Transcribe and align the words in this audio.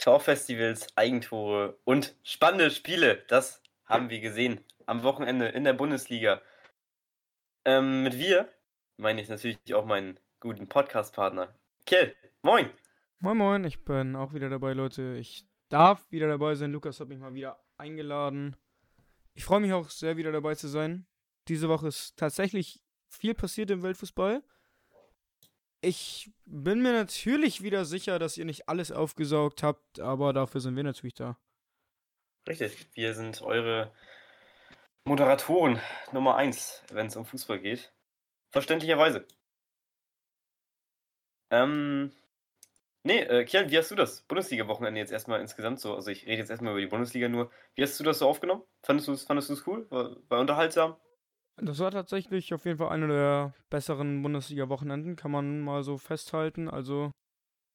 Torfestivals, 0.00 0.88
Eigentore 0.96 1.78
und 1.84 2.16
spannende 2.22 2.70
Spiele. 2.70 3.22
Das 3.28 3.62
haben 3.84 4.10
wir 4.10 4.20
gesehen 4.20 4.64
am 4.86 5.02
Wochenende 5.02 5.48
in 5.48 5.64
der 5.64 5.74
Bundesliga. 5.74 6.40
Ähm, 7.64 8.02
mit 8.02 8.18
wir 8.18 8.48
meine 9.00 9.20
ich 9.20 9.28
natürlich 9.28 9.58
auch 9.74 9.84
meinen 9.84 10.20
guten 10.40 10.68
Podcast-Partner. 10.68 11.54
Kill, 11.86 12.14
moin! 12.42 12.70
Moin 13.18 13.36
Moin, 13.36 13.64
ich 13.64 13.84
bin 13.84 14.16
auch 14.16 14.32
wieder 14.32 14.48
dabei, 14.48 14.72
Leute. 14.72 15.16
Ich 15.18 15.46
darf 15.68 16.10
wieder 16.10 16.28
dabei 16.28 16.54
sein. 16.54 16.72
Lukas 16.72 17.00
hat 17.00 17.08
mich 17.08 17.18
mal 17.18 17.34
wieder 17.34 17.62
eingeladen. 17.76 18.56
Ich 19.34 19.44
freue 19.44 19.60
mich 19.60 19.72
auch 19.72 19.90
sehr, 19.90 20.16
wieder 20.16 20.32
dabei 20.32 20.54
zu 20.54 20.68
sein. 20.68 21.06
Diese 21.48 21.68
Woche 21.68 21.88
ist 21.88 22.16
tatsächlich 22.16 22.82
viel 23.08 23.34
passiert 23.34 23.70
im 23.70 23.82
Weltfußball. 23.82 24.42
Ich 25.82 26.30
bin 26.44 26.82
mir 26.82 26.92
natürlich 26.92 27.62
wieder 27.62 27.84
sicher, 27.86 28.18
dass 28.18 28.36
ihr 28.36 28.44
nicht 28.44 28.68
alles 28.68 28.92
aufgesaugt 28.92 29.62
habt, 29.62 29.98
aber 29.98 30.32
dafür 30.32 30.60
sind 30.60 30.76
wir 30.76 30.84
natürlich 30.84 31.14
da. 31.14 31.38
Richtig, 32.46 32.86
wir 32.94 33.14
sind 33.14 33.40
eure 33.40 33.90
Moderatoren 35.04 35.80
Nummer 36.12 36.36
1, 36.36 36.84
wenn 36.92 37.06
es 37.06 37.16
um 37.16 37.24
Fußball 37.24 37.58
geht. 37.60 37.92
Verständlicherweise. 38.50 39.26
Ähm, 41.50 42.12
nee, 43.02 43.20
äh, 43.20 43.44
Kian, 43.44 43.70
wie 43.70 43.78
hast 43.78 43.90
du 43.90 43.94
das 43.94 44.22
Bundesliga-Wochenende 44.22 45.00
jetzt 45.00 45.12
erstmal 45.12 45.40
insgesamt 45.40 45.80
so? 45.80 45.94
Also 45.94 46.10
ich 46.10 46.26
rede 46.26 46.38
jetzt 46.38 46.50
erstmal 46.50 46.72
über 46.72 46.80
die 46.80 46.86
Bundesliga 46.86 47.28
nur. 47.28 47.50
Wie 47.74 47.82
hast 47.82 47.98
du 47.98 48.04
das 48.04 48.18
so 48.18 48.28
aufgenommen? 48.28 48.62
Fandest 48.82 49.08
du 49.08 49.12
es 49.12 49.24
fandest 49.24 49.66
cool? 49.66 49.86
War, 49.90 50.16
war 50.28 50.40
unterhaltsam? 50.40 50.96
Das 51.62 51.78
war 51.78 51.90
tatsächlich 51.90 52.54
auf 52.54 52.64
jeden 52.64 52.78
Fall 52.78 52.88
eine 52.88 53.08
der 53.08 53.54
besseren 53.68 54.22
Bundesliga-Wochenenden, 54.22 55.16
kann 55.16 55.30
man 55.30 55.60
mal 55.60 55.82
so 55.82 55.98
festhalten. 55.98 56.68
Also 56.68 57.12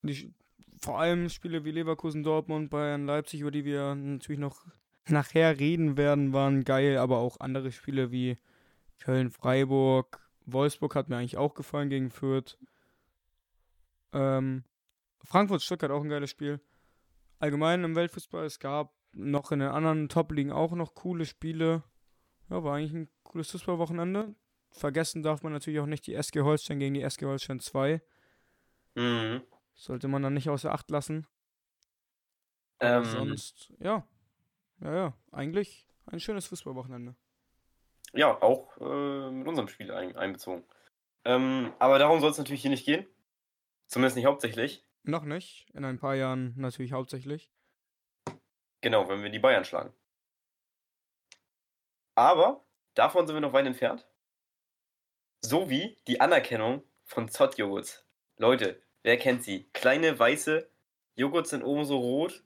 die, 0.01 0.33
vor 0.81 0.99
allem 0.99 1.29
Spiele 1.29 1.65
wie 1.65 1.71
Leverkusen, 1.71 2.23
Dortmund, 2.23 2.69
Bayern, 2.69 3.05
Leipzig, 3.05 3.41
über 3.41 3.51
die 3.51 3.65
wir 3.65 3.93
natürlich 3.93 4.39
noch 4.39 4.65
nachher 5.07 5.59
reden 5.59 5.97
werden, 5.97 6.33
waren 6.33 6.63
geil, 6.63 6.97
aber 6.97 7.19
auch 7.19 7.39
andere 7.39 7.71
Spiele 7.71 8.11
wie 8.11 8.37
Köln, 8.99 9.29
Freiburg, 9.29 10.19
Wolfsburg 10.45 10.95
hat 10.95 11.09
mir 11.09 11.17
eigentlich 11.17 11.37
auch 11.37 11.53
gefallen 11.53 11.89
gegen 11.89 12.09
Fürth. 12.09 12.57
Ähm, 14.13 14.63
Frankfurt, 15.23 15.61
Stuttgart 15.61 15.91
auch 15.91 16.03
ein 16.03 16.09
geiles 16.09 16.29
Spiel. 16.29 16.59
Allgemein 17.39 17.83
im 17.83 17.95
Weltfußball, 17.95 18.45
es 18.45 18.59
gab 18.59 18.93
noch 19.13 19.51
in 19.51 19.59
den 19.59 19.69
anderen 19.69 20.09
Top-Ligen 20.09 20.51
auch 20.51 20.71
noch 20.71 20.95
coole 20.95 21.25
Spiele. 21.25 21.83
Ja, 22.49 22.63
war 22.63 22.75
eigentlich 22.75 22.93
ein 22.93 23.09
cooles 23.23 23.51
Fußballwochenende. 23.51 24.35
Vergessen 24.71 25.23
darf 25.23 25.41
man 25.41 25.53
natürlich 25.53 25.79
auch 25.79 25.85
nicht 25.85 26.05
die 26.05 26.15
SG 26.15 26.41
Holstein 26.41 26.79
gegen 26.79 26.93
die 26.93 27.01
SG 27.01 27.25
Holstein 27.25 27.59
2. 27.59 28.01
Mhm. 28.95 29.41
Sollte 29.73 30.07
man 30.07 30.21
dann 30.21 30.33
nicht 30.33 30.49
außer 30.49 30.71
Acht 30.71 30.89
lassen. 30.91 31.27
Ähm, 32.79 33.05
sonst, 33.05 33.73
ja. 33.79 34.07
Ja, 34.81 34.95
ja. 34.95 35.13
Eigentlich 35.31 35.87
ein 36.05 36.19
schönes 36.19 36.47
Fußballwochenende. 36.47 37.15
Ja, 38.13 38.41
auch 38.41 38.77
äh, 38.77 39.31
mit 39.31 39.47
unserem 39.47 39.67
Spiel 39.67 39.91
ein, 39.91 40.15
einbezogen. 40.15 40.63
Ähm, 41.23 41.73
aber 41.79 41.99
darum 41.99 42.19
soll 42.19 42.31
es 42.31 42.37
natürlich 42.37 42.61
hier 42.61 42.71
nicht 42.71 42.85
gehen. 42.85 43.05
Zumindest 43.87 44.15
nicht 44.15 44.25
hauptsächlich. 44.25 44.83
Noch 45.03 45.23
nicht. 45.23 45.69
In 45.73 45.85
ein 45.85 45.99
paar 45.99 46.15
Jahren 46.15 46.53
natürlich 46.57 46.93
hauptsächlich. 46.93 47.49
Genau, 48.81 49.09
wenn 49.09 49.23
wir 49.23 49.29
die 49.29 49.39
Bayern 49.39 49.65
schlagen. 49.65 49.93
Aber 52.15 52.63
davon 52.95 53.27
sind 53.27 53.35
wir 53.35 53.41
noch 53.41 53.53
weit 53.53 53.65
entfernt. 53.65 54.07
So 55.41 55.69
wie 55.69 55.97
die 56.07 56.21
Anerkennung 56.21 56.83
von 57.03 57.29
Zott-Joghurts. 57.29 58.05
Leute, 58.37 58.81
wer 59.03 59.17
kennt 59.17 59.43
sie? 59.43 59.69
Kleine 59.73 60.17
weiße 60.17 60.67
Joghurts 61.15 61.51
sind 61.51 61.63
oben 61.63 61.85
so 61.85 61.97
rot. 61.97 62.43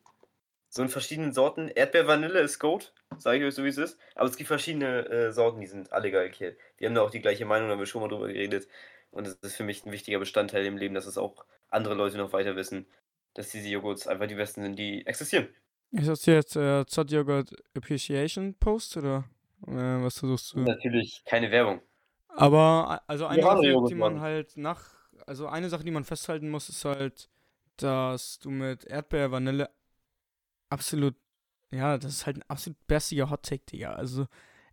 So 0.70 0.84
in 0.84 0.90
verschiedenen 0.90 1.34
Sorten. 1.34 1.70
Erdbeer-Vanille 1.70 2.40
ist 2.42 2.60
Goat, 2.60 2.94
sage 3.18 3.40
ich 3.40 3.46
euch 3.46 3.56
so 3.56 3.64
wie 3.64 3.70
es 3.70 3.78
ist. 3.78 3.98
Aber 4.14 4.30
es 4.30 4.38
gibt 4.38 4.48
verschiedene 4.48 5.08
äh, 5.08 5.32
Sorten, 5.32 5.62
die 5.62 5.68
sind 5.68 5.92
alle 5.92 6.12
geil 6.12 6.32
hier. 6.32 6.56
Die 6.80 6.86
haben 6.86 6.94
da 6.94 7.02
auch 7.02 7.10
die 7.10 7.22
gleiche 7.22 7.46
Meinung, 7.46 7.70
da 7.70 7.74
haben 7.74 7.80
wir 7.80 7.88
schon 7.88 8.02
mal 8.02 8.08
drüber 8.08 8.28
geredet. 8.28 8.68
Und 9.12 9.26
es 9.26 9.34
ist 9.36 9.56
für 9.56 9.64
mich 9.64 9.86
ein 9.86 9.92
wichtiger 9.92 10.20
Bestandteil 10.20 10.66
im 10.66 10.78
Leben, 10.78 10.94
dass 10.94 11.08
es 11.08 11.18
auch 11.18 11.46
andere 11.70 11.96
Leute 11.96 12.18
noch 12.18 12.34
weiter 12.34 12.56
wissen, 12.56 12.86
dass 13.34 13.50
diese 13.50 13.68
Joghurts 13.68 14.08
einfach 14.08 14.28
die 14.28 14.36
besten 14.36 14.62
sind, 14.62 14.78
die 14.78 15.08
existieren. 15.08 15.48
Ist 15.92 16.08
das 16.08 16.26
jetzt 16.28 16.56
äh, 16.56 16.86
Zott 16.86 17.10
Yogurt 17.10 17.56
Appreciation 17.76 18.54
Post 18.54 18.96
oder 18.98 19.24
äh, 19.70 20.04
was 20.04 20.20
versuchst 20.20 20.54
du? 20.54 20.60
Natürlich 20.60 21.24
keine 21.26 21.52
Werbung. 21.52 21.82
Aber 22.30 23.02
also 23.08 23.26
eine 23.26 23.44
haben 23.44 23.62
Sache, 23.62 23.86
die 23.90 23.96
man 23.96 24.22
halt 24.22 24.56
nach, 24.58 24.84
also 25.26 25.48
eine 25.48 25.70
Sache, 25.70 25.84
die 25.84 25.92
man 25.92 26.06
festhalten 26.06 26.50
muss, 26.50 26.70
ist 26.70 26.86
halt, 26.86 27.30
dass 27.78 28.40
du 28.40 28.50
mit 28.50 28.86
Erdbeer, 28.86 29.32
Vanille 29.32 29.70
absolut, 30.70 31.16
ja, 31.72 31.98
das 31.98 32.12
ist 32.14 32.26
halt 32.26 32.38
ein 32.38 32.44
absolut 32.48 32.78
bestiger 32.88 33.30
Hot 33.30 33.44
Take, 33.44 33.64
Digga. 33.66 33.94
Also 33.94 34.28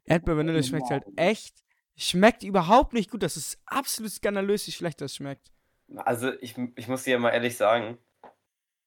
Erdbeer, 0.04 0.36
Vanille 0.36 0.62
schmeckt 0.62 0.90
halt 0.90 1.04
echt, 1.16 1.64
schmeckt 1.96 2.42
überhaupt 2.42 2.92
nicht 2.92 3.10
gut. 3.10 3.22
Das 3.22 3.36
ist 3.36 3.58
absolut 3.66 4.12
skandalös, 4.12 4.66
wie 4.66 4.72
schlecht 4.72 5.00
das 5.00 5.14
schmeckt. 5.16 5.50
Also 5.96 6.32
ich, 6.40 6.56
ich 6.76 6.88
muss 6.88 7.04
dir 7.04 7.18
mal 7.18 7.30
ehrlich 7.30 7.56
sagen, 7.56 7.98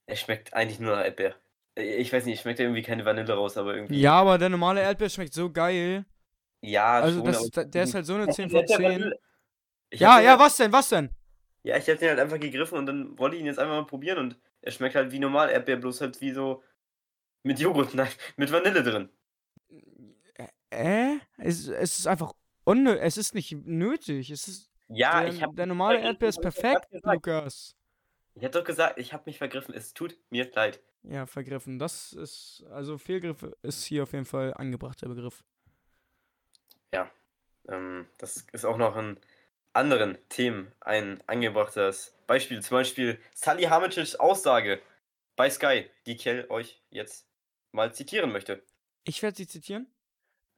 es 0.05 0.19
schmeckt 0.19 0.53
eigentlich 0.53 0.79
nur 0.79 0.95
nach 0.95 1.03
Erdbeer. 1.03 1.35
Ich 1.79 2.11
weiß 2.13 2.25
nicht, 2.25 2.35
es 2.35 2.41
schmeckt 2.41 2.59
ja 2.59 2.65
irgendwie 2.65 2.81
keine 2.81 3.05
Vanille 3.05 3.33
raus, 3.33 3.57
aber 3.57 3.75
irgendwie. 3.75 3.99
Ja, 3.99 4.13
aber 4.21 4.37
der 4.37 4.49
normale 4.49 4.81
Erdbeer 4.81 5.09
schmeckt 5.09 5.33
so 5.33 5.51
geil. 5.51 6.05
Ja, 6.61 6.99
Also 6.99 7.19
schon, 7.23 7.51
das, 7.51 7.69
der 7.71 7.83
ist 7.83 7.93
halt 7.93 8.05
so 8.05 8.15
eine 8.15 8.27
Ich 8.29 8.35
10 8.35 8.45
hab 8.45 8.51
von 8.51 8.59
den 8.59 8.67
10. 8.67 8.85
Vanille- 8.85 9.19
Ich 9.91 9.99
Ja, 9.99 10.19
ja, 10.19 10.31
halt- 10.31 10.39
was 10.39 10.57
denn, 10.57 10.71
was 10.71 10.89
denn? 10.89 11.09
Ja, 11.63 11.77
ich 11.77 11.89
hab 11.89 11.99
den 11.99 12.09
halt 12.09 12.19
einfach 12.19 12.39
gegriffen 12.39 12.77
und 12.77 12.85
dann 12.85 13.17
wollte 13.17 13.35
ich 13.35 13.41
ihn 13.41 13.45
jetzt 13.45 13.59
einfach 13.59 13.75
mal 13.75 13.85
probieren 13.85 14.17
und 14.19 14.37
er 14.61 14.71
schmeckt 14.71 14.95
halt 14.95 15.11
wie 15.11 15.19
normal 15.19 15.49
Erdbeer, 15.49 15.77
bloß 15.77 16.01
halt 16.01 16.19
wie 16.21 16.31
so 16.31 16.63
mit 17.43 17.59
Joghurt, 17.59 17.93
nein, 17.95 18.09
mit 18.37 18.51
Vanille 18.51 18.83
drin. 18.83 19.09
Äh? 20.69 21.17
Es, 21.37 21.67
es 21.67 21.99
ist 21.99 22.07
einfach 22.07 22.33
unnö 22.63 22.95
es 22.97 23.17
ist 23.17 23.33
nicht 23.33 23.51
nötig. 23.65 24.29
Es 24.29 24.47
ist 24.47 24.69
Ja, 24.87 25.21
der, 25.21 25.29
ich 25.33 25.41
hab 25.41 25.55
der 25.55 25.65
normale 25.65 25.99
Erdbeer 25.99 26.29
ist 26.29 26.41
perfekt. 26.41 26.87
Lukas. 27.03 27.75
Ich 28.35 28.43
hab 28.45 28.51
doch 28.51 28.63
gesagt, 28.63 28.99
ich 28.99 29.11
hab 29.13 29.25
mich 29.25 29.37
vergriffen, 29.37 29.73
es 29.73 29.93
tut 29.93 30.17
mir 30.29 30.49
leid. 30.53 30.79
Ja, 31.03 31.25
vergriffen. 31.25 31.79
Das 31.79 32.13
ist, 32.13 32.63
also 32.71 32.97
Fehlgriff 32.97 33.43
ist 33.61 33.85
hier 33.85 34.03
auf 34.03 34.13
jeden 34.13 34.25
Fall 34.25 34.53
angebracht, 34.53 35.01
der 35.01 35.07
Begriff. 35.07 35.43
Ähm, 37.69 38.07
das 38.17 38.45
ist 38.51 38.65
auch 38.65 38.77
noch 38.77 38.97
in 38.97 39.17
anderen 39.73 40.17
Themen 40.29 40.71
ein 40.81 41.21
angebrachtes 41.27 42.15
Beispiel. 42.27 42.61
Zum 42.61 42.77
Beispiel 42.77 43.19
Sally 43.33 43.63
Hamicics 43.63 44.15
Aussage 44.15 44.81
bei 45.35 45.49
Sky, 45.49 45.89
die 46.05 46.17
Kell 46.17 46.45
euch 46.49 46.81
jetzt 46.89 47.27
mal 47.71 47.93
zitieren 47.93 48.31
möchte. 48.31 48.63
Ich 49.03 49.21
werde 49.23 49.37
sie 49.37 49.47
zitieren. 49.47 49.87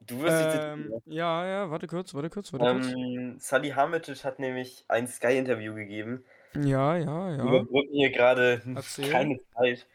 Du 0.00 0.20
wirst 0.22 0.38
sie 0.38 0.44
Ähm, 0.44 0.82
zitieren. 0.82 1.02
ja, 1.06 1.46
ja, 1.46 1.70
warte 1.70 1.86
kurz, 1.86 2.12
warte 2.14 2.30
kurz, 2.30 2.52
warte 2.52 2.66
kurz. 2.66 2.86
Ähm, 2.88 3.36
Sally 3.38 3.70
Hamicic 3.70 4.24
hat 4.24 4.38
nämlich 4.38 4.84
ein 4.88 5.06
Sky-Interview 5.06 5.74
gegeben. 5.74 6.24
Ja, 6.54 6.96
ja, 6.96 7.36
Wir 7.36 7.36
ja. 7.36 7.44
überbrücken 7.44 7.92
hier 7.94 8.10
gerade 8.10 8.62
keine 9.10 9.38
Zeit. 9.54 9.86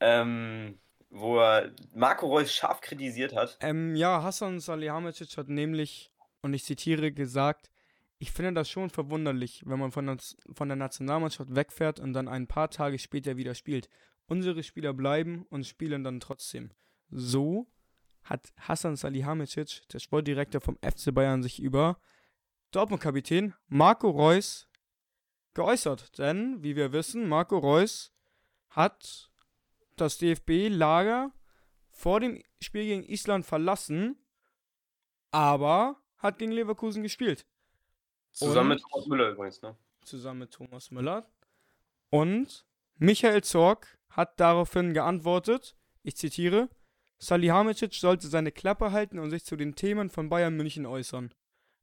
Ähm, 0.00 0.78
wo 1.10 1.38
er 1.38 1.72
Marco 1.94 2.26
Reus 2.26 2.52
scharf 2.52 2.80
kritisiert 2.80 3.34
hat. 3.34 3.56
Ähm, 3.60 3.96
ja, 3.96 4.22
Hassan 4.22 4.60
Salihamidzic 4.60 5.36
hat 5.36 5.48
nämlich, 5.48 6.12
und 6.42 6.52
ich 6.54 6.64
zitiere, 6.64 7.12
gesagt, 7.12 7.70
ich 8.18 8.30
finde 8.32 8.52
das 8.52 8.68
schon 8.68 8.90
verwunderlich, 8.90 9.62
wenn 9.64 9.78
man 9.78 9.90
von, 9.92 10.06
der- 10.06 10.18
von 10.52 10.68
der 10.68 10.76
Nationalmannschaft 10.76 11.54
wegfährt 11.54 11.98
und 12.00 12.12
dann 12.12 12.28
ein 12.28 12.46
paar 12.46 12.68
Tage 12.70 12.98
später 12.98 13.36
wieder 13.36 13.54
spielt. 13.54 13.88
Unsere 14.26 14.62
Spieler 14.62 14.92
bleiben 14.92 15.46
und 15.48 15.66
spielen 15.66 16.04
dann 16.04 16.20
trotzdem. 16.20 16.70
So 17.10 17.66
hat 18.24 18.52
Hassan 18.58 18.96
Salihamidzic, 18.96 19.88
der 19.88 20.00
Sportdirektor 20.00 20.60
vom 20.60 20.76
FC 20.82 21.14
Bayern, 21.14 21.42
sich 21.42 21.60
über 21.62 21.98
Dortmund-Kapitän 22.72 23.54
Marco 23.68 24.10
Reus 24.10 24.68
geäußert. 25.54 26.18
Denn, 26.18 26.62
wie 26.62 26.76
wir 26.76 26.92
wissen, 26.92 27.26
Marco 27.28 27.56
Reus 27.56 28.12
hat 28.68 29.30
das 30.00 30.18
DFB-Lager 30.18 31.32
vor 31.90 32.20
dem 32.20 32.42
Spiel 32.60 32.84
gegen 32.84 33.02
Island 33.04 33.44
verlassen, 33.46 34.16
aber 35.30 36.00
hat 36.18 36.38
gegen 36.38 36.52
Leverkusen 36.52 37.02
gespielt. 37.02 37.46
Zusammen 38.32 38.72
Und- 38.72 38.76
mit 38.76 38.82
Thomas 38.82 39.06
Müller 39.06 39.30
übrigens, 39.30 39.62
ne? 39.62 39.76
Zusammen 40.04 40.40
mit 40.40 40.50
Thomas 40.52 40.90
Müller. 40.90 41.30
Und 42.10 42.66
Michael 42.96 43.42
Zorg 43.42 43.98
hat 44.10 44.40
daraufhin 44.40 44.94
geantwortet, 44.94 45.76
ich 46.02 46.16
zitiere, 46.16 46.68
Salihamidzic 47.18 47.94
sollte 47.94 48.28
seine 48.28 48.52
Klappe 48.52 48.92
halten 48.92 49.18
und 49.18 49.30
sich 49.30 49.44
zu 49.44 49.56
den 49.56 49.74
Themen 49.74 50.08
von 50.08 50.28
Bayern 50.28 50.56
München 50.56 50.86
äußern. 50.86 51.34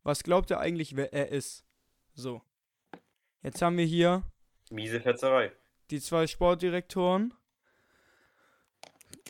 Was 0.03 0.23
glaubt 0.23 0.49
er 0.51 0.59
eigentlich, 0.59 0.95
wer 0.95 1.13
er 1.13 1.29
ist? 1.29 1.65
So. 2.13 2.41
Jetzt 3.41 3.61
haben 3.61 3.77
wir 3.77 3.85
hier 3.85 4.23
Miese 4.71 5.01
Fetzerei. 5.01 5.51
die 5.91 5.99
zwei 5.99 6.25
Sportdirektoren. 6.25 7.33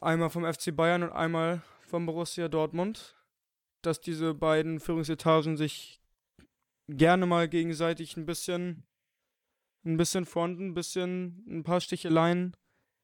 Einmal 0.02 0.30
vom 0.30 0.52
FC 0.52 0.76
Bayern 0.76 1.04
und 1.04 1.12
einmal 1.12 1.62
vom 1.82 2.06
Borussia 2.06 2.48
Dortmund. 2.48 3.16
Dass 3.82 4.02
diese 4.02 4.34
beiden 4.34 4.80
Führungsetagen 4.80 5.58
sich 5.58 6.02
gerne 6.88 7.26
mal 7.26 7.48
gegenseitig 7.48 8.18
ein 8.18 8.26
bisschen, 8.26 8.84
ein 9.86 9.98
bisschen 9.98 10.26
fronten, 10.26 10.70
ein 10.70 10.74
bisschen, 10.74 11.44
ein 11.48 11.64
paar 11.64 11.82
Sticheleien 11.82 12.56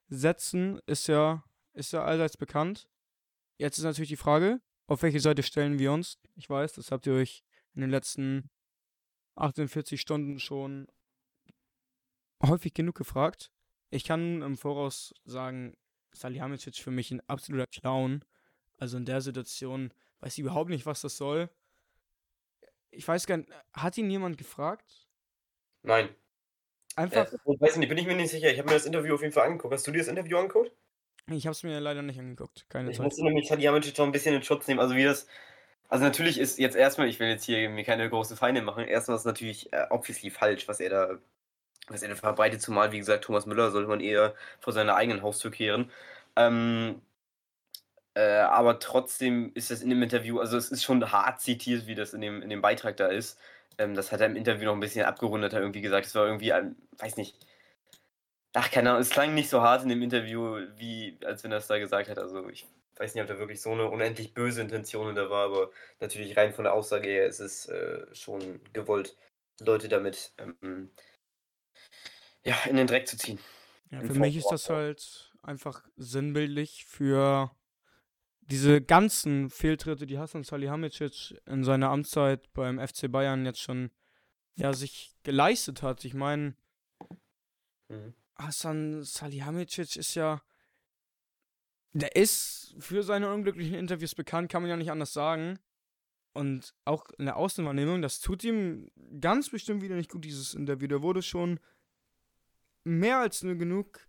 setzen, 0.08 0.80
ist 0.88 1.08
ja, 1.08 1.44
ist 1.74 1.94
ja 1.94 2.04
allseits 2.04 2.38
bekannt. 2.38 2.90
Jetzt 3.58 3.78
ist 3.78 3.84
natürlich 3.84 4.10
die 4.10 4.18
Frage, 4.18 4.62
auf 4.88 5.04
welche 5.04 5.20
Seite 5.20 5.44
stellen 5.44 5.80
wir 5.80 5.92
uns? 5.92 6.20
Ich 6.36 6.50
weiß, 6.50 6.74
das 6.74 6.92
habt 6.92 7.06
ihr 7.08 7.14
euch 7.14 7.44
in 7.74 7.82
den 7.82 7.90
letzten 7.90 8.50
48 9.36 10.02
Stunden 10.02 10.40
schon 10.40 10.88
häufig 12.44 12.74
genug 12.74 12.96
gefragt. 12.96 13.52
Ich 13.90 14.04
kann 14.04 14.42
im 14.42 14.58
Voraus 14.58 15.14
sagen, 15.26 15.76
Salihamidzic 16.14 16.76
für 16.76 16.92
mich 16.92 17.12
ein 17.12 17.22
absoluter 17.28 17.68
Clown. 17.68 18.24
Also 18.78 18.98
in 18.98 19.06
der 19.06 19.22
Situation 19.22 19.94
weiß 20.20 20.34
ich 20.34 20.40
überhaupt 20.40 20.70
nicht, 20.70 20.86
was 20.86 21.02
das 21.02 21.18
soll. 21.18 21.50
Ich 22.92 23.08
weiß 23.08 23.26
gar 23.28 23.38
nicht, 23.38 23.50
hat 23.74 23.98
ihn 23.98 24.10
jemand 24.10 24.38
gefragt? 24.38 25.08
Nein. 25.84 26.10
Einfach. 26.96 27.32
Äh, 27.32 27.38
ich 27.46 27.62
weiß 27.62 27.78
nicht, 27.78 27.90
bin 27.90 27.98
ich 27.98 28.06
mir 28.06 28.16
nicht 28.16 28.32
sicher. 28.32 28.52
Ich 28.52 28.60
habe 28.60 28.68
mir 28.68 28.76
das 28.76 28.86
Interview 28.86 29.16
auf 29.16 29.22
jeden 29.22 29.34
Fall 29.34 29.46
angeguckt. 29.46 29.74
Hast 29.74 29.88
du 29.88 29.92
dir 29.92 30.00
das 30.00 30.08
Interview 30.08 30.38
angeguckt? 30.38 30.72
Ich 31.28 31.46
habe 31.46 31.54
es 31.54 31.64
mir 31.64 31.80
leider 31.80 32.02
nicht 32.02 32.20
angeguckt. 32.20 32.66
Keine 32.70 32.92
ich 32.92 32.98
Zeit. 32.98 33.06
musste 33.06 33.24
nämlich 33.24 33.48
Salihamidzic 33.48 33.98
noch 33.98 34.06
ein 34.06 34.12
bisschen 34.12 34.36
in 34.36 34.44
Schutz 34.44 34.68
nehmen. 34.68 34.80
Also 34.80 34.96
wie 34.96 35.04
das. 35.04 35.28
Also 35.88 36.06
natürlich 36.06 36.38
ist 36.38 36.58
jetzt 36.58 36.76
erstmal, 36.76 37.08
ich 37.08 37.20
will 37.20 37.28
jetzt 37.28 37.44
hier 37.44 37.70
mir 37.70 37.84
keine 37.84 38.10
großen 38.10 38.38
Feinde 38.38 38.62
machen. 38.62 38.86
Erstmal 38.86 39.18
ist 39.18 39.26
natürlich 39.26 39.72
äh, 39.74 39.88
obviously 39.90 40.30
falsch, 40.30 40.68
was 40.68 40.80
er 40.80 40.90
da, 40.90 41.20
was 41.92 42.04
er 42.04 42.10
da 42.10 42.16
verbreitet. 42.16 42.62
Zumal, 42.62 42.92
wie 42.92 43.00
gesagt, 43.00 43.24
Thomas 43.26 43.46
Müller 43.46 43.72
sollte 43.72 43.90
man 43.90 44.00
eher 44.02 44.34
vor 44.60 44.74
seiner 44.74 44.96
eigenen 44.96 45.22
Haustür 45.22 45.52
kehren. 45.52 45.92
Ähm, 46.36 47.02
äh, 48.14 48.40
aber 48.40 48.80
trotzdem 48.80 49.52
ist 49.54 49.72
das 49.72 49.82
in 49.82 49.90
dem 49.90 50.04
Interview, 50.04 50.40
also 50.40 50.58
es 50.58 50.70
ist 50.72 50.84
schon 50.84 51.12
hart 51.12 51.40
zitiert, 51.42 51.88
wie 51.88 51.96
das 51.96 52.14
in 52.14 52.22
dem, 52.22 52.42
in 52.42 52.50
dem 52.50 52.62
Beitrag 52.62 52.98
da 52.98 53.08
ist. 53.08 53.40
Ähm, 53.78 53.96
das 53.96 54.12
hat 54.12 54.20
er 54.22 54.28
im 54.28 54.36
Interview 54.36 54.66
noch 54.66 54.74
ein 54.74 54.80
bisschen 54.82 55.06
abgerundet, 55.06 55.54
hat 55.54 55.62
irgendwie 55.62 55.82
gesagt, 55.82 56.06
es 56.08 56.16
war 56.16 56.26
irgendwie, 56.26 56.54
ein, 56.54 56.76
weiß 56.98 57.18
nicht. 57.18 57.38
Ach, 58.54 58.70
keine 58.70 58.90
Ahnung, 58.90 59.02
es 59.02 59.10
klang 59.10 59.34
nicht 59.34 59.50
so 59.50 59.62
hart 59.62 59.84
in 59.84 59.90
dem 59.90 60.02
Interview, 60.02 60.58
wie 60.76 61.18
als 61.26 61.44
wenn 61.44 61.52
er 61.52 61.60
es 61.60 61.68
da 61.68 61.80
gesagt 61.80 62.10
hat. 62.10 62.18
Also 62.20 62.50
ich 62.50 62.68
weiß 62.98 63.16
nicht, 63.16 63.22
ob 63.22 63.30
da 63.30 63.40
wirklich 63.40 63.62
so 63.62 63.72
eine 63.72 63.90
unendlich 63.90 64.34
böse 64.34 64.62
Intention 64.62 65.16
da 65.16 65.30
war, 65.30 65.46
aber 65.46 65.72
natürlich 66.02 66.36
rein 66.38 66.54
von 66.54 66.66
der 66.66 66.74
Aussage 66.74 67.10
her 67.10 67.28
ist 67.28 67.40
es 67.40 67.68
äh, 67.70 68.06
schon 68.14 68.60
gewollt, 68.74 69.16
Leute 69.62 69.88
damit 69.90 70.34
ähm, 70.38 70.92
ja, 72.44 72.56
in 72.70 72.76
den 72.76 72.88
Dreck 72.88 73.08
zu 73.08 73.18
ziehen. 73.18 73.40
Ja, 73.90 74.02
für 74.02 74.14
mich 74.14 74.36
ist 74.36 74.50
das 74.50 74.70
halt 74.70 75.34
einfach 75.42 75.84
sinnbildlich 75.98 76.86
für 76.86 77.52
diese 78.42 78.82
ganzen 78.82 79.50
Fehltritte, 79.50 80.06
die 80.06 80.18
Hasan 80.18 80.44
Salihamidzic 80.44 81.42
in 81.46 81.64
seiner 81.64 81.90
Amtszeit 81.90 82.52
beim 82.54 82.80
FC 82.80 83.12
Bayern 83.12 83.46
jetzt 83.46 83.62
schon 83.62 83.92
ja, 84.56 84.74
sich 84.74 85.16
geleistet 85.24 85.82
hat. 85.82 86.04
Ich 86.06 86.14
meine, 86.14 86.56
mhm. 87.88 88.14
Hasan 88.36 89.04
Salihamidzic 89.04 89.96
ist 89.96 90.16
ja 90.16 90.42
der 91.94 92.16
ist 92.16 92.76
für 92.80 93.04
seine 93.04 93.34
unglücklichen 93.34 93.76
Interviews 93.76 94.16
bekannt, 94.16 94.52
kann 94.52 94.62
man 94.62 94.70
ja 94.70 94.78
nicht 94.78 94.92
anders 94.92 95.14
sagen. 95.14 95.60
Und 96.34 96.74
auch 96.86 97.10
in 97.18 97.26
der 97.26 97.36
Außenwahrnehmung, 97.36 98.02
das 98.02 98.22
tut 98.22 98.44
ihm 98.44 98.90
ganz 99.20 99.50
bestimmt 99.50 99.82
wieder 99.82 99.96
nicht 99.96 100.10
gut, 100.10 100.24
dieses 100.24 100.54
Interview. 100.54 100.88
Der 100.88 101.02
wurde 101.02 101.22
schon 101.22 101.60
mehr 102.84 103.20
als 103.20 103.44
nur 103.44 103.56
genug 103.56 104.08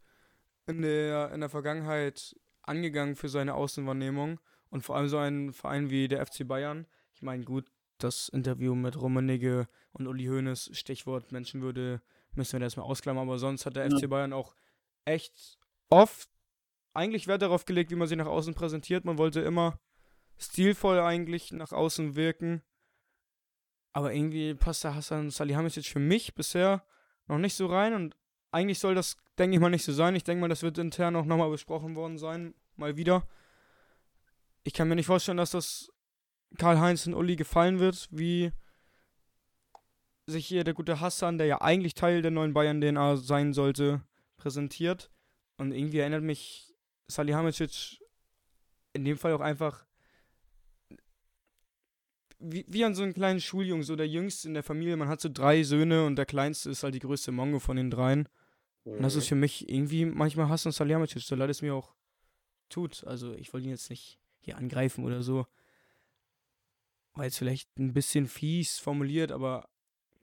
in 0.67 0.83
der, 0.83 1.33
in 1.33 1.41
der 1.41 1.49
Vergangenheit 1.49 2.37
angegangen 2.63 3.17
für 3.17 3.29
seine 3.29 3.55
Außenwahrnehmung. 3.55 4.41
Und 4.71 4.83
vor 4.83 4.97
allem 4.97 5.09
so 5.09 5.19
ein 5.19 5.53
Verein 5.53 5.91
wie 5.91 6.09
der 6.09 6.25
FC 6.25 6.47
Bayern. 6.47 6.87
Ich 7.15 7.23
meine, 7.23 7.45
gut, 7.45 7.71
das 7.99 8.29
Interview 8.31 8.75
mit 8.75 9.01
Rummenigge 9.01 9.69
und 9.93 10.07
Uli 10.07 10.27
Hoeneß, 10.27 10.71
Stichwort 10.73 11.31
Menschenwürde, 11.31 12.01
müssen 12.35 12.59
wir 12.59 12.65
erstmal 12.65 12.87
ausklammern. 12.87 13.29
Aber 13.29 13.39
sonst 13.39 13.67
hat 13.67 13.77
der 13.77 13.89
ja. 13.89 13.97
FC 13.97 14.09
Bayern 14.09 14.33
auch 14.33 14.55
echt 15.05 15.59
oft 15.91 16.31
eigentlich 16.95 17.27
Wert 17.27 17.43
darauf 17.43 17.65
gelegt, 17.65 17.91
wie 17.91 17.97
man 17.97 18.09
sich 18.09 18.17
nach 18.17 18.27
außen 18.27 18.55
präsentiert. 18.55 19.05
Man 19.05 19.19
wollte 19.19 19.41
immer 19.41 19.79
stilvoll 20.39 21.01
eigentlich 21.01 21.53
nach 21.53 21.73
außen 21.73 22.17
wirken. 22.17 22.63
Aber 23.93 24.15
irgendwie 24.15 24.55
passt 24.55 24.85
der 24.85 24.95
Hassan 24.95 25.31
Salihamidzic 25.31 25.87
für 25.87 25.99
mich 25.99 26.35
bisher 26.35 26.85
noch 27.27 27.39
nicht 27.39 27.55
so 27.55 27.67
rein 27.67 27.95
und 27.95 28.17
eigentlich 28.53 28.79
soll 28.79 28.95
das, 28.95 29.17
denke 29.39 29.57
ich 29.57 29.61
mal, 29.61 29.71
nicht 29.71 29.85
so 29.85 29.93
sein. 29.93 30.15
Ich 30.15 30.25
denke 30.25 30.41
mal, 30.41 30.49
das 30.49 30.63
wird 30.63 30.79
intern 30.79 31.17
auch 31.17 31.25
nochmal 31.25 31.51
besprochen 31.51 31.97
worden 31.97 32.19
sein, 32.19 32.55
mal 32.77 32.97
wieder. 32.97 33.27
Ich 34.65 34.75
kann 34.75 34.89
mir 34.89 34.95
nicht 34.95 35.07
vorstellen, 35.07 35.39
dass 35.39 35.51
das 35.51 35.91
Karl-Heinz 36.59 37.07
und 37.07 37.15
Uli 37.15 37.37
gefallen 37.37 37.81
wird, 37.81 38.09
wie 38.11 38.53
sich 40.27 40.47
hier 40.47 40.65
der 40.65 40.75
gute 40.75 41.01
Hassan, 41.01 41.39
der 41.39 41.47
ja 41.47 41.61
eigentlich 41.61 41.95
Teil 41.95 42.23
der 42.23 42.31
neuen 42.31 42.53
Bayern-DNA 42.53 43.17
sein 43.17 43.53
sollte, 43.53 44.03
präsentiert. 44.37 45.11
Und 45.57 45.73
irgendwie 45.73 45.99
erinnert 45.99 46.23
mich 46.23 46.73
Salihamidzic 47.09 48.01
in 48.93 49.05
dem 49.05 49.17
Fall 49.17 49.33
auch 49.33 49.41
einfach 49.41 49.85
wie, 52.43 52.65
wie 52.69 52.85
an 52.85 52.95
so 52.95 53.03
einen 53.03 53.15
kleinen 53.15 53.41
Schuljungen, 53.41 53.85
so 53.85 53.97
der 53.97 54.09
Jüngste 54.09 54.49
in 54.49 54.55
der 54.55 54.63
Familie. 54.63 54.97
Man 54.97 55.09
hat 55.09 55.21
so 55.21 55.29
drei 55.33 55.63
Söhne 55.63 56.05
und 56.05 56.17
der 56.17 56.27
Kleinste 56.27 56.71
ist 56.71 56.83
halt 56.83 56.95
die 56.95 57.01
größte 57.01 57.33
Mongo 57.33 57.59
von 57.59 57.77
den 57.77 57.91
dreien. 57.91 58.29
Mhm. 58.85 58.93
Und 58.95 59.03
das 59.03 59.15
ist 59.15 59.25
mhm. 59.25 59.29
für 59.29 59.35
mich 59.37 59.69
irgendwie 59.69 60.05
manchmal 60.05 60.49
Hassan 60.49 60.73
Salihamidzic, 60.73 61.23
so 61.23 61.35
leid 61.35 61.51
es 61.51 61.63
mir 61.63 61.75
auch 61.75 61.95
tut. 62.69 63.05
Also 63.05 63.35
ich 63.35 63.53
wollte 63.53 63.67
ihn 63.67 63.71
jetzt 63.71 63.91
nicht 63.91 64.19
hier 64.41 64.57
angreifen 64.57 65.05
oder 65.05 65.23
so. 65.23 65.47
War 67.15 67.25
jetzt 67.25 67.39
vielleicht 67.39 67.77
ein 67.79 67.93
bisschen 67.93 68.27
fies 68.27 68.79
formuliert, 68.79 69.33
aber 69.33 69.69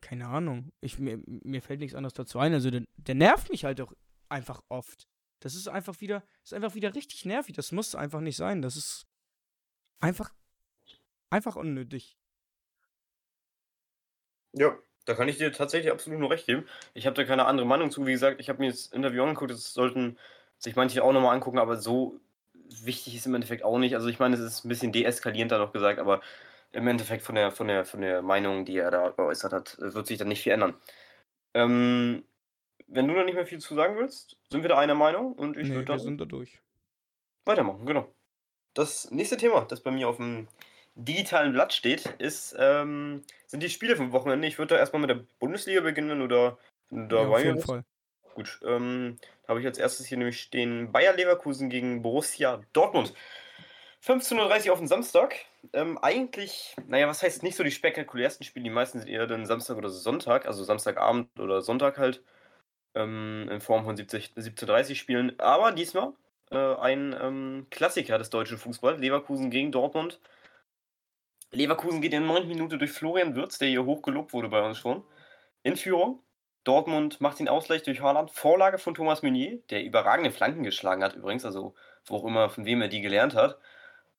keine 0.01 0.27
Ahnung. 0.27 0.71
Ich, 0.81 0.97
mir, 0.97 1.21
mir 1.25 1.61
fällt 1.61 1.79
nichts 1.79 1.95
anderes 1.95 2.13
dazu 2.13 2.39
ein. 2.39 2.53
Also 2.53 2.71
der, 2.71 2.83
der 2.97 3.15
nervt 3.15 3.49
mich 3.49 3.65
halt 3.65 3.79
auch 3.81 3.93
einfach 4.27 4.63
oft. 4.69 5.07
Das 5.39 5.55
ist 5.55 5.67
einfach 5.67 6.01
wieder, 6.01 6.23
ist 6.43 6.53
einfach 6.53 6.75
wieder 6.75 6.95
richtig 6.95 7.25
nervig. 7.25 7.55
Das 7.55 7.71
muss 7.71 7.95
einfach 7.95 8.19
nicht 8.19 8.35
sein. 8.35 8.61
Das 8.61 8.75
ist 8.75 9.07
einfach, 9.99 10.33
einfach 11.29 11.55
unnötig. 11.55 12.17
Ja, 14.53 14.77
da 15.09 15.15
kann 15.15 15.27
ich 15.27 15.37
dir 15.37 15.51
tatsächlich 15.51 15.91
absolut 15.91 16.19
nur 16.19 16.29
recht 16.29 16.45
geben. 16.45 16.67
Ich 16.93 17.07
habe 17.07 17.15
da 17.15 17.23
keine 17.23 17.45
andere 17.45 17.65
Meinung 17.65 17.89
zu. 17.89 18.05
Wie 18.05 18.11
gesagt, 18.11 18.39
ich 18.39 18.47
habe 18.47 18.59
mir 18.59 18.69
das 18.69 18.85
Interview 18.87 19.23
angeguckt. 19.23 19.49
Das 19.49 19.73
sollten 19.73 20.17
sich 20.59 20.75
manche 20.75 21.03
auch 21.03 21.11
nochmal 21.11 21.33
angucken, 21.33 21.57
aber 21.57 21.77
so 21.77 22.19
wichtig 22.83 23.15
ist 23.15 23.25
im 23.25 23.33
Endeffekt 23.33 23.63
auch 23.63 23.79
nicht. 23.79 23.95
Also 23.95 24.07
ich 24.07 24.19
meine, 24.19 24.35
es 24.35 24.41
ist 24.41 24.63
ein 24.63 24.69
bisschen 24.69 24.91
deeskalierend 24.91 25.51
da 25.51 25.57
noch 25.57 25.73
gesagt, 25.73 25.97
aber 25.97 26.21
im 26.71 26.87
Endeffekt 26.87 27.23
von 27.23 27.33
der, 27.33 27.51
von 27.51 27.67
der, 27.67 27.85
von 27.85 28.01
der 28.01 28.21
Meinung, 28.21 28.65
die 28.65 28.77
er 28.77 28.91
da 28.91 29.09
geäußert 29.09 29.51
hat, 29.51 29.77
wird 29.79 30.05
sich 30.05 30.19
dann 30.19 30.27
nicht 30.27 30.43
viel 30.43 30.51
ändern. 30.51 30.75
Ähm, 31.55 32.23
wenn 32.85 33.07
du 33.07 33.15
da 33.15 33.23
nicht 33.23 33.33
mehr 33.33 33.47
viel 33.47 33.57
zu 33.57 33.73
sagen 33.73 33.97
willst, 33.97 34.37
sind 34.51 34.61
wir 34.61 34.69
da 34.69 34.77
einer 34.77 34.93
Meinung 34.93 35.33
und 35.33 35.57
ich 35.57 35.69
nee, 35.69 35.73
würde 35.73 35.85
dann. 35.85 35.97
Wir 35.97 36.03
sind 36.03 36.21
da 36.21 36.25
durch. 36.25 36.59
Weitermachen, 37.45 37.87
genau. 37.87 38.13
Das 38.75 39.09
nächste 39.09 39.37
Thema, 39.37 39.65
das 39.67 39.81
bei 39.81 39.89
mir 39.89 40.07
auf 40.07 40.17
dem 40.17 40.47
digitalen 41.05 41.53
Blatt 41.53 41.73
steht, 41.73 42.05
ist, 42.17 42.55
ähm, 42.59 43.23
sind 43.47 43.63
die 43.63 43.69
Spiele 43.69 43.95
vom 43.95 44.11
Wochenende. 44.11 44.47
Ich 44.47 44.57
würde 44.57 44.75
da 44.75 44.79
erstmal 44.79 45.01
mit 45.01 45.09
der 45.09 45.23
Bundesliga 45.39 45.81
beginnen 45.81 46.21
oder 46.21 46.57
da 46.89 47.21
ja, 47.21 47.27
auf 47.27 47.43
jeden 47.43 47.61
Fall. 47.61 47.83
Gut, 48.35 48.59
ähm, 48.65 49.17
da 49.43 49.49
habe 49.49 49.59
ich 49.59 49.65
als 49.65 49.77
erstes 49.77 50.05
hier 50.05 50.17
nämlich 50.17 50.39
stehen 50.39 50.91
Bayer 50.91 51.13
Leverkusen 51.13 51.69
gegen 51.69 52.01
Borussia 52.01 52.61
Dortmund. 52.73 53.13
15.30 54.05 54.67
Uhr 54.67 54.73
auf 54.73 54.79
den 54.79 54.87
Samstag. 54.87 55.35
Ähm, 55.73 55.97
eigentlich, 55.97 56.75
naja, 56.87 57.07
was 57.07 57.21
heißt 57.21 57.43
nicht 57.43 57.55
so 57.55 57.63
die 57.63 57.71
spektakulärsten 57.71 58.45
Spiele, 58.45 58.63
die 58.63 58.69
meisten 58.69 58.99
sind 58.99 59.09
eher 59.09 59.27
dann 59.27 59.45
Samstag 59.45 59.77
oder 59.77 59.89
Sonntag, 59.89 60.45
also 60.45 60.63
Samstagabend 60.63 61.27
oder 61.37 61.61
Sonntag 61.61 61.97
halt 61.97 62.23
ähm, 62.95 63.49
in 63.51 63.59
Form 63.59 63.83
von 63.83 63.97
70, 63.97 64.29
1730 64.37 64.97
Spielen. 64.97 65.37
Aber 65.39 65.73
diesmal 65.73 66.13
äh, 66.51 66.75
ein 66.75 67.15
ähm, 67.21 67.67
Klassiker 67.71 68.17
des 68.17 68.29
deutschen 68.29 68.57
Fußballs, 68.57 68.99
Leverkusen 68.99 69.49
gegen 69.49 69.71
Dortmund. 69.71 70.19
Leverkusen 71.51 72.01
geht 72.01 72.13
in 72.13 72.27
9 72.27 72.47
Minuten 72.47 72.77
durch 72.77 72.91
Florian 72.91 73.35
Würz, 73.35 73.57
der 73.57 73.69
hier 73.69 73.85
hochgelobt 73.85 74.33
wurde 74.33 74.49
bei 74.49 74.61
uns 74.61 74.77
schon, 74.77 75.03
in 75.63 75.77
Führung. 75.77 76.21
Dortmund 76.63 77.21
macht 77.21 77.39
den 77.39 77.49
Ausgleich 77.49 77.83
durch 77.83 78.01
Haaland. 78.01 78.31
Vorlage 78.31 78.77
von 78.77 78.93
Thomas 78.93 79.23
Meunier, 79.23 79.59
der 79.69 79.83
überragende 79.83 80.31
Flanken 80.31 80.63
geschlagen 80.63 81.03
hat 81.03 81.15
übrigens, 81.15 81.45
also 81.45 81.73
wo 82.05 82.17
auch 82.17 82.25
immer, 82.25 82.49
von 82.49 82.65
wem 82.65 82.81
er 82.81 82.89
die 82.89 83.01
gelernt 83.01 83.33
hat. 83.33 83.57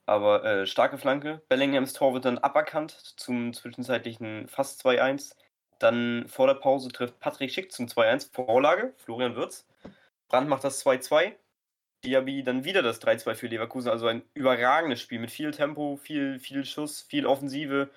Aber 0.06 0.44
äh, 0.44 0.66
starke 0.66 0.98
Flanke. 0.98 1.42
Bellinghams 1.48 1.92
Tor 1.92 2.14
wird 2.14 2.24
dann 2.24 2.38
aberkannt 2.38 2.92
zum 3.16 3.52
zwischenzeitlichen 3.52 4.48
fast 4.48 4.84
2-1. 4.84 5.36
Dann 5.78 6.26
vor 6.28 6.48
der 6.48 6.54
Pause 6.54 6.88
trifft 6.88 7.20
Patrick 7.20 7.52
Schick 7.52 7.70
zum 7.70 7.86
2-1. 7.86 8.32
Vorlage, 8.32 8.94
Florian 8.96 9.36
Würz. 9.36 9.66
Brandt 10.28 10.48
macht 10.48 10.64
das 10.64 10.84
2-2. 10.84 11.34
Diaby 12.04 12.42
dann 12.42 12.64
wieder 12.64 12.82
das 12.82 13.00
3-2 13.02 13.34
für 13.34 13.46
Leverkusen. 13.46 13.90
Also 13.90 14.06
ein 14.06 14.22
überragendes 14.34 15.00
Spiel 15.00 15.18
mit 15.18 15.30
viel 15.30 15.50
Tempo, 15.50 15.96
viel, 15.96 16.38
viel 16.38 16.64
Schuss, 16.64 17.02
viel 17.02 17.26
Offensive. 17.26 17.90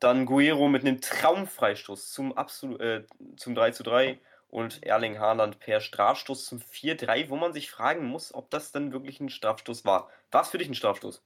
Dann 0.00 0.26
Guerrero 0.26 0.68
mit 0.68 0.82
einem 0.82 1.00
Traumfreistoß 1.00 2.12
zum, 2.12 2.32
Absol 2.36 2.80
äh, 2.80 3.04
zum 3.36 3.54
3-3 3.54 4.18
und 4.48 4.82
Erling 4.82 5.18
Haaland 5.18 5.58
per 5.60 5.80
Strafstoß 5.80 6.44
zum 6.44 6.58
4-3, 6.58 7.30
wo 7.30 7.36
man 7.36 7.52
sich 7.52 7.70
fragen 7.70 8.06
muss, 8.06 8.34
ob 8.34 8.50
das 8.50 8.70
dann 8.70 8.92
wirklich 8.92 9.20
ein 9.20 9.30
Strafstoß 9.30 9.84
war. 9.84 10.10
War 10.30 10.42
es 10.42 10.50
für 10.50 10.58
dich 10.58 10.68
ein 10.68 10.74
Strafstoß? 10.74 11.22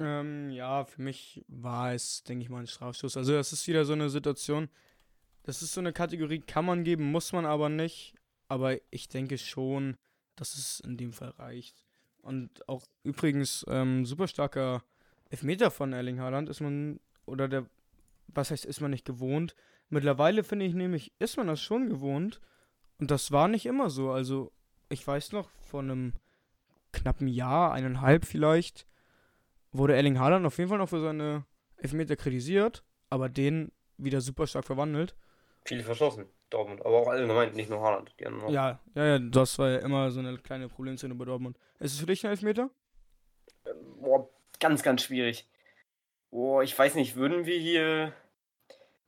Ähm, 0.00 0.50
ja, 0.50 0.84
für 0.84 1.02
mich 1.02 1.44
war 1.48 1.92
es, 1.92 2.22
denke 2.22 2.44
ich 2.44 2.50
mal, 2.50 2.60
ein 2.60 2.66
Strafstoß. 2.66 3.16
Also 3.16 3.32
das 3.32 3.52
ist 3.52 3.66
wieder 3.66 3.84
so 3.84 3.92
eine 3.92 4.08
Situation, 4.08 4.70
das 5.42 5.60
ist 5.60 5.72
so 5.72 5.80
eine 5.80 5.92
Kategorie, 5.92 6.40
kann 6.40 6.64
man 6.64 6.84
geben, 6.84 7.10
muss 7.10 7.32
man 7.32 7.46
aber 7.46 7.68
nicht. 7.68 8.14
Aber 8.48 8.76
ich 8.90 9.08
denke 9.08 9.36
schon, 9.36 9.96
dass 10.40 10.54
es 10.54 10.80
in 10.80 10.96
dem 10.96 11.12
Fall 11.12 11.30
reicht. 11.30 11.84
Und 12.22 12.68
auch 12.68 12.86
übrigens 13.02 13.64
ähm, 13.68 14.04
super 14.04 14.28
starker 14.28 14.82
Elfmeter 15.30 15.70
von 15.70 15.92
Erling 15.92 16.20
Haaland 16.20 16.48
ist 16.48 16.60
man, 16.60 17.00
oder 17.26 17.48
der, 17.48 17.66
was 18.28 18.50
heißt, 18.50 18.64
ist 18.64 18.80
man 18.80 18.90
nicht 18.90 19.04
gewohnt. 19.04 19.54
Mittlerweile 19.88 20.44
finde 20.44 20.66
ich 20.66 20.74
nämlich, 20.74 21.12
ist 21.18 21.36
man 21.36 21.46
das 21.46 21.60
schon 21.60 21.88
gewohnt. 21.88 22.40
Und 22.98 23.10
das 23.10 23.30
war 23.30 23.48
nicht 23.48 23.66
immer 23.66 23.90
so. 23.90 24.10
Also, 24.10 24.52
ich 24.88 25.06
weiß 25.06 25.32
noch, 25.32 25.50
vor 25.60 25.80
einem 25.80 26.14
knappen 26.92 27.28
Jahr, 27.28 27.72
eineinhalb 27.72 28.24
vielleicht, 28.24 28.86
wurde 29.72 29.94
Erling 29.94 30.18
Haaland 30.18 30.46
auf 30.46 30.58
jeden 30.58 30.70
Fall 30.70 30.78
noch 30.78 30.88
für 30.88 31.00
seine 31.00 31.44
Elfmeter 31.76 32.16
kritisiert, 32.16 32.82
aber 33.10 33.28
den 33.28 33.70
wieder 33.96 34.20
super 34.20 34.46
stark 34.46 34.64
verwandelt. 34.64 35.14
Viele 35.68 35.82
verschossen, 35.82 36.24
Dortmund. 36.48 36.80
Aber 36.84 36.96
auch 36.96 37.08
allgemein, 37.08 37.52
nicht 37.52 37.68
nur 37.68 37.82
Haaland. 37.82 38.14
Die 38.18 38.26
anderen 38.26 38.50
ja, 38.50 38.80
ja, 38.94 39.04
ja, 39.04 39.18
das 39.18 39.58
war 39.58 39.68
ja 39.68 39.78
immer 39.80 40.10
so 40.10 40.18
eine 40.18 40.38
kleine 40.38 40.68
Problemszene 40.68 41.14
bei 41.14 41.26
Dortmund. 41.26 41.58
Ist 41.78 41.92
es 41.92 42.00
für 42.00 42.06
dich 42.06 42.24
ein 42.24 42.30
Elfmeter? 42.30 42.70
Ähm, 43.66 43.74
boah, 44.00 44.30
ganz, 44.58 44.82
ganz 44.82 45.02
schwierig. 45.02 45.46
Boah, 46.30 46.62
ich 46.62 46.78
weiß 46.78 46.94
nicht, 46.94 47.16
würden 47.16 47.44
wir 47.44 47.58
hier. 47.58 48.14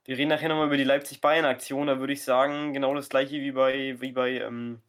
Wir 0.05 0.17
reden 0.17 0.29
nachher 0.29 0.49
nochmal 0.49 0.67
über 0.67 0.77
die 0.77 0.83
Leipzig-Bayern-Aktion, 0.83 1.87
da 1.87 1.99
würde 1.99 2.13
ich 2.13 2.23
sagen, 2.23 2.73
genau 2.73 2.93
das 2.93 3.09
gleiche 3.09 3.35
wie 3.35 3.51
bei, 3.51 3.99
wie 4.01 4.11
bei, 4.11 4.39
ähm, 4.39 4.81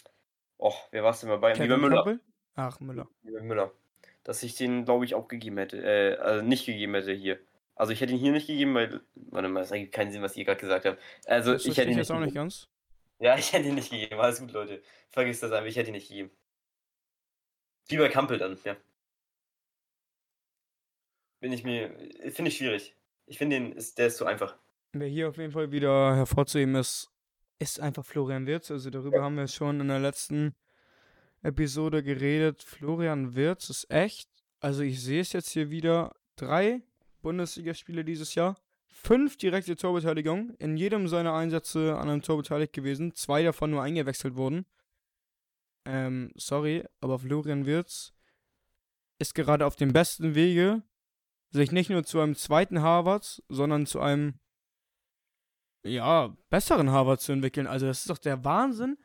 oh, 0.57 0.75
wer 0.91 1.05
war 1.05 1.11
es 1.11 1.21
denn 1.21 1.29
bei 1.29 1.37
Bayern? 1.37 1.57
Kevin 1.57 1.71
wie 1.71 1.75
bei 1.75 1.81
Müller. 1.81 1.97
Kappel? 1.97 2.21
Ach, 2.55 2.81
Müller. 2.81 3.09
Wie 3.23 3.33
bei 3.33 3.43
Müller. 3.43 3.73
Dass 4.25 4.43
ich 4.43 4.57
den, 4.57 4.85
glaube 4.85 5.05
ich, 5.05 5.15
auch 5.15 5.29
gegeben 5.29 5.59
hätte, 5.59 5.83
äh, 5.83 6.17
also 6.17 6.45
nicht 6.45 6.65
gegeben 6.65 6.95
hätte 6.95 7.13
hier. 7.13 7.39
Also 7.75 7.93
ich 7.93 8.01
hätte 8.01 8.13
ihn 8.13 8.19
hier 8.19 8.33
nicht 8.33 8.47
gegeben, 8.47 8.75
weil, 8.75 9.01
warte 9.15 9.49
mal, 9.49 9.63
es 9.63 9.71
ergibt 9.71 9.93
keinen 9.93 10.13
Sinn, 10.13 10.23
was 10.23 10.37
ihr 10.37 10.45
gerade 10.45 10.61
gesagt 10.61 10.85
habt. 10.85 11.01
Also 11.27 11.55
das 11.55 11.67
ich 11.67 11.77
hätte 11.77 11.91
ihn 11.91 11.99
jetzt 11.99 12.13
auch 12.13 12.21
nicht 12.21 12.35
ganz. 12.35 12.69
Ja, 13.19 13.37
ich 13.39 13.53
hätte 13.53 13.69
ihn 13.69 13.77
nicht 13.77 13.91
gegeben. 13.91 14.21
Alles 14.21 14.41
gut, 14.41 14.53
Leute. 14.53 14.83
Vergiss 15.11 15.41
das 15.41 15.53
einfach, 15.53 15.69
ich 15.69 15.77
hätte 15.77 15.91
ihn 15.91 15.95
nicht 15.95 16.09
gegeben. 16.09 16.31
Wie 17.89 17.97
bei 17.97 18.09
Kampel 18.09 18.39
dann, 18.39 18.59
ja. 18.65 18.77
Bin 21.41 21.53
ich 21.53 21.65
mir, 21.65 21.91
finde 22.31 22.51
ich 22.51 22.57
schwierig. 22.57 22.95
Ich 23.27 23.39
finde 23.39 23.57
den, 23.57 23.73
ist, 23.73 23.99
der 23.99 24.09
ist 24.09 24.17
zu 24.17 24.27
einfach. 24.27 24.57
Wer 24.93 25.09
hier 25.09 25.29
auf 25.29 25.39
jeden 25.39 25.53
Fall 25.53 25.73
wieder 25.73 26.15
hervorzuheben 26.15 26.75
ist, 26.75 27.11
ist 27.59 27.81
einfach 27.81 28.05
Florian 28.05 28.47
Wirz. 28.47 28.71
Also 28.71 28.91
darüber 28.91 29.19
ja. 29.19 29.23
haben 29.25 29.37
wir 29.37 29.49
schon 29.49 29.81
in 29.81 29.89
der 29.89 29.99
letzten 29.99 30.55
Episode 31.43 32.03
geredet. 32.03 32.63
Florian 32.63 33.35
Wirz 33.35 33.71
ist 33.71 33.91
echt. 33.91 34.29
Also 34.61 34.83
ich 34.83 35.03
sehe 35.03 35.23
es 35.23 35.33
jetzt 35.33 35.51
hier 35.51 35.71
wieder. 35.71 36.15
Drei 36.37 36.83
Bundesligaspiele 37.23 38.05
dieses 38.05 38.35
Jahr. 38.35 38.57
Fünf 38.89 39.37
direkte 39.37 39.77
Torbeteiligungen. 39.77 40.55
In 40.59 40.77
jedem 40.77 41.09
seiner 41.09 41.35
Einsätze 41.35 41.97
an 41.97 42.09
einem 42.09 42.23
Tor 42.23 42.37
beteiligt 42.37 42.73
gewesen. 42.73 43.15
Zwei 43.15 43.43
davon 43.43 43.71
nur 43.71 43.83
eingewechselt 43.83 44.37
wurden. 44.37 44.67
Ähm, 45.85 46.33
sorry, 46.37 46.85
aber 47.01 47.19
Florian 47.19 47.67
Wirz 47.67 48.13
ist 49.19 49.35
gerade 49.35 49.67
auf 49.67 49.77
dem 49.77 49.93
besten 49.93 50.35
Wege, 50.35 50.83
sich 51.51 51.73
nicht 51.73 51.91
nur 51.91 52.05
zu 52.05 52.21
einem 52.21 52.35
zweiten 52.35 52.83
Harvard, 52.83 53.43
sondern 53.49 53.87
zu 53.87 54.01
einem 54.01 54.39
ja, 55.85 56.37
besseren 56.51 56.91
Harvard 56.91 57.21
zu 57.21 57.33
entwickeln. 57.33 57.67
Also 57.67 57.87
das 57.87 58.01
ist 58.01 58.11
doch 58.11 58.19
der 58.19 58.45
Wahnsinn. 58.45 58.99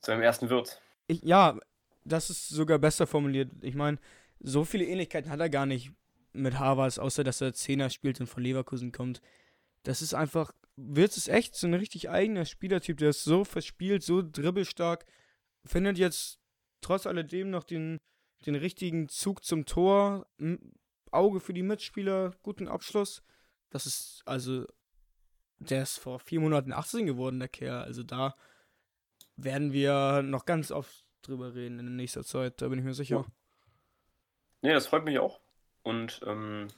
Zu 0.00 0.12
einem 0.12 0.22
ersten 0.22 0.50
Wirt. 0.50 0.80
Ich, 1.06 1.22
ja, 1.22 1.58
das 2.04 2.30
ist 2.30 2.48
sogar 2.48 2.78
besser 2.78 3.06
formuliert. 3.06 3.50
Ich 3.62 3.74
meine, 3.74 3.98
so 4.40 4.64
viele 4.64 4.84
Ähnlichkeiten 4.84 5.30
hat 5.30 5.40
er 5.40 5.50
gar 5.50 5.66
nicht 5.66 5.92
mit 6.42 6.58
Harvards, 6.58 6.98
außer 6.98 7.24
dass 7.24 7.40
er 7.40 7.54
Zehner 7.54 7.90
spielt 7.90 8.20
und 8.20 8.26
von 8.26 8.42
Leverkusen 8.42 8.92
kommt. 8.92 9.20
Das 9.82 10.02
ist 10.02 10.14
einfach, 10.14 10.52
Wirtz 10.76 11.16
ist 11.16 11.28
echt 11.28 11.54
so 11.54 11.66
ein 11.66 11.74
richtig 11.74 12.08
eigener 12.08 12.44
Spielertyp, 12.44 12.98
der 12.98 13.10
ist 13.10 13.24
so 13.24 13.44
verspielt, 13.44 14.02
so 14.02 14.22
dribbelstark, 14.22 15.04
findet 15.64 15.98
jetzt 15.98 16.38
trotz 16.80 17.06
alledem 17.06 17.50
noch 17.50 17.64
den, 17.64 17.98
den 18.46 18.54
richtigen 18.54 19.08
Zug 19.08 19.44
zum 19.44 19.66
Tor, 19.66 20.26
Auge 21.10 21.40
für 21.40 21.54
die 21.54 21.62
Mitspieler, 21.62 22.34
guten 22.42 22.68
Abschluss. 22.68 23.22
Das 23.70 23.86
ist, 23.86 24.22
also, 24.24 24.66
der 25.58 25.82
ist 25.82 25.98
vor 25.98 26.20
vier 26.20 26.40
Monaten 26.40 26.72
18 26.72 27.06
geworden, 27.06 27.38
der 27.38 27.48
Kerl. 27.48 27.82
Also 27.82 28.02
da 28.02 28.34
werden 29.36 29.72
wir 29.72 30.22
noch 30.22 30.44
ganz 30.44 30.70
oft 30.70 31.06
drüber 31.22 31.54
reden 31.54 31.78
in 31.78 31.96
nächster 31.96 32.24
Zeit, 32.24 32.60
da 32.60 32.68
bin 32.68 32.78
ich 32.78 32.84
mir 32.84 32.94
sicher. 32.94 33.16
Ja. 33.16 33.26
Nee, 34.62 34.72
das 34.72 34.86
freut 34.86 35.04
mich 35.04 35.18
auch. 35.18 35.40
Und 35.88 36.20
ähm, 36.26 36.68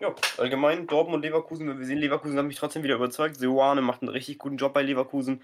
ja, 0.00 0.14
allgemein 0.38 0.86
Dortmund 0.86 1.16
und 1.16 1.22
Leverkusen, 1.22 1.78
wir 1.78 1.86
sehen, 1.86 1.98
Leverkusen 1.98 2.36
hat 2.36 2.44
mich 2.44 2.58
trotzdem 2.58 2.82
wieder 2.82 2.96
überzeugt. 2.96 3.36
Seoane 3.36 3.80
macht 3.80 4.02
einen 4.02 4.10
richtig 4.10 4.38
guten 4.38 4.56
Job 4.56 4.74
bei 4.74 4.82
Leverkusen. 4.82 5.40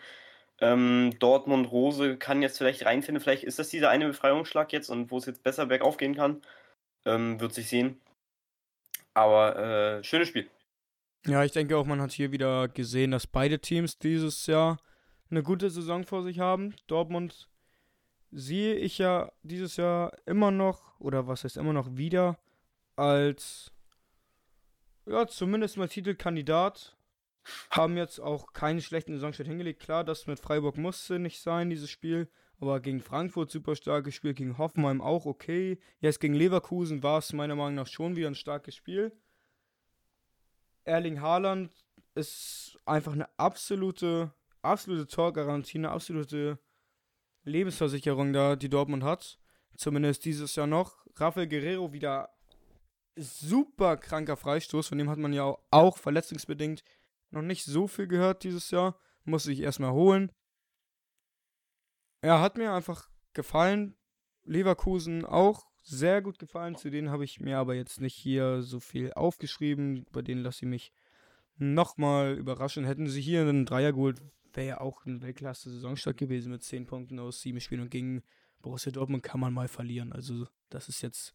Ähm, 0.60 1.14
Dortmund, 1.20 1.70
Rose 1.70 2.16
kann 2.16 2.42
jetzt 2.42 2.58
vielleicht 2.58 2.84
reinfinden. 2.84 3.22
Vielleicht 3.22 3.44
ist 3.44 3.58
das 3.58 3.68
dieser 3.68 3.90
eine 3.90 4.08
Befreiungsschlag 4.08 4.72
jetzt 4.72 4.90
und 4.90 5.10
wo 5.10 5.18
es 5.18 5.26
jetzt 5.26 5.42
besser 5.42 5.66
bergauf 5.66 5.96
gehen 5.96 6.16
kann. 6.16 6.42
Ähm, 7.04 7.40
wird 7.40 7.54
sich 7.54 7.68
sehen. 7.68 8.00
Aber 9.14 9.56
äh, 9.56 10.04
schönes 10.04 10.28
Spiel. 10.28 10.48
Ja, 11.26 11.44
ich 11.44 11.52
denke 11.52 11.76
auch, 11.76 11.86
man 11.86 12.00
hat 12.00 12.10
hier 12.10 12.32
wieder 12.32 12.66
gesehen, 12.68 13.12
dass 13.12 13.26
beide 13.28 13.60
Teams 13.60 13.98
dieses 13.98 14.46
Jahr 14.46 14.78
eine 15.30 15.44
gute 15.44 15.70
Saison 15.70 16.04
vor 16.04 16.22
sich 16.24 16.40
haben. 16.40 16.74
Dortmund 16.88 17.48
sehe 18.32 18.74
ich 18.74 18.98
ja 18.98 19.30
dieses 19.42 19.76
Jahr 19.76 20.12
immer 20.26 20.50
noch, 20.50 20.98
oder 20.98 21.28
was 21.28 21.44
heißt 21.44 21.56
immer 21.56 21.72
noch 21.72 21.96
wieder, 21.96 22.38
als 23.02 23.72
ja, 25.06 25.26
zumindest 25.26 25.76
mal 25.76 25.88
Titelkandidat. 25.88 26.96
Haben 27.70 27.96
jetzt 27.96 28.20
auch 28.20 28.52
keinen 28.52 28.80
schlechten 28.80 29.14
Saisonstart 29.14 29.48
hingelegt. 29.48 29.80
Klar, 29.80 30.04
das 30.04 30.28
mit 30.28 30.38
Freiburg 30.38 30.76
musste 30.76 31.18
nicht 31.18 31.40
sein, 31.40 31.70
dieses 31.70 31.90
Spiel. 31.90 32.30
Aber 32.60 32.78
gegen 32.78 33.00
Frankfurt 33.00 33.50
super 33.50 33.74
starkes 33.74 34.14
Spiel, 34.14 34.32
gegen 34.32 34.58
Hoffenheim 34.58 35.00
auch 35.00 35.26
okay. 35.26 35.80
Jetzt 35.98 36.20
gegen 36.20 36.34
Leverkusen 36.34 37.02
war 37.02 37.18
es 37.18 37.32
meiner 37.32 37.56
Meinung 37.56 37.74
nach 37.74 37.88
schon 37.88 38.14
wieder 38.14 38.28
ein 38.28 38.36
starkes 38.36 38.76
Spiel. 38.76 39.10
Erling 40.84 41.20
Haaland 41.20 41.72
ist 42.14 42.78
einfach 42.84 43.12
eine 43.12 43.28
absolute, 43.36 44.32
absolute 44.60 45.08
Torgarantie, 45.08 45.78
eine 45.78 45.90
absolute 45.90 46.60
Lebensversicherung 47.42 48.32
da, 48.32 48.54
die 48.54 48.68
Dortmund 48.68 49.02
hat. 49.02 49.40
Zumindest 49.76 50.24
dieses 50.24 50.54
Jahr 50.54 50.68
noch. 50.68 51.04
Rafael 51.16 51.48
Guerrero 51.48 51.92
wieder 51.92 52.30
super 53.16 53.96
kranker 53.96 54.36
Freistoß. 54.36 54.88
Von 54.88 54.98
dem 54.98 55.10
hat 55.10 55.18
man 55.18 55.32
ja 55.32 55.56
auch 55.70 55.98
verletzungsbedingt 55.98 56.82
noch 57.30 57.42
nicht 57.42 57.64
so 57.64 57.86
viel 57.86 58.06
gehört 58.06 58.44
dieses 58.44 58.70
Jahr. 58.70 58.98
Muss 59.24 59.46
ich 59.46 59.60
erstmal 59.60 59.92
holen. 59.92 60.32
Ja, 62.22 62.40
hat 62.40 62.56
mir 62.56 62.72
einfach 62.72 63.08
gefallen. 63.32 63.96
Leverkusen 64.44 65.24
auch 65.24 65.66
sehr 65.82 66.22
gut 66.22 66.38
gefallen. 66.38 66.76
Zu 66.76 66.90
denen 66.90 67.10
habe 67.10 67.24
ich 67.24 67.40
mir 67.40 67.58
aber 67.58 67.74
jetzt 67.74 68.00
nicht 68.00 68.14
hier 68.14 68.62
so 68.62 68.80
viel 68.80 69.12
aufgeschrieben. 69.12 70.06
Bei 70.12 70.22
denen 70.22 70.42
lasse 70.42 70.64
ich 70.64 70.68
mich 70.68 70.92
nochmal 71.56 72.34
überraschen. 72.34 72.84
Hätten 72.84 73.08
sie 73.08 73.20
hier 73.20 73.42
einen 73.42 73.66
Dreier 73.66 73.92
geholt, 73.92 74.20
wäre 74.52 74.66
ja 74.66 74.80
auch 74.80 75.04
ein 75.06 75.22
Weltklasse-Saisonstart 75.22 76.16
gewesen 76.16 76.52
mit 76.52 76.62
10 76.62 76.86
Punkten 76.86 77.18
aus 77.18 77.40
7 77.40 77.60
Spielen. 77.60 77.82
Und 77.82 77.90
gegen 77.90 78.22
Borussia 78.60 78.92
Dortmund 78.92 79.22
kann 79.22 79.40
man 79.40 79.52
mal 79.52 79.68
verlieren. 79.68 80.12
Also, 80.12 80.46
das 80.70 80.88
ist 80.88 81.02
jetzt 81.02 81.34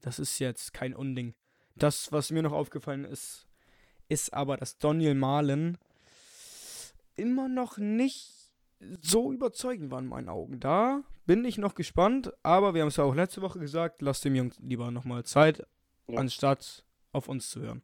das 0.00 0.18
ist 0.18 0.38
jetzt 0.38 0.72
kein 0.72 0.94
Unding. 0.94 1.34
Das, 1.74 2.12
was 2.12 2.30
mir 2.30 2.42
noch 2.42 2.52
aufgefallen 2.52 3.04
ist, 3.04 3.46
ist 4.08 4.32
aber, 4.32 4.56
dass 4.56 4.78
Daniel 4.78 5.14
Malen 5.14 5.78
immer 7.16 7.48
noch 7.48 7.78
nicht 7.78 8.32
so 9.00 9.32
überzeugend 9.32 9.90
war 9.90 9.98
in 9.98 10.06
meinen 10.06 10.28
Augen. 10.28 10.60
Da 10.60 11.02
bin 11.24 11.44
ich 11.44 11.58
noch 11.58 11.74
gespannt, 11.74 12.32
aber 12.42 12.74
wir 12.74 12.82
haben 12.82 12.88
es 12.88 12.96
ja 12.96 13.04
auch 13.04 13.14
letzte 13.14 13.42
Woche 13.42 13.58
gesagt, 13.58 14.02
lasst 14.02 14.24
dem 14.24 14.34
Jungen 14.34 14.52
lieber 14.60 14.90
nochmal 14.90 15.24
Zeit, 15.24 15.66
ja. 16.08 16.18
anstatt 16.18 16.84
auf 17.12 17.28
uns 17.28 17.50
zu 17.50 17.60
hören. 17.60 17.82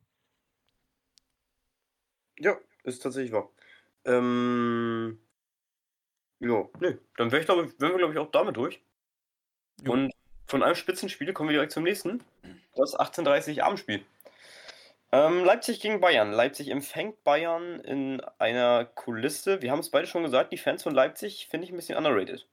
Ja, 2.38 2.58
ist 2.84 3.02
tatsächlich 3.02 3.32
wahr. 3.32 3.50
Ähm, 4.04 5.18
ja, 6.40 6.68
nee, 6.80 6.98
dann 7.16 7.30
wäre 7.30 7.40
ich, 7.40 7.46
glaube 7.46 7.72
wir, 7.78 7.96
glaube 7.98 8.12
ich, 8.12 8.18
auch 8.18 8.30
damit 8.30 8.56
durch. 8.56 8.80
Jo. 9.82 9.92
Und 9.92 10.12
von 10.52 10.62
einem 10.62 10.74
Spitzenspiel 10.74 11.32
kommen 11.32 11.48
wir 11.48 11.54
direkt 11.54 11.72
zum 11.72 11.82
nächsten. 11.82 12.22
Das 12.76 12.94
18:30 12.94 13.62
Abendspiel. 13.62 14.04
Ähm, 15.10 15.46
Leipzig 15.46 15.80
gegen 15.80 15.98
Bayern. 15.98 16.30
Leipzig 16.30 16.68
empfängt 16.68 17.24
Bayern 17.24 17.80
in 17.80 18.20
einer 18.38 18.84
Kulisse. 18.84 19.62
Wir 19.62 19.70
haben 19.70 19.78
es 19.78 19.88
beide 19.88 20.06
schon 20.06 20.22
gesagt, 20.22 20.52
die 20.52 20.58
Fans 20.58 20.82
von 20.82 20.94
Leipzig 20.94 21.46
finde 21.50 21.64
ich 21.64 21.72
ein 21.72 21.76
bisschen 21.76 21.96
underrated. 21.96 22.46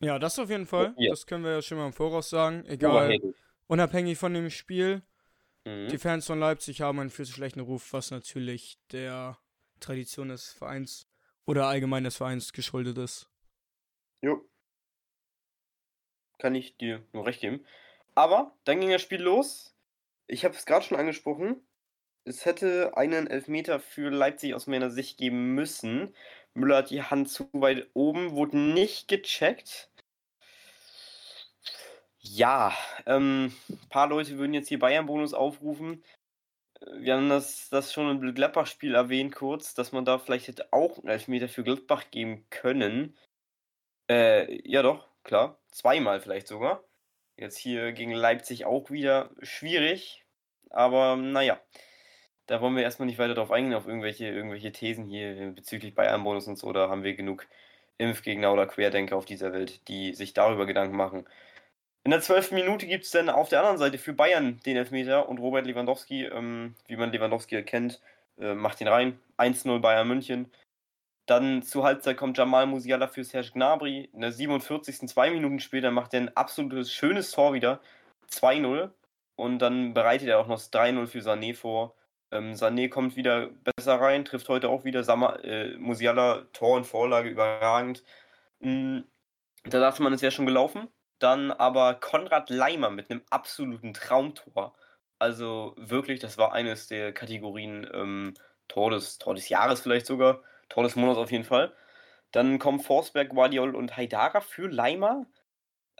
Ja, 0.00 0.18
das 0.18 0.38
auf 0.38 0.48
jeden 0.48 0.66
Fall. 0.66 0.94
Ja. 0.96 1.10
Das 1.10 1.26
können 1.26 1.44
wir 1.44 1.52
ja 1.52 1.60
schon 1.60 1.76
mal 1.76 1.86
im 1.86 1.92
Voraus 1.92 2.30
sagen. 2.30 2.64
Egal. 2.64 3.20
Unabhängig 3.66 4.16
von 4.16 4.32
dem 4.32 4.48
Spiel. 4.48 5.02
Mhm. 5.66 5.88
Die 5.88 5.98
Fans 5.98 6.26
von 6.26 6.40
Leipzig 6.40 6.80
haben 6.80 6.98
einen 6.98 7.10
viel 7.10 7.26
zu 7.26 7.32
schlechten 7.32 7.60
Ruf, 7.60 7.92
was 7.92 8.10
natürlich 8.10 8.78
der 8.90 9.36
Tradition 9.80 10.30
des 10.30 10.50
Vereins 10.50 11.06
oder 11.44 11.66
allgemein 11.66 12.04
des 12.04 12.16
Vereins 12.16 12.54
geschuldet 12.54 12.96
ist. 12.96 13.28
Jo 14.22 14.42
kann 16.38 16.54
ich 16.54 16.76
dir 16.76 17.02
nur 17.12 17.26
recht 17.26 17.40
geben. 17.40 17.64
Aber 18.14 18.52
dann 18.64 18.80
ging 18.80 18.90
das 18.90 19.02
Spiel 19.02 19.22
los. 19.22 19.74
Ich 20.26 20.44
habe 20.44 20.54
es 20.54 20.66
gerade 20.66 20.84
schon 20.84 20.98
angesprochen. 20.98 21.60
Es 22.24 22.46
hätte 22.46 22.96
einen 22.96 23.26
Elfmeter 23.26 23.80
für 23.80 24.10
Leipzig 24.10 24.54
aus 24.54 24.66
meiner 24.66 24.90
Sicht 24.90 25.18
geben 25.18 25.54
müssen. 25.54 26.14
Müller 26.54 26.78
hat 26.78 26.90
die 26.90 27.02
Hand 27.02 27.28
zu 27.28 27.48
weit 27.52 27.88
oben, 27.94 28.32
wurde 28.32 28.56
nicht 28.56 29.08
gecheckt. 29.08 29.90
Ja, 32.20 32.72
ähm, 33.04 33.54
ein 33.68 33.88
paar 33.90 34.08
Leute 34.08 34.38
würden 34.38 34.54
jetzt 34.54 34.68
hier 34.68 34.78
Bayern-Bonus 34.78 35.34
aufrufen. 35.34 36.02
Wir 36.96 37.16
haben 37.16 37.28
das, 37.28 37.68
das 37.68 37.92
schon 37.92 38.10
im 38.10 38.34
Gladbach-Spiel 38.34 38.94
erwähnt 38.94 39.34
kurz, 39.34 39.74
dass 39.74 39.92
man 39.92 40.04
da 40.04 40.18
vielleicht 40.18 40.48
hätte 40.48 40.72
auch 40.72 40.98
einen 40.98 41.08
Elfmeter 41.08 41.48
für 41.48 41.64
Gladbach 41.64 42.10
geben 42.10 42.46
können. 42.50 43.16
Äh, 44.08 44.66
ja 44.68 44.82
doch, 44.82 45.08
klar. 45.24 45.58
Zweimal 45.70 46.20
vielleicht 46.20 46.46
sogar. 46.46 46.84
Jetzt 47.36 47.58
hier 47.58 47.92
gegen 47.92 48.12
Leipzig 48.12 48.64
auch 48.64 48.90
wieder 48.90 49.30
schwierig. 49.42 50.24
Aber 50.70 51.16
naja, 51.16 51.60
da 52.46 52.60
wollen 52.60 52.76
wir 52.76 52.82
erstmal 52.82 53.06
nicht 53.06 53.18
weiter 53.18 53.34
drauf 53.34 53.50
eingehen, 53.50 53.74
auf 53.74 53.86
irgendwelche, 53.86 54.26
irgendwelche 54.26 54.72
Thesen 54.72 55.06
hier 55.06 55.52
bezüglich 55.54 55.94
Bayern-Bonus 55.94 56.46
und 56.46 56.58
so. 56.58 56.72
Da 56.72 56.88
haben 56.88 57.04
wir 57.04 57.14
genug 57.14 57.46
Impfgegner 57.98 58.52
oder 58.52 58.66
Querdenker 58.66 59.16
auf 59.16 59.24
dieser 59.24 59.52
Welt, 59.52 59.86
die 59.88 60.14
sich 60.14 60.34
darüber 60.34 60.66
Gedanken 60.66 60.96
machen. 60.96 61.26
In 62.04 62.10
der 62.10 62.20
zwölften 62.20 62.56
Minute 62.56 62.86
gibt 62.86 63.04
es 63.04 63.10
dann 63.12 63.30
auf 63.30 63.48
der 63.48 63.60
anderen 63.60 63.78
Seite 63.78 63.96
für 63.98 64.12
Bayern 64.12 64.60
den 64.66 64.76
Elfmeter 64.76 65.28
und 65.28 65.38
Robert 65.38 65.66
Lewandowski, 65.66 66.24
ähm, 66.26 66.74
wie 66.86 66.96
man 66.96 67.12
Lewandowski 67.12 67.54
erkennt, 67.54 68.00
äh, 68.38 68.54
macht 68.54 68.80
ihn 68.80 68.88
rein. 68.88 69.18
1-0 69.38 69.80
Bayern 69.80 70.06
München. 70.06 70.50
Dann 71.26 71.62
zur 71.62 71.84
Halbzeit 71.84 72.16
kommt 72.16 72.36
Jamal 72.36 72.66
Musiala 72.66 73.08
für 73.08 73.24
Serge 73.24 73.52
Gnabry. 73.52 74.10
In 74.12 74.20
der 74.20 74.32
47. 74.32 75.08
zwei 75.08 75.30
Minuten 75.30 75.58
später 75.58 75.90
macht 75.90 76.12
er 76.14 76.20
ein 76.20 76.36
absolutes 76.36 76.92
schönes 76.92 77.30
Tor 77.30 77.54
wieder. 77.54 77.80
2-0. 78.30 78.90
Und 79.36 79.58
dann 79.60 79.94
bereitet 79.94 80.28
er 80.28 80.38
auch 80.38 80.46
noch 80.46 80.56
das 80.56 80.72
3-0 80.72 81.06
für 81.06 81.20
Sané 81.20 81.54
vor. 81.54 81.94
Ähm, 82.30 82.52
Sané 82.52 82.88
kommt 82.88 83.16
wieder 83.16 83.48
besser 83.76 84.00
rein, 84.00 84.24
trifft 84.24 84.48
heute 84.48 84.68
auch 84.68 84.84
wieder 84.84 85.02
Sama, 85.04 85.36
äh, 85.36 85.76
Musiala, 85.78 86.46
Tor 86.52 86.76
und 86.76 86.84
Vorlage 86.84 87.30
überragend. 87.30 88.04
Mhm. 88.60 89.04
Da 89.64 89.80
dachte 89.80 90.02
man, 90.02 90.12
es 90.12 90.22
wäre 90.22 90.32
schon 90.32 90.46
gelaufen. 90.46 90.88
Dann 91.18 91.52
aber 91.52 91.94
Konrad 91.94 92.50
Leimer 92.50 92.90
mit 92.90 93.10
einem 93.10 93.22
absoluten 93.30 93.94
Traumtor. 93.94 94.74
Also 95.18 95.74
wirklich, 95.78 96.20
das 96.20 96.36
war 96.38 96.52
eines 96.52 96.88
der 96.88 97.12
Kategorien 97.12 97.88
ähm, 97.94 98.34
Tor, 98.68 98.90
des, 98.90 99.18
Tor 99.18 99.34
des 99.34 99.48
Jahres 99.48 99.80
vielleicht 99.80 100.06
sogar. 100.06 100.42
Tor 100.68 100.82
des 100.82 100.96
Monats 100.96 101.18
auf 101.18 101.30
jeden 101.30 101.44
Fall. 101.44 101.72
Dann 102.34 102.58
kommen 102.58 102.80
Forsberg, 102.80 103.28
Guardiol 103.28 103.76
und 103.76 103.96
Haidara 103.96 104.40
für 104.40 104.68
Leimer. 104.68 105.26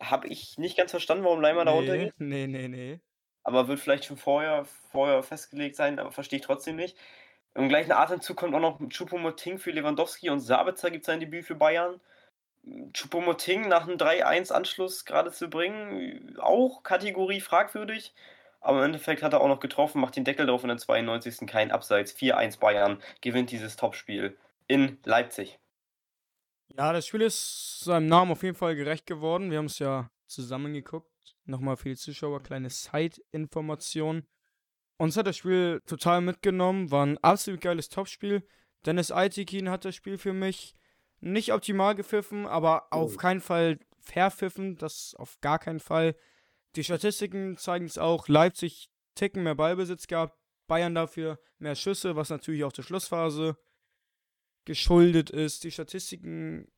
Habe 0.01 0.27
ich 0.27 0.59
nicht 0.59 0.77
ganz 0.77 0.91
verstanden, 0.91 1.25
warum 1.25 1.41
Leimer 1.41 1.65
nee, 1.65 1.71
da 1.71 1.77
runtergeht. 1.77 2.15
Nee, 2.19 2.47
nee, 2.49 2.69
nee. 2.69 3.01
Aber 3.45 3.69
wird 3.69 3.79
vielleicht 3.79 4.07
schon 4.07 4.17
vorher, 4.17 4.65
vorher 4.91 5.23
festgelegt 5.23 5.77
sein, 5.77 5.99
aber 5.99 6.11
verstehe 6.11 6.41
ich 6.41 6.45
trotzdem 6.45 6.77
nicht. 6.77 6.97
Im 7.55 7.69
gleichen 7.69 7.93
Atemzug 7.93 8.37
kommt 8.37 8.55
auch 8.55 8.61
noch 8.61 8.81
Choupo-Moting 8.81 9.59
für 9.59 9.71
Lewandowski 9.71 10.29
und 10.29 10.41
Sabitzer 10.41 10.91
gibt 10.91 11.05
sein 11.05 11.21
Debüt 11.21 11.45
für 11.45 11.55
Bayern. 11.55 12.01
Choupo-Moting 12.65 13.69
nach 13.69 13.87
einem 13.87 13.97
3-1-Anschluss 13.97 15.05
gerade 15.05 15.31
zu 15.31 15.49
bringen, 15.49 16.37
auch 16.41 16.83
Kategorie 16.83 17.41
fragwürdig. 17.41 18.13
Aber 18.61 18.79
im 18.79 18.87
Endeffekt 18.87 19.23
hat 19.23 19.35
er 19.35 19.41
auch 19.41 19.49
noch 19.49 19.61
getroffen, 19.61 20.01
macht 20.01 20.17
den 20.17 20.25
Deckel 20.25 20.47
drauf 20.47 20.65
in 20.65 20.69
der 20.69 20.79
92. 20.79 21.47
kein 21.47 21.71
Abseits. 21.71 22.13
4-1 22.17 22.59
Bayern 22.59 23.01
gewinnt 23.21 23.53
dieses 23.53 23.77
Topspiel 23.77 24.37
in 24.75 24.99
Leipzig. 25.05 25.61
Ja, 26.77 26.93
das 26.93 27.07
Spiel 27.07 27.21
ist 27.21 27.81
seinem 27.85 28.09
Namen 28.09 28.33
auf 28.33 28.43
jeden 28.43 28.57
Fall 28.57 28.75
gerecht 28.75 29.07
geworden. 29.07 29.53
Wir 29.53 29.59
haben 29.59 29.67
es 29.67 29.79
ja 29.79 30.11
zusammen 30.27 30.75
geguckt. 30.75 31.09
Nochmal 31.45 31.77
für 31.77 31.91
die 31.91 31.97
Zuschauer 31.97 32.43
kleine 32.43 32.71
Side-Information. 32.71 34.27
Uns 34.97 35.17
hat 35.17 35.29
das 35.29 35.37
Spiel 35.37 35.81
total 35.87 36.23
mitgenommen, 36.23 36.91
war 36.91 37.07
ein 37.07 37.19
absolut 37.19 37.61
geiles 37.61 37.89
Topspiel. 37.89 38.45
Dennis 38.85 39.13
Aitikin 39.13 39.71
hat 39.71 39.85
das 39.85 39.95
Spiel 39.95 40.19
für 40.19 40.33
mich 40.33 40.75
nicht 41.21 41.53
optimal 41.53 41.95
gepfiffen, 41.95 42.45
aber 42.45 42.89
oh. 42.91 42.97
auf 42.97 43.17
keinen 43.17 43.41
Fall 43.41 43.79
verpfiffen, 44.01 44.77
das 44.77 45.15
auf 45.17 45.41
gar 45.41 45.61
keinen 45.61 45.81
Fall. 45.81 46.17
Die 46.75 46.83
Statistiken 46.83 47.57
zeigen 47.59 47.87
es 47.87 47.97
auch. 47.97 48.27
Leipzig 48.27 48.89
ticken 49.15 49.45
mehr 49.45 49.55
Ballbesitz 49.55 50.09
gehabt, 50.09 50.37
Bayern 50.67 50.97
dafür 50.97 51.39
mehr 51.59 51.77
Schüsse, 51.77 52.17
was 52.17 52.31
natürlich 52.31 52.65
auch 52.65 52.73
der 52.73 52.83
Schlussphase 52.83 53.57
geschuldet 54.65 55.31
ist. 55.31 55.65
Die 55.65 55.71
Statistiken, 55.71 56.69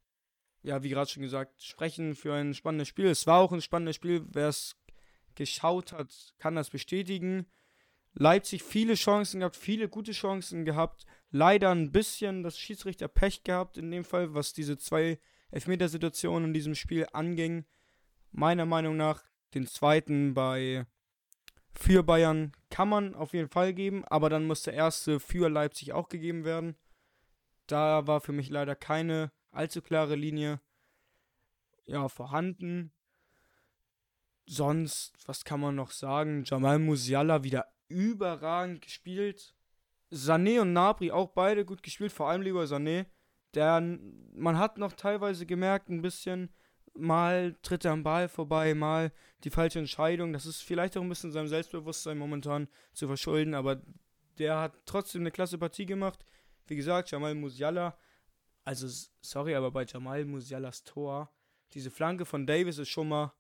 ja, 0.62 0.82
wie 0.82 0.88
gerade 0.90 1.10
schon 1.10 1.22
gesagt, 1.22 1.62
sprechen 1.62 2.14
für 2.14 2.34
ein 2.34 2.54
spannendes 2.54 2.88
Spiel. 2.88 3.06
Es 3.06 3.26
war 3.26 3.40
auch 3.40 3.52
ein 3.52 3.62
spannendes 3.62 3.96
Spiel. 3.96 4.24
Wer 4.32 4.48
es 4.48 4.76
geschaut 5.34 5.92
hat, 5.92 6.34
kann 6.38 6.56
das 6.56 6.70
bestätigen. 6.70 7.46
Leipzig 8.14 8.62
viele 8.62 8.94
Chancen 8.94 9.40
gehabt, 9.40 9.56
viele 9.56 9.88
gute 9.88 10.12
Chancen 10.12 10.64
gehabt. 10.64 11.04
Leider 11.30 11.70
ein 11.70 11.92
bisschen 11.92 12.42
das 12.42 12.58
Schiedsrichter 12.58 13.08
Pech 13.08 13.44
gehabt 13.44 13.76
in 13.76 13.90
dem 13.90 14.04
Fall, 14.04 14.32
was 14.32 14.54
diese 14.54 14.78
zwei 14.78 15.18
Elfmetersituationen 15.50 16.48
in 16.48 16.54
diesem 16.54 16.74
Spiel 16.74 17.06
anging. 17.12 17.66
Meiner 18.32 18.64
Meinung 18.64 18.96
nach 18.96 19.22
den 19.54 19.66
zweiten 19.66 20.34
bei 20.34 20.86
für 21.72 22.02
Bayern 22.02 22.52
kann 22.70 22.88
man 22.88 23.14
auf 23.14 23.34
jeden 23.34 23.50
Fall 23.50 23.74
geben, 23.74 24.04
aber 24.06 24.30
dann 24.30 24.46
muss 24.46 24.62
der 24.62 24.72
erste 24.72 25.20
für 25.20 25.50
Leipzig 25.50 25.92
auch 25.92 26.08
gegeben 26.08 26.44
werden. 26.44 26.74
Da 27.66 28.06
war 28.06 28.20
für 28.20 28.32
mich 28.32 28.50
leider 28.50 28.76
keine 28.76 29.32
allzu 29.50 29.82
klare 29.82 30.14
Linie 30.14 30.60
ja, 31.86 32.08
vorhanden. 32.08 32.92
Sonst, 34.46 35.14
was 35.26 35.44
kann 35.44 35.60
man 35.60 35.74
noch 35.74 35.90
sagen? 35.90 36.44
Jamal 36.44 36.78
Musiala 36.78 37.42
wieder 37.42 37.66
überragend 37.88 38.82
gespielt. 38.82 39.54
Sané 40.12 40.60
und 40.60 40.72
Nabri 40.72 41.10
auch 41.10 41.30
beide 41.30 41.64
gut 41.64 41.82
gespielt, 41.82 42.12
vor 42.12 42.28
allem 42.28 42.42
lieber 42.42 42.62
Sané. 42.64 43.06
Der, 43.54 43.80
man 43.80 44.58
hat 44.58 44.78
noch 44.78 44.92
teilweise 44.92 45.46
gemerkt, 45.46 45.88
ein 45.88 46.02
bisschen, 46.02 46.50
mal 46.94 47.56
tritt 47.62 47.84
er 47.84 47.92
am 47.92 48.02
Ball 48.02 48.28
vorbei, 48.28 48.74
mal 48.74 49.12
die 49.44 49.50
falsche 49.50 49.78
Entscheidung. 49.78 50.32
Das 50.32 50.46
ist 50.46 50.62
vielleicht 50.62 50.96
auch 50.96 51.02
ein 51.02 51.08
bisschen 51.08 51.32
seinem 51.32 51.48
Selbstbewusstsein 51.48 52.18
momentan 52.18 52.68
zu 52.92 53.06
verschulden, 53.06 53.54
aber 53.54 53.82
der 54.38 54.60
hat 54.60 54.74
trotzdem 54.84 55.22
eine 55.22 55.30
klasse 55.30 55.58
Partie 55.58 55.86
gemacht. 55.86 56.24
Wie 56.66 56.76
gesagt, 56.76 57.10
Jamal 57.10 57.34
Musiala, 57.34 57.96
also 58.64 58.88
sorry, 59.20 59.54
aber 59.54 59.70
bei 59.70 59.84
Jamal 59.84 60.24
Musialas 60.24 60.84
Tor, 60.84 61.32
diese 61.72 61.90
Flanke 61.90 62.24
von 62.24 62.46
Davis 62.46 62.78
ist 62.78 62.88
schon 62.88 63.08
mal 63.08 63.32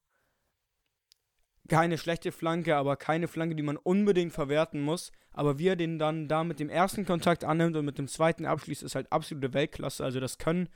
keine 1.68 1.98
schlechte 1.98 2.32
Flanke, 2.32 2.76
aber 2.76 2.96
keine 2.96 3.28
Flanke, 3.28 3.56
die 3.56 3.62
man 3.62 3.76
unbedingt 3.76 4.32
verwerten 4.32 4.80
muss. 4.80 5.12
Aber 5.32 5.58
wie 5.58 5.68
er 5.68 5.76
den 5.76 5.98
dann 5.98 6.28
da 6.28 6.44
mit 6.44 6.60
dem 6.60 6.68
ersten 6.68 7.04
Kontakt 7.04 7.44
annimmt 7.44 7.76
und 7.76 7.84
mit 7.84 7.98
dem 7.98 8.08
zweiten 8.08 8.46
abschließt, 8.46 8.82
ist 8.82 8.94
halt 8.94 9.10
absolute 9.12 9.52
Weltklasse. 9.52 10.04
Also 10.04 10.20
das 10.20 10.38
können 10.38 10.68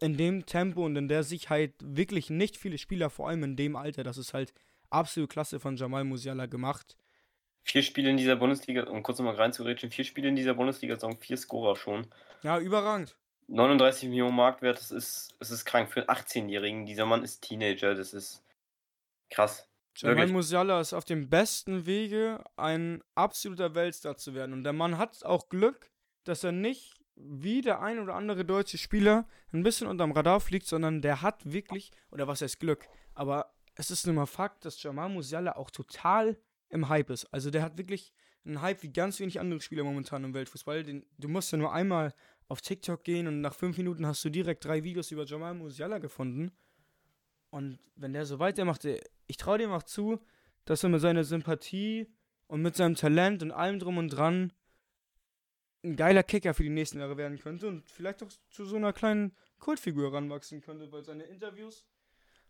in 0.00 0.16
dem 0.16 0.46
Tempo 0.46 0.84
und 0.84 0.96
in 0.96 1.08
der 1.08 1.24
Sicherheit 1.24 1.74
wirklich 1.82 2.30
nicht 2.30 2.56
viele 2.56 2.78
Spieler, 2.78 3.10
vor 3.10 3.28
allem 3.28 3.42
in 3.44 3.56
dem 3.56 3.76
Alter. 3.76 4.02
Das 4.02 4.18
ist 4.18 4.32
halt 4.32 4.54
absolut 4.88 5.30
klasse 5.30 5.60
von 5.60 5.76
Jamal 5.76 6.04
Musiala 6.04 6.46
gemacht. 6.46 6.96
Vier 7.62 7.82
Spiele 7.82 8.10
in 8.10 8.16
dieser 8.16 8.36
Bundesliga, 8.36 8.84
um 8.84 9.02
kurz 9.02 9.18
nochmal 9.18 9.36
reinzureden, 9.36 9.90
vier 9.90 10.04
Spiele 10.04 10.28
in 10.28 10.36
dieser 10.36 10.54
Bundesliga-Saison, 10.54 11.18
vier 11.18 11.36
Scorer 11.36 11.76
schon. 11.76 12.06
Ja, 12.42 12.58
überragend. 12.58 13.16
39 13.48 14.08
Millionen 14.08 14.36
Marktwert, 14.36 14.78
das 14.78 14.90
ist, 14.90 15.34
das 15.38 15.50
ist 15.50 15.64
krank 15.64 15.92
für 15.92 16.00
einen 16.00 16.18
18-Jährigen. 16.18 16.86
Dieser 16.86 17.04
Mann 17.04 17.22
ist 17.22 17.42
Teenager, 17.42 17.94
das 17.94 18.12
ist 18.14 18.42
krass. 19.28 19.66
Jamal 19.96 20.28
Musiala 20.28 20.80
ist 20.80 20.92
auf 20.92 21.04
dem 21.04 21.28
besten 21.28 21.84
Wege, 21.84 22.42
ein 22.56 23.02
absoluter 23.14 23.74
Weltstar 23.74 24.16
zu 24.16 24.34
werden. 24.34 24.52
Und 24.52 24.64
der 24.64 24.72
Mann 24.72 24.98
hat 24.98 25.24
auch 25.24 25.48
Glück, 25.48 25.90
dass 26.24 26.44
er 26.44 26.52
nicht 26.52 26.94
wie 27.16 27.60
der 27.60 27.82
ein 27.82 27.98
oder 27.98 28.14
andere 28.14 28.44
deutsche 28.44 28.78
Spieler 28.78 29.26
ein 29.52 29.62
bisschen 29.62 29.88
unterm 29.88 30.12
Radar 30.12 30.40
fliegt, 30.40 30.66
sondern 30.66 31.02
der 31.02 31.22
hat 31.22 31.52
wirklich, 31.52 31.90
oder 32.10 32.26
was 32.28 32.40
heißt 32.40 32.60
Glück, 32.60 32.88
aber 33.14 33.52
es 33.74 33.90
ist 33.90 34.06
nun 34.06 34.16
mal 34.16 34.26
Fakt, 34.26 34.64
dass 34.64 34.82
Jamal 34.82 35.08
Musiala 35.08 35.56
auch 35.56 35.70
total 35.70 36.38
im 36.70 36.88
Hype 36.88 37.10
ist. 37.10 37.26
Also 37.26 37.50
der 37.50 37.62
hat 37.62 37.76
wirklich 37.78 38.12
einen 38.44 38.62
Hype 38.62 38.82
wie 38.82 38.92
ganz 38.92 39.20
wenig 39.20 39.38
andere 39.38 39.60
Spieler 39.60 39.84
momentan 39.84 40.24
im 40.24 40.34
Weltfußball. 40.34 40.82
Den, 40.82 41.04
du 41.18 41.28
musst 41.28 41.52
ja 41.52 41.58
nur 41.58 41.72
einmal 41.72 42.14
auf 42.48 42.60
TikTok 42.60 43.04
gehen 43.04 43.26
und 43.26 43.40
nach 43.40 43.54
fünf 43.54 43.76
Minuten 43.76 44.06
hast 44.06 44.24
du 44.24 44.30
direkt 44.30 44.64
drei 44.64 44.82
Videos 44.82 45.10
über 45.10 45.24
Jamal 45.24 45.54
Musiala 45.54 45.98
gefunden. 45.98 46.50
Und 47.50 47.78
wenn 47.96 48.12
der 48.12 48.24
so 48.24 48.38
weitermacht, 48.38 48.84
ich 49.26 49.36
traue 49.36 49.58
dem 49.58 49.70
auch 49.72 49.82
zu, 49.82 50.20
dass 50.64 50.82
er 50.82 50.88
mit 50.88 51.00
seiner 51.00 51.24
Sympathie 51.24 52.06
und 52.46 52.62
mit 52.62 52.76
seinem 52.76 52.94
Talent 52.94 53.42
und 53.42 53.50
allem 53.52 53.78
drum 53.78 53.98
und 53.98 54.08
dran 54.08 54.52
ein 55.82 55.96
geiler 55.96 56.22
Kicker 56.22 56.54
für 56.54 56.62
die 56.62 56.68
nächsten 56.68 57.00
Jahre 57.00 57.16
werden 57.16 57.38
könnte 57.38 57.66
und 57.68 57.88
vielleicht 57.90 58.22
auch 58.22 58.28
zu 58.50 58.64
so 58.64 58.76
einer 58.76 58.92
kleinen 58.92 59.34
Kultfigur 59.58 60.12
ranwachsen 60.12 60.60
könnte, 60.60 60.90
weil 60.92 61.04
seine 61.04 61.24
Interviews 61.24 61.86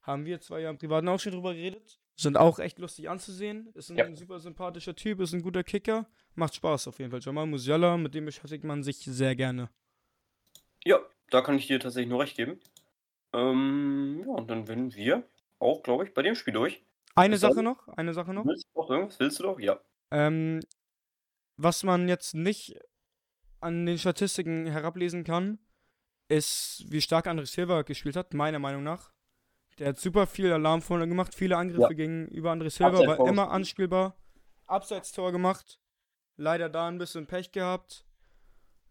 haben 0.03 0.25
wir 0.25 0.41
zwei 0.41 0.61
Jahre 0.61 0.73
im 0.73 0.79
Privaten 0.79 1.09
auch 1.09 1.21
schon 1.21 1.33
drüber 1.33 1.55
geredet. 1.55 2.01
Sind 2.21 2.37
auch 2.37 2.59
echt 2.59 2.79
lustig 2.79 3.09
anzusehen. 3.09 3.71
Ist 3.73 3.91
ein 3.91 3.97
ja. 3.97 4.15
super 4.15 4.39
sympathischer 4.41 4.95
Typ, 4.95 5.21
ist 5.21 5.33
ein 5.33 5.41
guter 5.41 5.65
Kicker. 5.65 6.07
Macht 6.35 6.55
Spaß 6.55 6.89
auf 6.89 6.99
jeden 6.99 7.11
Fall. 7.11 7.21
Jamal 7.21 7.47
Musiala, 7.47 7.97
mit 7.97 8.15
dem 8.15 8.27
beschäftigt 8.27 8.63
man 8.63 8.83
sich 8.83 8.99
sehr 8.99 9.35
gerne. 9.35 9.71
Ja, 10.85 11.01
da 11.31 11.41
kann 11.41 11.57
ich 11.57 11.67
dir 11.67 11.81
tatsächlich 11.81 12.11
nur 12.11 12.21
recht 12.21 12.37
geben. 12.37 12.61
Ähm, 13.33 14.23
ja, 14.27 14.35
und 14.35 14.51
dann 14.51 14.69
werden 14.69 14.95
wir 14.95 15.23
auch, 15.61 15.83
glaube 15.83 16.05
ich, 16.05 16.13
bei 16.13 16.21
dem 16.21 16.35
Spiel 16.35 16.53
durch. 16.53 16.85
Eine 17.15 17.37
Was 17.37 17.41
Sache 17.41 17.63
noch, 17.63 17.89
eine 17.89 18.13
Sache 18.13 18.35
noch. 18.35 18.45
Willst 18.45 18.67
du 18.75 18.81
noch 18.83 18.91
irgendwas? 18.91 19.19
Willst 19.19 19.39
du 19.39 19.45
doch? 19.45 19.59
Ja. 19.59 19.81
Ähm, 20.11 20.61
was 21.57 21.85
man 21.85 22.07
jetzt 22.07 22.35
nicht 22.35 22.79
an 23.61 23.87
den 23.87 23.97
Statistiken 23.97 24.67
herablesen 24.67 25.25
kann, 25.25 25.59
ist, 26.29 26.85
wie 26.87 27.01
stark 27.01 27.27
André 27.29 27.47
Silva 27.47 27.81
gespielt 27.81 28.17
hat, 28.17 28.35
meiner 28.35 28.59
Meinung 28.59 28.83
nach. 28.83 29.11
Der 29.81 29.88
hat 29.88 29.99
super 29.99 30.27
viel 30.27 30.53
Alarm 30.53 30.83
vorne 30.83 31.09
gemacht, 31.09 31.35
viele 31.35 31.57
Angriffe 31.57 31.81
ja. 31.81 31.97
gegenüber 31.97 32.53
André 32.53 32.69
Silva, 32.69 32.99
war 32.99 33.27
immer 33.27 33.51
anspielbar. 33.51 34.14
Abseitstor 34.66 35.33
gemacht. 35.33 35.81
Leider 36.37 36.69
da 36.69 36.87
ein 36.87 36.99
bisschen 36.99 37.27
Pech 37.27 37.51
gehabt. 37.51 38.05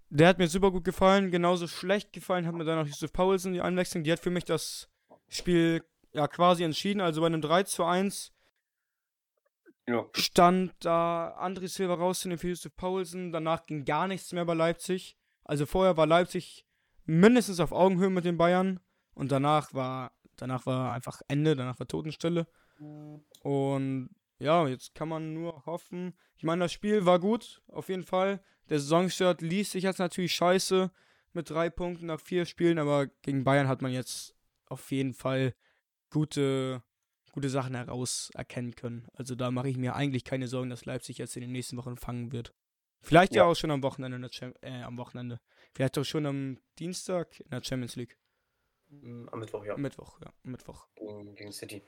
Der 0.09 0.27
hat 0.27 0.39
mir 0.39 0.47
super 0.47 0.71
gut 0.71 0.83
gefallen. 0.83 1.29
Genauso 1.29 1.67
schlecht 1.67 2.11
gefallen 2.11 2.47
hat 2.47 2.55
mir 2.55 2.65
dann 2.65 2.79
auch 2.79 2.87
Yusuf 2.87 3.13
Paulsen, 3.13 3.53
die 3.53 3.61
Einwechslung. 3.61 4.03
Die 4.03 4.11
hat 4.11 4.19
für 4.19 4.31
mich 4.31 4.45
das 4.45 4.89
Spiel 5.27 5.83
ja 6.11 6.27
quasi 6.27 6.63
entschieden. 6.63 7.01
Also 7.01 7.21
bei 7.21 7.27
einem 7.27 7.41
3 7.41 7.63
zu 7.63 7.85
1 7.85 8.33
ja. 9.87 10.07
stand 10.15 10.73
da 10.79 11.37
André 11.39 11.67
Silva 11.67 11.93
rauszunehmen 11.93 12.39
für 12.39 12.49
Yusuf 12.49 12.75
Paulsen. 12.75 13.31
Danach 13.31 13.67
ging 13.67 13.85
gar 13.85 14.07
nichts 14.07 14.33
mehr 14.33 14.45
bei 14.45 14.55
Leipzig. 14.55 15.15
Also 15.43 15.67
vorher 15.67 15.97
war 15.97 16.07
Leipzig 16.07 16.65
mindestens 17.05 17.59
auf 17.59 17.71
Augenhöhe 17.71 18.09
mit 18.09 18.25
den 18.25 18.37
Bayern. 18.37 18.79
Und 19.13 19.31
danach 19.31 19.73
war, 19.73 20.11
danach 20.41 20.65
war 20.65 20.93
einfach 20.93 21.21
Ende, 21.27 21.55
danach 21.55 21.79
war 21.79 21.87
Totenstille. 21.87 22.47
Und 23.41 24.09
ja, 24.39 24.67
jetzt 24.67 24.95
kann 24.95 25.09
man 25.09 25.33
nur 25.33 25.65
hoffen. 25.65 26.13
Ich 26.37 26.43
meine, 26.43 26.65
das 26.65 26.71
Spiel 26.71 27.05
war 27.05 27.19
gut, 27.19 27.61
auf 27.67 27.89
jeden 27.89 28.03
Fall. 28.03 28.41
Der 28.69 28.79
Saisonstart 28.79 29.41
ließ 29.41 29.71
sich 29.71 29.83
jetzt 29.83 29.99
natürlich 29.99 30.33
scheiße 30.33 30.91
mit 31.33 31.49
drei 31.49 31.69
Punkten 31.69 32.07
nach 32.07 32.21
vier 32.21 32.45
Spielen, 32.45 32.79
aber 32.79 33.07
gegen 33.21 33.43
Bayern 33.43 33.67
hat 33.67 33.81
man 33.81 33.91
jetzt 33.91 34.35
auf 34.67 34.91
jeden 34.91 35.13
Fall 35.13 35.53
gute, 36.09 36.81
gute 37.33 37.49
Sachen 37.49 37.75
heraus 37.75 38.31
erkennen 38.33 38.75
können. 38.75 39.07
Also 39.13 39.35
da 39.35 39.51
mache 39.51 39.69
ich 39.69 39.77
mir 39.77 39.95
eigentlich 39.95 40.23
keine 40.23 40.47
Sorgen, 40.47 40.69
dass 40.69 40.85
Leipzig 40.85 41.17
jetzt 41.17 41.35
in 41.35 41.41
den 41.41 41.51
nächsten 41.51 41.77
Wochen 41.77 41.97
fangen 41.97 42.31
wird. 42.31 42.53
Vielleicht 43.01 43.33
ja, 43.33 43.43
ja 43.43 43.49
auch 43.49 43.55
schon 43.55 43.71
am 43.71 43.83
Wochenende, 43.83 44.29
äh, 44.61 44.81
am 44.81 44.97
Wochenende. 44.97 45.39
Vielleicht 45.73 45.97
auch 45.97 46.03
schon 46.03 46.25
am 46.25 46.59
Dienstag 46.79 47.39
in 47.39 47.49
der 47.49 47.63
Champions 47.63 47.95
League. 47.95 48.17
Mm, 48.89 49.27
am 49.31 49.39
Mittwoch, 49.39 49.65
ja. 49.65 49.77
Mittwoch, 49.77 50.19
ja. 50.21 50.31
Mittwoch. 50.43 50.87
Gegen 51.35 51.51
City. 51.51 51.81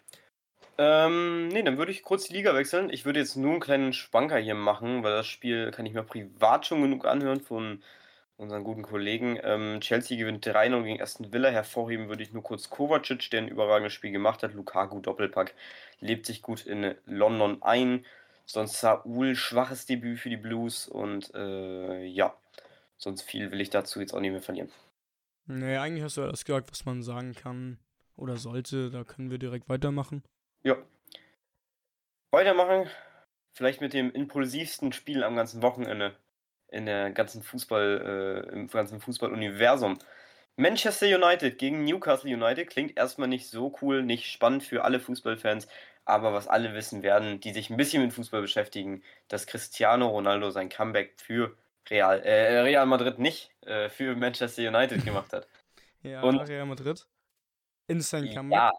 Ähm, 0.78 1.50
nee, 1.50 1.64
dann 1.64 1.78
würde 1.78 1.92
ich 1.92 2.04
kurz 2.04 2.28
die 2.28 2.34
Liga 2.34 2.56
wechseln. 2.56 2.90
Ich 2.90 3.06
würde 3.06 3.20
jetzt 3.20 3.36
nur 3.36 3.52
einen 3.52 3.60
kleinen 3.60 3.94
Spanker 3.94 4.38
hier 4.38 4.56
machen, 4.56 5.04
weil 5.04 5.12
das 5.12 5.28
Spiel 5.28 5.72
kann 5.72 5.86
ich 5.86 5.94
mir 5.94 6.04
privat 6.04 6.66
schon 6.66 6.82
genug 6.82 7.06
anhören 7.06 7.42
von 7.42 7.84
unseren 8.38 8.64
guten 8.64 8.82
Kollegen. 8.82 9.40
Ähm, 9.44 9.80
Chelsea 9.82 10.18
gewinnt 10.18 10.46
3-0 10.46 10.84
gegen 10.84 11.02
Aston 11.02 11.32
Villa. 11.32 11.50
Hervorheben 11.50 12.08
würde 12.10 12.24
ich 12.24 12.34
nur 12.34 12.44
kurz 12.44 12.70
Kovacic, 12.70 13.30
der 13.30 13.42
ein 13.42 13.48
überragendes 13.48 13.94
Spiel 13.94 14.12
gemacht 14.12 14.44
hat. 14.44 14.54
Lukaku 14.54 15.00
Doppelpack 15.00 15.54
lebt 16.00 16.26
sich 16.26 16.42
gut 16.42 16.66
in 16.66 16.96
London 17.06 17.62
ein. 17.62 18.06
Sonst 18.46 18.80
Saul 18.80 19.36
schwaches 19.36 19.86
Debüt 19.86 20.20
für 20.20 20.30
die 20.30 20.38
Blues 20.38 20.88
und 20.88 21.34
äh, 21.36 22.06
ja, 22.06 22.36
sonst 22.98 23.22
viel 23.22 23.52
will 23.52 23.62
ich 23.62 23.70
dazu 23.70 24.00
jetzt 24.00 24.14
auch 24.14 24.20
nicht 24.20 24.32
mehr 24.32 24.42
verlieren. 24.42 24.72
Nee, 25.60 25.78
eigentlich 25.78 26.04
hast 26.04 26.18
du 26.18 26.24
alles 26.24 26.46
gesagt, 26.46 26.72
was 26.72 26.86
man 26.86 27.04
sagen 27.04 27.34
kann 27.34 27.78
oder 28.16 28.38
sollte. 28.38 28.90
Da 28.90 29.04
können 29.04 29.32
wir 29.32 29.38
direkt 29.38 29.68
weitermachen. 29.68 30.24
Ja. 30.64 30.78
Weitermachen. 32.32 32.90
Vielleicht 33.52 33.82
mit 33.82 33.94
dem 33.94 34.12
impulsivsten 34.12 34.94
Spiel 34.94 35.24
am 35.24 35.36
ganzen 35.36 35.62
Wochenende 35.62 36.16
in 36.70 36.86
der 36.86 37.12
ganzen 37.12 37.44
Fußball, 37.44 38.46
äh, 38.50 38.54
im 38.54 38.68
ganzen 38.68 39.02
Fußballuniversum. 39.02 40.00
Manchester 40.56 41.08
United 41.08 41.58
gegen 41.58 41.84
Newcastle 41.84 42.34
United 42.34 42.70
klingt 42.70 42.98
erstmal 42.98 43.28
nicht 43.28 43.50
so 43.50 43.76
cool, 43.82 44.04
nicht 44.04 44.32
spannend 44.32 44.64
für 44.64 44.86
alle 44.86 45.02
Fußballfans, 45.02 45.68
aber 46.06 46.34
was 46.34 46.48
alle 46.48 46.74
wissen 46.74 47.04
werden, 47.04 47.42
die 47.42 47.52
sich 47.52 47.70
ein 47.70 47.78
bisschen 47.78 48.02
mit 48.02 48.14
Fußball 48.14 48.42
beschäftigen, 48.42 49.04
dass 49.28 49.48
Cristiano 49.48 50.08
Ronaldo 50.08 50.50
sein 50.50 50.70
Comeback 50.70 51.16
für 51.18 51.58
Real, 51.90 52.22
äh, 52.22 52.60
Real 52.60 52.86
Madrid 52.86 53.20
nicht, 53.20 53.52
äh, 53.62 53.90
für 53.90 54.16
Manchester 54.16 54.62
United 54.68 55.04
gemacht 55.04 55.34
hat. 55.34 55.48
ja, 56.04 56.22
Und, 56.22 56.40
Real 56.48 56.66
Madrid. 56.66 57.08
In 57.88 58.02
sein 58.02 58.34
Comeback. 58.34 58.58
Ja, 58.58 58.72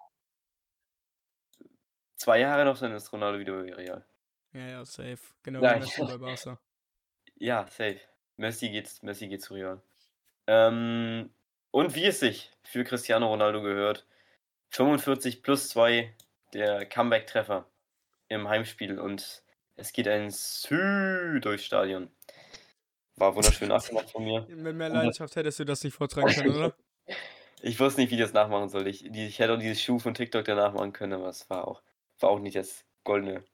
Zwei 2.23 2.39
Jahre 2.39 2.65
noch, 2.65 2.79
dann 2.79 2.93
ist 2.93 3.13
Ronaldo 3.13 3.41
wieder 3.41 3.61
bei 3.61 3.75
Real. 3.75 4.07
Ja, 4.53 4.67
ja, 4.69 4.85
safe. 4.85 5.19
Genau 5.43 5.61
wie 5.61 5.81
Messi 5.81 6.05
bei 6.05 6.17
Barca. 6.19 6.61
Ja, 7.35 7.67
safe. 7.67 7.99
Messi 8.37 8.69
geht, 8.69 9.03
Messi 9.03 9.27
geht 9.27 9.43
zu 9.43 9.55
Real. 9.55 9.83
Ähm, 10.47 11.35
und 11.73 11.97
wie 11.97 12.07
es 12.07 12.21
sich 12.21 12.53
für 12.63 12.85
Cristiano 12.85 13.27
Ronaldo 13.27 13.61
gehört, 13.61 14.07
45 14.71 15.43
plus 15.43 15.69
2 15.71 16.15
der 16.53 16.87
Comeback-Treffer 16.87 17.67
im 18.29 18.49
Heimspiel 18.49 19.01
und 19.01 19.43
es 19.75 19.93
geht 19.93 20.07
ein 20.07 20.31
Sü 20.31 21.41
durchs 21.41 21.65
Stadion. 21.65 22.09
War 23.23 23.37
wunderschön 23.37 23.69
nachgemacht 23.69 24.11
von 24.11 24.25
mir. 24.25 24.45
Mit 24.49 24.75
mehr 24.75 24.89
Leidenschaft 24.89 25.37
hättest 25.37 25.61
du 25.61 25.65
das 25.65 25.85
nicht 25.85 25.95
vortragen 25.95 26.27
können, 26.35 26.57
oder? 26.57 26.75
ich 27.63 27.79
wusste 27.79 28.01
nicht, 28.01 28.11
wie 28.11 28.17
ich 28.17 28.21
das 28.21 28.33
nachmachen 28.33 28.69
soll. 28.69 28.89
Ich, 28.89 29.07
ich 29.07 29.39
hätte 29.39 29.55
auch 29.55 29.61
dieses 29.61 29.81
Schuh 29.81 30.01
von 30.01 30.13
TikTok 30.13 30.45
danach 30.45 30.73
machen 30.73 30.93
können, 30.93 31.13
aber 31.13 31.29
es 31.29 31.49
war 31.49 31.69
auch 31.69 31.83
war 32.19 32.31
auch 32.31 32.41
nicht 32.41 32.57
das 32.57 32.85
goldene. 33.05 33.45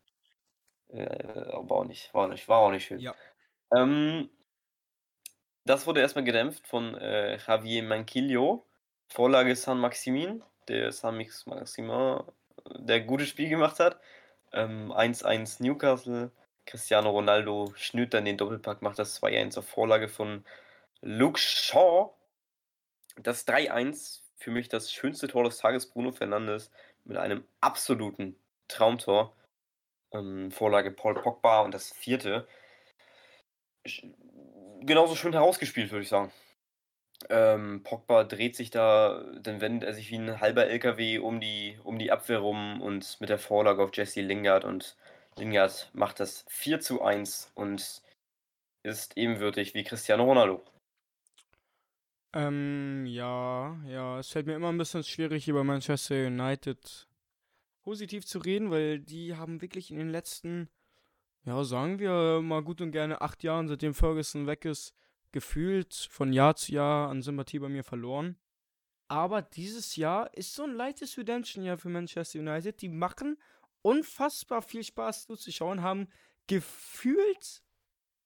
Äh, 0.88 1.04
war 1.04 1.72
auch 1.72 1.84
nicht, 1.84 2.14
war 2.14 2.24
auch 2.24 2.30
nicht, 2.30 2.48
war 2.48 2.60
auch 2.60 2.70
nicht 2.70 2.86
schön. 2.86 2.98
Ja. 2.98 3.14
Ähm, 3.76 4.30
das 5.66 5.86
wurde 5.86 6.00
erstmal 6.00 6.24
gedämpft 6.24 6.66
von 6.66 6.94
äh, 6.94 7.36
Javier 7.36 7.82
Manquillo. 7.82 8.64
Vorlage 9.08 9.54
San 9.54 9.80
Maximin, 9.80 10.42
der 10.68 10.92
San 10.92 11.22
Maximin, 11.44 12.20
der 12.78 13.02
gutes 13.02 13.28
Spiel 13.28 13.50
gemacht 13.50 13.80
hat. 13.80 14.00
1-1 14.50 15.60
ähm, 15.60 15.66
Newcastle. 15.66 16.30
Cristiano 16.68 17.08
Ronaldo 17.08 17.72
schnürt 17.76 18.12
dann 18.12 18.26
den 18.26 18.36
Doppelpack, 18.36 18.82
macht 18.82 18.98
das 18.98 19.22
2-1 19.22 19.58
auf 19.58 19.66
Vorlage 19.66 20.06
von 20.06 20.44
Luke 21.00 21.38
Shaw. 21.40 22.10
Das 23.16 23.48
3-1, 23.48 24.20
für 24.36 24.50
mich 24.50 24.68
das 24.68 24.92
schönste 24.92 25.28
Tor 25.28 25.44
des 25.44 25.56
Tages, 25.56 25.86
Bruno 25.86 26.12
Fernandes, 26.12 26.70
mit 27.04 27.16
einem 27.16 27.44
absoluten 27.62 28.36
Traumtor. 28.68 29.34
Ähm, 30.12 30.52
Vorlage 30.52 30.90
Paul 30.90 31.14
Pogba 31.14 31.60
und 31.62 31.72
das 31.72 31.90
vierte. 31.90 32.46
Genauso 34.82 35.16
schön 35.16 35.32
herausgespielt, 35.32 35.90
würde 35.90 36.02
ich 36.02 36.10
sagen. 36.10 36.30
Ähm, 37.30 37.82
Pogba 37.82 38.24
dreht 38.24 38.56
sich 38.56 38.70
da, 38.70 39.24
dann 39.40 39.62
wendet 39.62 39.88
er 39.88 39.94
sich 39.94 40.10
wie 40.10 40.18
ein 40.18 40.38
halber 40.40 40.66
LKW 40.66 41.18
um 41.18 41.40
die, 41.40 41.78
um 41.82 41.98
die 41.98 42.12
Abwehr 42.12 42.40
rum 42.40 42.82
und 42.82 43.18
mit 43.20 43.30
der 43.30 43.38
Vorlage 43.38 43.82
auf 43.82 43.96
Jesse 43.96 44.20
Lingard 44.20 44.64
und 44.64 44.96
Lingard 45.38 45.90
macht 45.94 46.20
das 46.20 46.44
4 46.48 46.80
zu 46.80 47.02
1 47.02 47.52
und 47.54 48.02
ist 48.82 49.16
ebenwürdig 49.16 49.74
wie 49.74 49.84
Cristiano 49.84 50.24
Ronaldo. 50.24 50.64
Ähm, 52.34 53.06
ja, 53.06 53.78
ja, 53.86 54.18
es 54.18 54.28
fällt 54.28 54.46
mir 54.46 54.54
immer 54.54 54.68
ein 54.68 54.78
bisschen 54.78 55.02
schwierig, 55.02 55.48
über 55.48 55.64
Manchester 55.64 56.26
United 56.26 57.08
positiv 57.82 58.26
zu 58.26 58.38
reden, 58.38 58.70
weil 58.70 59.00
die 59.00 59.34
haben 59.34 59.62
wirklich 59.62 59.90
in 59.90 59.96
den 59.96 60.10
letzten, 60.10 60.68
ja, 61.44 61.64
sagen 61.64 61.98
wir 61.98 62.40
mal 62.42 62.62
gut 62.62 62.80
und 62.80 62.92
gerne 62.92 63.22
acht 63.22 63.42
Jahren, 63.42 63.66
seitdem 63.66 63.94
Ferguson 63.94 64.46
weg 64.46 64.66
ist, 64.66 64.94
gefühlt 65.32 65.94
von 66.10 66.32
Jahr 66.32 66.54
zu 66.56 66.72
Jahr 66.72 67.08
an 67.08 67.22
Sympathie 67.22 67.58
bei 67.58 67.68
mir 67.68 67.84
verloren. 67.84 68.36
Aber 69.08 69.40
dieses 69.40 69.96
Jahr 69.96 70.32
ist 70.34 70.54
so 70.54 70.64
ein 70.64 70.74
leichtes 70.74 71.16
Redemption-Jahr 71.16 71.78
für 71.78 71.88
Manchester 71.88 72.40
United. 72.40 72.82
Die 72.82 72.90
machen 72.90 73.38
unfassbar 73.88 74.60
viel 74.60 74.84
Spaß 74.84 75.26
zuzuschauen, 75.26 75.80
haben 75.80 76.08
gefühlt 76.46 77.62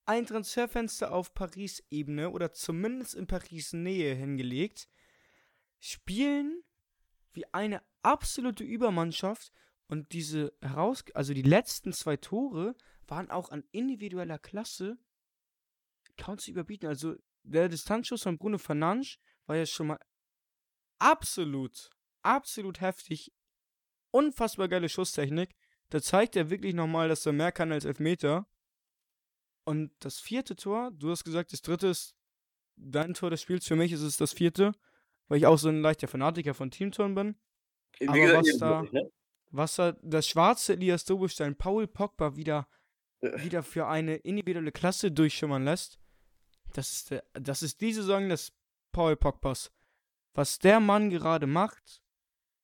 ein 0.06 0.26
Transferfenster 0.26 1.12
auf 1.12 1.34
Paris-Ebene 1.34 2.30
oder 2.30 2.52
zumindest 2.52 3.14
in 3.14 3.28
Paris-Nähe 3.28 4.12
hingelegt, 4.16 4.88
spielen 5.78 6.64
wie 7.32 7.46
eine 7.54 7.80
absolute 8.02 8.64
Übermannschaft 8.64 9.52
und 9.86 10.12
diese 10.12 10.52
heraus, 10.60 11.04
also 11.14 11.32
die 11.32 11.42
letzten 11.42 11.92
zwei 11.92 12.16
Tore 12.16 12.74
waren 13.06 13.30
auch 13.30 13.50
an 13.50 13.62
individueller 13.70 14.40
Klasse 14.40 14.98
kaum 16.16 16.38
zu 16.38 16.50
überbieten. 16.50 16.88
Also 16.88 17.14
der 17.44 17.68
Distanzschuss 17.68 18.24
von 18.24 18.36
Bruno 18.36 18.58
Fernandes 18.58 19.18
war 19.46 19.56
ja 19.56 19.66
schon 19.66 19.88
mal 19.88 20.00
absolut, 20.98 21.90
absolut 22.22 22.80
heftig. 22.80 23.32
Unfassbar 24.12 24.68
geile 24.68 24.88
Schusstechnik. 24.88 25.56
Da 25.90 26.00
zeigt 26.00 26.36
er 26.36 26.48
wirklich 26.48 26.74
nochmal, 26.74 27.08
dass 27.08 27.26
er 27.26 27.32
mehr 27.32 27.50
kann 27.50 27.72
als 27.72 27.84
Elfmeter. 27.84 28.46
Und 29.64 29.90
das 29.98 30.20
vierte 30.20 30.54
Tor, 30.54 30.90
du 30.92 31.10
hast 31.10 31.24
gesagt, 31.24 31.52
das 31.52 31.62
dritte 31.62 31.88
ist 31.88 32.14
dein 32.76 33.14
Tor 33.14 33.30
des 33.30 33.42
Spiels. 33.42 33.66
Für 33.66 33.76
mich 33.76 33.92
ist 33.92 34.02
es 34.02 34.16
das 34.16 34.32
vierte, 34.32 34.72
weil 35.28 35.38
ich 35.38 35.46
auch 35.46 35.58
so 35.58 35.68
ein 35.68 35.82
leichter 35.82 36.08
Fanatiker 36.08 36.54
von 36.54 36.70
Teamtoren 36.70 37.14
bin. 37.14 37.36
Aber 38.06 38.18
gesagt, 38.18 38.46
was 38.46 38.58
da, 38.58 38.82
ne? 38.90 39.10
was 39.50 39.76
da 39.76 39.92
das 40.02 40.26
schwarze 40.26 40.74
Elias 40.74 41.04
Dobestein 41.04 41.56
Paul 41.56 41.86
Pogba 41.86 42.36
wieder, 42.36 42.68
wieder 43.20 43.62
für 43.62 43.86
eine 43.86 44.16
individuelle 44.16 44.72
Klasse 44.72 45.12
durchschimmern 45.12 45.64
lässt, 45.64 45.98
das 46.72 46.92
ist, 46.92 47.10
der, 47.10 47.24
das 47.34 47.62
ist 47.62 47.80
die 47.80 47.92
Saison 47.92 48.28
des 48.28 48.52
Paul 48.92 49.16
Pogbas. 49.16 49.72
Was 50.34 50.58
der 50.58 50.80
Mann 50.80 51.10
gerade 51.10 51.46
macht, 51.46 52.01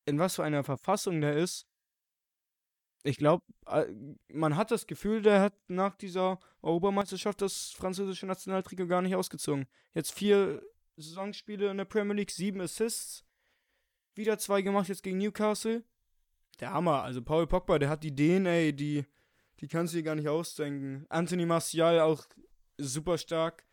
in 0.09 0.18
was 0.18 0.37
für 0.37 0.44
einer 0.44 0.64
Verfassung 0.64 1.21
der 1.21 1.37
ist, 1.37 1.66
ich 3.05 3.16
glaube, 3.16 3.44
man 4.29 4.57
hat 4.57 4.71
das 4.71 4.87
Gefühl, 4.87 5.23
der 5.23 5.40
hat 5.40 5.55
nach 5.68 5.94
dieser 5.94 6.40
Europameisterschaft 6.62 7.40
das 7.40 7.71
französische 7.71 8.27
Nationaltrikot 8.27 8.87
gar 8.87 9.03
nicht 9.03 9.14
ausgezogen. 9.14 9.66
Jetzt 9.94 10.12
vier 10.12 10.62
Saisonspiele 10.97 11.71
in 11.71 11.77
der 11.77 11.85
Premier 11.85 12.14
League, 12.14 12.31
sieben 12.31 12.61
Assists 12.61 13.25
Wieder 14.18 14.37
zwei 14.37 14.62
gemacht 14.62 14.88
jetzt 14.88 15.05
gegen 15.05 15.18
Newcastle. 15.18 15.85
Der 16.59 16.73
Hammer. 16.73 17.05
Also 17.05 17.23
Paul 17.23 17.47
Pogba, 17.47 17.79
der 17.79 17.88
hat 17.88 18.03
die 18.03 18.12
DNA, 18.12 18.73
die, 18.73 19.05
die 19.61 19.68
kannst 19.68 19.94
du 19.94 19.99
dir 19.99 20.03
gar 20.03 20.16
nicht 20.16 20.29
ausdenken. 20.29 21.07
Anthony 21.09 21.47
Martial 21.47 22.01
auch 22.01 22.27
super 22.79 23.16
stark. 23.16 23.64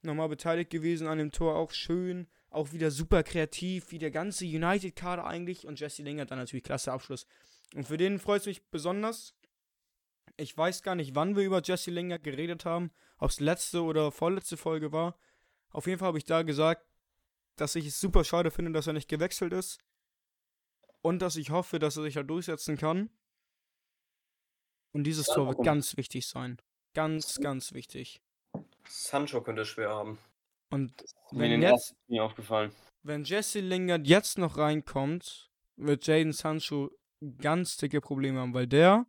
Nochmal 0.00 0.28
beteiligt 0.28 0.70
gewesen 0.70 1.06
an 1.06 1.18
dem 1.18 1.30
Tor, 1.30 1.54
auch 1.54 1.70
schön. 1.70 2.26
Auch 2.52 2.72
wieder 2.72 2.90
super 2.90 3.22
kreativ, 3.22 3.90
wie 3.92 3.98
der 3.98 4.10
ganze 4.10 4.44
United-Kader 4.44 5.26
eigentlich. 5.26 5.66
Und 5.66 5.80
Jesse 5.80 6.02
Lingard 6.02 6.30
dann 6.30 6.38
natürlich 6.38 6.64
klasse 6.64 6.92
Abschluss. 6.92 7.26
Und 7.74 7.84
für 7.84 7.96
den 7.96 8.18
freut 8.18 8.42
es 8.42 8.46
mich 8.46 8.62
besonders. 8.70 9.34
Ich 10.36 10.56
weiß 10.56 10.82
gar 10.82 10.94
nicht, 10.94 11.14
wann 11.14 11.34
wir 11.34 11.44
über 11.44 11.62
Jesse 11.62 11.90
Lingard 11.90 12.22
geredet 12.22 12.66
haben. 12.66 12.90
Ob 13.16 13.30
es 13.30 13.40
letzte 13.40 13.82
oder 13.82 14.12
vorletzte 14.12 14.58
Folge 14.58 14.92
war. 14.92 15.16
Auf 15.70 15.86
jeden 15.86 15.98
Fall 15.98 16.08
habe 16.08 16.18
ich 16.18 16.24
da 16.24 16.42
gesagt, 16.42 16.86
dass 17.56 17.74
ich 17.74 17.86
es 17.86 17.98
super 17.98 18.22
schade 18.22 18.50
finde, 18.50 18.72
dass 18.72 18.86
er 18.86 18.92
nicht 18.92 19.08
gewechselt 19.08 19.54
ist. 19.54 19.78
Und 21.00 21.20
dass 21.20 21.36
ich 21.36 21.50
hoffe, 21.50 21.78
dass 21.78 21.96
er 21.96 22.02
sich 22.02 22.14
da 22.14 22.22
durchsetzen 22.22 22.76
kann. 22.76 23.08
Und 24.92 25.04
dieses 25.04 25.26
Tor 25.26 25.48
wird 25.48 25.64
ganz 25.64 25.96
wichtig 25.96 26.28
sein. 26.28 26.58
Ganz, 26.92 27.36
ganz 27.40 27.72
wichtig. 27.72 28.20
Sancho 28.86 29.40
könnte 29.40 29.62
es 29.62 29.68
schwer 29.68 29.88
haben. 29.88 30.18
Und 30.72 31.04
Mir 31.32 31.42
wenn 31.42 31.50
den 31.50 31.62
jetzt, 31.62 31.94
nie 32.08 32.20
aufgefallen. 32.20 32.72
wenn 33.02 33.24
Jesse 33.24 33.60
Lingard 33.60 34.06
jetzt 34.06 34.38
noch 34.38 34.56
reinkommt, 34.56 35.50
wird 35.76 36.06
Jaden 36.06 36.32
Sancho 36.32 36.90
ganz 37.38 37.76
dicke 37.76 38.00
Probleme 38.00 38.40
haben, 38.40 38.54
weil 38.54 38.66
der 38.66 39.06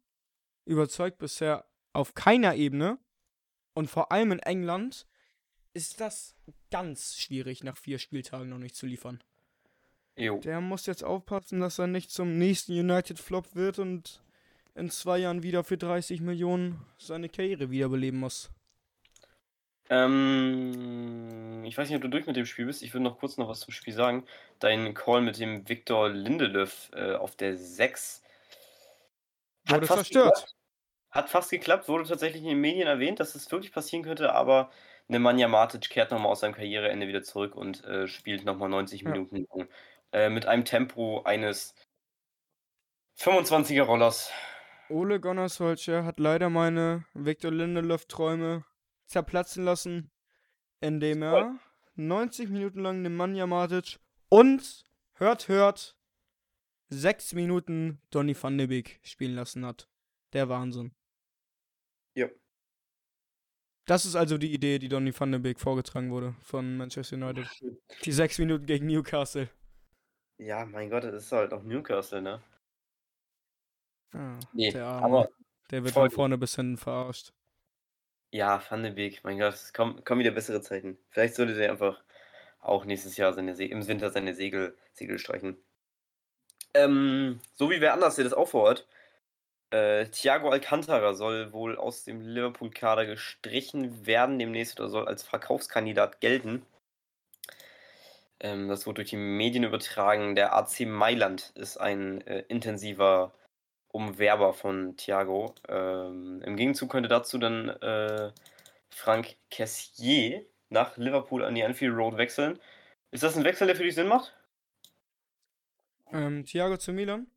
überzeugt 0.66 1.18
bisher 1.18 1.66
auf 1.94 2.14
keiner 2.14 2.56
Ebene 2.56 3.00
und 3.74 3.90
vor 3.90 4.12
allem 4.12 4.34
in 4.34 4.40
England 4.40 5.08
ist 5.74 6.00
das 6.00 6.36
ganz 6.70 7.16
schwierig, 7.16 7.64
nach 7.64 7.78
vier 7.78 7.98
Spieltagen 7.98 8.50
noch 8.50 8.58
nicht 8.60 8.76
zu 8.76 8.86
liefern. 8.86 9.24
Jo. 10.18 10.38
Der 10.40 10.62
muss 10.62 10.86
jetzt 10.86 11.04
aufpassen, 11.04 11.60
dass 11.60 11.80
er 11.80 11.88
nicht 11.88 12.12
zum 12.12 12.38
nächsten 12.38 12.74
United-Flop 12.74 13.56
wird 13.56 13.80
und 13.80 14.22
in 14.76 14.90
zwei 14.90 15.20
Jahren 15.20 15.44
wieder 15.44 15.64
für 15.64 15.78
30 15.78 16.22
Millionen 16.22 16.86
seine 16.98 17.30
Karriere 17.30 17.72
wiederbeleben 17.72 18.20
muss. 18.20 18.52
Ähm, 19.90 21.64
ich 21.66 21.78
weiß 21.78 21.90
nicht, 21.90 21.96
ob 21.98 22.02
du 22.02 22.10
durch 22.10 22.26
mit 22.26 22.36
dem 22.36 22.46
Spiel 22.46 22.66
bist. 22.66 22.84
Ich 22.84 22.94
würde 22.94 23.04
noch 23.04 23.20
kurz 23.20 23.38
noch 23.38 23.50
was 23.50 23.60
zum 23.62 23.74
Spiel 23.74 23.94
sagen. 23.94 24.26
Dein 24.60 24.94
Call 24.94 25.22
mit 25.22 25.40
dem 25.40 25.68
Victor 25.68 26.10
Lindelöf 26.10 26.90
äh, 26.94 27.16
auf 27.16 27.36
der 27.36 27.58
6 27.58 28.24
Wurde 29.68 29.88
zerstört. 29.88 30.36
Geklappt. 30.36 30.56
Hat 31.12 31.30
fast 31.30 31.52
geklappt, 31.52 31.88
wurde 31.88 32.06
tatsächlich 32.10 32.42
in 32.42 32.50
den 32.50 32.62
Medien 32.62 32.88
erwähnt, 32.88 33.20
dass 33.20 33.36
es 33.36 33.52
wirklich 33.52 33.72
passieren 33.72 34.04
könnte, 34.04 34.34
aber 34.34 34.72
Nemanja 35.08 35.48
Matic 35.48 35.90
kehrt 35.90 36.12
nochmal 36.12 36.32
aus 36.32 36.40
seinem 36.40 36.54
Karriereende 36.56 37.08
wieder 37.08 37.22
zurück 37.24 37.56
und 37.56 37.84
äh, 37.86 38.08
spielt 38.08 38.46
nochmal 38.46 38.70
90 38.70 39.04
Ja. 39.06 39.12
Minuten 39.12 39.46
lang. 39.50 39.70
Äh, 40.12 40.30
mit 40.30 40.46
einem 40.48 40.66
Tempo 40.66 41.22
eines 41.24 41.76
25er 43.18 43.84
Rollers. 43.84 44.32
Ole 44.90 45.20
Gunnar 45.20 45.50
Solskjaer 45.50 46.06
hat 46.06 46.20
leider 46.20 46.50
meine 46.50 47.06
Victor 47.14 47.52
Lindelöf-Träume 47.52 48.66
zerplatzen 49.14 49.64
lassen, 49.64 50.12
indem 50.82 51.22
er 51.22 51.58
90 51.96 52.50
Minuten 52.50 52.80
lang 52.82 53.02
Nemanja 53.02 53.46
Matic 53.48 54.00
und, 54.30 54.84
hört, 55.14 55.48
hört, 55.48 55.96
6 56.90 57.34
Minuten 57.34 58.02
Donny 58.10 58.36
van 58.40 58.58
de 58.58 58.68
Beek 58.68 59.00
spielen 59.04 59.36
lassen 59.36 59.66
hat. 59.66 59.88
Der 60.34 60.50
Wahnsinn. 60.50 60.94
Ja. 62.16 62.28
Das 63.86 64.06
ist 64.06 64.16
also 64.16 64.38
die 64.38 64.54
Idee, 64.54 64.80
die 64.80 64.90
Donny 64.90 65.14
van 65.18 65.32
de 65.32 65.40
Beek 65.40 65.60
vorgetragen 65.60 66.10
wurde 66.12 66.36
von 66.44 66.78
Manchester 66.78 67.16
United. 67.16 67.48
Die 68.04 68.12
6 68.12 68.40
Minuten 68.40 68.66
gegen 68.66 68.88
Newcastle. 68.88 69.50
Ja, 70.40 70.66
mein 70.66 70.90
Gott, 70.90 71.04
das 71.04 71.26
ist 71.26 71.32
halt 71.32 71.54
auch 71.54 71.64
Newcastle, 71.64 72.22
ne? 72.22 72.42
Ah, 74.14 74.40
Nee, 74.54 74.72
der 74.72 74.86
Arme. 74.86 75.06
aber 75.06 75.30
Der 75.72 75.84
wird 75.84 75.94
von 75.94 76.10
vorne 76.12 76.38
bis 76.38 76.56
hinten 76.56 76.78
verarscht. 76.78 77.34
Ja, 78.34 78.64
Van 78.68 78.82
de 78.82 78.92
Beek, 78.92 79.24
mein 79.24 79.38
Gott, 79.38 79.54
es 79.54 79.74
kommen, 79.74 80.04
kommen 80.04 80.20
wieder 80.22 80.32
bessere 80.32 80.60
Zeiten. 80.60 80.98
Vielleicht 81.12 81.36
sollte 81.36 81.54
der 81.54 81.70
einfach 81.70 82.04
auch 82.62 82.84
nächstes 82.84 83.16
Jahr 83.16 83.32
seine 83.34 83.56
Se 83.56 83.66
im 83.66 83.88
Winter 83.88 84.10
seine 84.10 84.34
Segel, 84.34 84.76
Segel 84.94 85.20
streichen. 85.20 85.56
Ähm, 86.74 87.40
so 87.54 87.70
wie 87.70 87.80
wer 87.80 87.94
anders 87.94 88.16
der 88.16 88.24
das 88.26 88.34
vorhat. 88.50 88.88
Äh, 89.70 90.08
Thiago 90.08 90.50
Alcantara 90.50 91.14
soll 91.14 91.54
wohl 91.54 91.78
aus 91.78 92.06
dem 92.06 92.22
Liverpool-Kader 92.22 93.06
gestrichen 93.06 94.08
werden 94.08 94.40
demnächst 94.40 94.80
oder 94.80 94.90
soll 94.90 95.08
als 95.08 95.22
Verkaufskandidat 95.22 96.20
gelten. 96.20 96.66
Ähm, 98.40 98.68
das 98.68 98.88
wurde 98.88 98.96
durch 98.96 99.12
die 99.12 99.18
Medien 99.18 99.64
übertragen. 99.64 100.34
Der 100.34 100.56
AC 100.56 100.88
Mailand 100.88 101.52
ist 101.54 101.78
ein 101.78 102.26
äh, 102.26 102.44
intensiver 102.48 103.32
Umwerber 103.94 104.54
von 104.54 104.98
Thiago. 104.98 105.54
Ähm, 105.70 106.42
Im 106.44 106.58
Gegenzug 106.58 106.92
könnte 106.92 107.08
dazu 107.08 107.38
dann 107.38 107.70
äh, 107.70 108.32
Frank 108.90 109.38
Cassier 109.52 110.46
nach 110.70 110.98
Liverpool 110.98 111.46
an 111.46 111.56
die 111.56 111.64
Anfield 111.64 111.96
Road 111.96 112.18
wechseln. 112.18 112.60
Ist 113.12 113.24
das 113.24 113.38
ein 113.38 113.44
Wechsel, 113.44 113.68
der 113.68 113.76
für 113.76 113.84
dich 113.84 113.96
Sinn 113.96 114.08
macht? 114.08 114.36
Ähm, 116.12 116.44
Thiago 116.46 116.78
zu 116.78 116.92
Milan. 116.92 117.28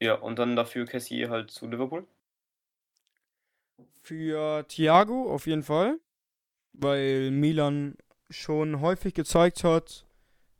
Ja, 0.00 0.14
und 0.14 0.38
dann 0.38 0.54
dafür 0.54 0.86
Cassier 0.86 1.28
halt 1.30 1.50
zu 1.50 1.66
Liverpool? 1.66 2.06
Für 4.02 4.66
Thiago 4.68 5.32
auf 5.32 5.48
jeden 5.48 5.64
Fall, 5.64 5.98
weil 6.72 7.32
Milan 7.32 7.96
schon 8.30 8.80
häufig 8.80 9.14
gezeigt 9.14 9.64
hat, 9.64 10.06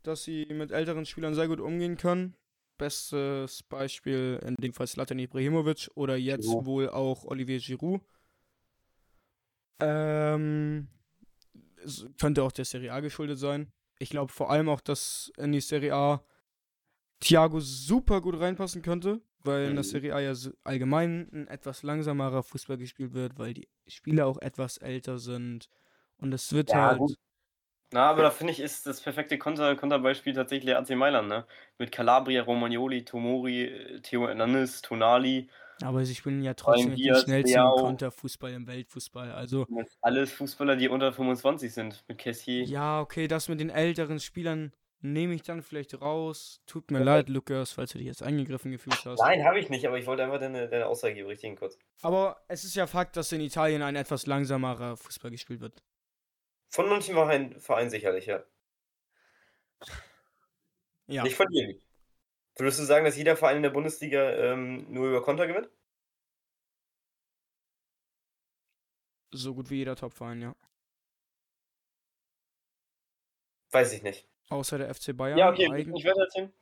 dass 0.03 0.23
sie 0.23 0.45
mit 0.47 0.71
älteren 0.71 1.05
Spielern 1.05 1.33
sehr 1.33 1.47
gut 1.47 1.61
umgehen 1.61 1.95
können. 1.95 2.35
Bestes 2.79 3.61
Beispiel 3.63 4.39
in 4.43 4.55
dem 4.55 4.73
Fall 4.73 4.87
Zlatan 4.87 5.19
Ibrahimovic 5.19 5.91
oder 5.95 6.15
jetzt 6.17 6.45
Giroud. 6.47 6.65
wohl 6.65 6.89
auch 6.89 7.25
Olivier 7.25 7.59
Giroud. 7.59 8.01
Ähm, 9.81 10.87
könnte 12.19 12.43
auch 12.43 12.51
der 12.51 12.65
Serie 12.65 12.91
A 12.93 12.99
geschuldet 12.99 13.39
sein. 13.39 13.71
Ich 13.99 14.09
glaube 14.09 14.31
vor 14.31 14.49
allem 14.49 14.69
auch, 14.69 14.81
dass 14.81 15.31
in 15.37 15.51
die 15.51 15.61
Serie 15.61 15.93
A 15.93 16.23
Thiago 17.19 17.59
super 17.59 18.21
gut 18.21 18.39
reinpassen 18.39 18.81
könnte, 18.81 19.21
weil 19.43 19.67
in 19.69 19.75
der 19.75 19.83
Mhm. 19.83 19.87
Serie 19.87 20.15
A 20.15 20.19
ja 20.21 20.33
allgemein 20.63 21.29
ein 21.33 21.47
etwas 21.47 21.83
langsamerer 21.83 22.43
Fußball 22.43 22.77
gespielt 22.77 23.13
wird, 23.13 23.37
weil 23.37 23.53
die 23.53 23.69
Spieler 23.87 24.27
auch 24.27 24.39
etwas 24.39 24.77
älter 24.77 25.19
sind. 25.19 25.69
Und 26.17 26.33
es 26.33 26.51
wird 26.53 26.71
Ja, 26.71 26.81
halt. 26.89 26.99
gut. 26.99 27.15
Na, 27.91 28.09
aber 28.09 28.21
da 28.21 28.29
finde 28.31 28.53
ich, 28.53 28.59
ist 28.59 28.85
das 28.85 29.01
perfekte 29.01 29.37
Konter 29.39 29.75
Konterbeispiel 29.75 30.33
tatsächlich 30.33 30.75
AC 30.75 30.91
Mailand, 30.91 31.27
ne? 31.27 31.45
Mit 31.79 31.91
Calabria, 31.91 32.43
Romagnoli, 32.43 33.03
Tomori, 33.03 33.63
äh, 33.63 33.99
Theo 34.01 34.27
Hernandez, 34.27 34.81
Tonali. 34.81 35.49
Aber 35.81 36.05
sie 36.05 36.13
spielen 36.13 36.43
ja 36.43 36.53
trotzdem 36.53 36.95
den 36.95 37.15
schnellsten. 37.15 37.63
Konterfußball 37.63 38.51
im 38.51 38.67
Weltfußball. 38.67 39.31
Also, 39.31 39.65
alles 40.01 40.31
Fußballer, 40.33 40.75
die 40.75 40.89
unter 40.89 41.13
25 41.13 41.73
sind. 41.73 42.03
Mit 42.07 42.17
Cassier. 42.19 42.65
ja, 42.65 43.01
okay, 43.01 43.27
das 43.27 43.47
mit 43.47 43.59
den 43.59 43.69
älteren 43.69 44.19
Spielern 44.19 44.73
nehme 45.01 45.33
ich 45.33 45.43
dann 45.43 45.61
vielleicht 45.61 45.99
raus. 46.01 46.61
Tut 46.65 46.91
mir 46.91 46.97
Okay. 46.97 47.05
leid, 47.05 47.29
Lukas, 47.29 47.71
falls 47.71 47.91
du 47.91 47.97
dich 47.97 48.07
jetzt 48.07 48.21
angegriffen 48.21 48.71
gefühlt 48.71 49.05
hast. 49.05 49.19
Nein, 49.21 49.45
habe 49.45 49.59
ich 49.59 49.69
nicht, 49.69 49.87
aber 49.87 49.97
ich 49.97 50.05
wollte 50.05 50.23
einfach 50.23 50.39
deine, 50.39 50.67
deine 50.67 50.87
Aussage 50.87 51.23
berichtigen 51.23 51.55
kurz. 51.55 51.77
Aber 52.01 52.43
es 52.49 52.63
ist 52.65 52.75
ja 52.75 52.85
Fakt, 52.87 53.15
dass 53.15 53.31
in 53.31 53.41
Italien 53.41 53.81
ein 53.81 53.95
etwas 53.95 54.25
langsamerer 54.25 54.97
Fußball 54.97 55.31
gespielt 55.31 55.61
wird. 55.61 55.81
Von 56.69 56.87
manchen 56.89 57.15
Vereinen 57.15 57.59
Verein 57.59 57.89
sicherlich, 57.89 58.25
ja. 58.27 58.43
Ja. 61.07 61.23
Nicht 61.23 61.35
von 61.35 61.51
jedem. 61.51 61.81
Würdest 62.57 62.79
du 62.79 62.83
sagen, 62.83 63.05
dass 63.05 63.17
jeder 63.17 63.35
Verein 63.37 63.57
in 63.57 63.63
der 63.63 63.69
Bundesliga 63.71 64.29
ähm, 64.31 64.85
nur 64.91 65.07
über 65.09 65.23
Konter 65.23 65.47
gewinnt? 65.47 65.69
So 69.31 69.53
gut 69.53 69.69
wie 69.69 69.77
jeder 69.77 69.95
Topverein, 69.95 70.41
ja. 70.41 70.55
Weiß 73.71 73.93
ich 73.93 74.01
nicht. 74.01 74.27
Außer 74.49 74.77
der 74.79 74.93
FC 74.93 75.15
Bayern. 75.15 75.37
Ja, 75.37 75.49
okay, 75.51 75.69
eigen- 75.71 75.95
ich 75.95 76.03
werde 76.03 76.21
erzählen. 76.21 76.53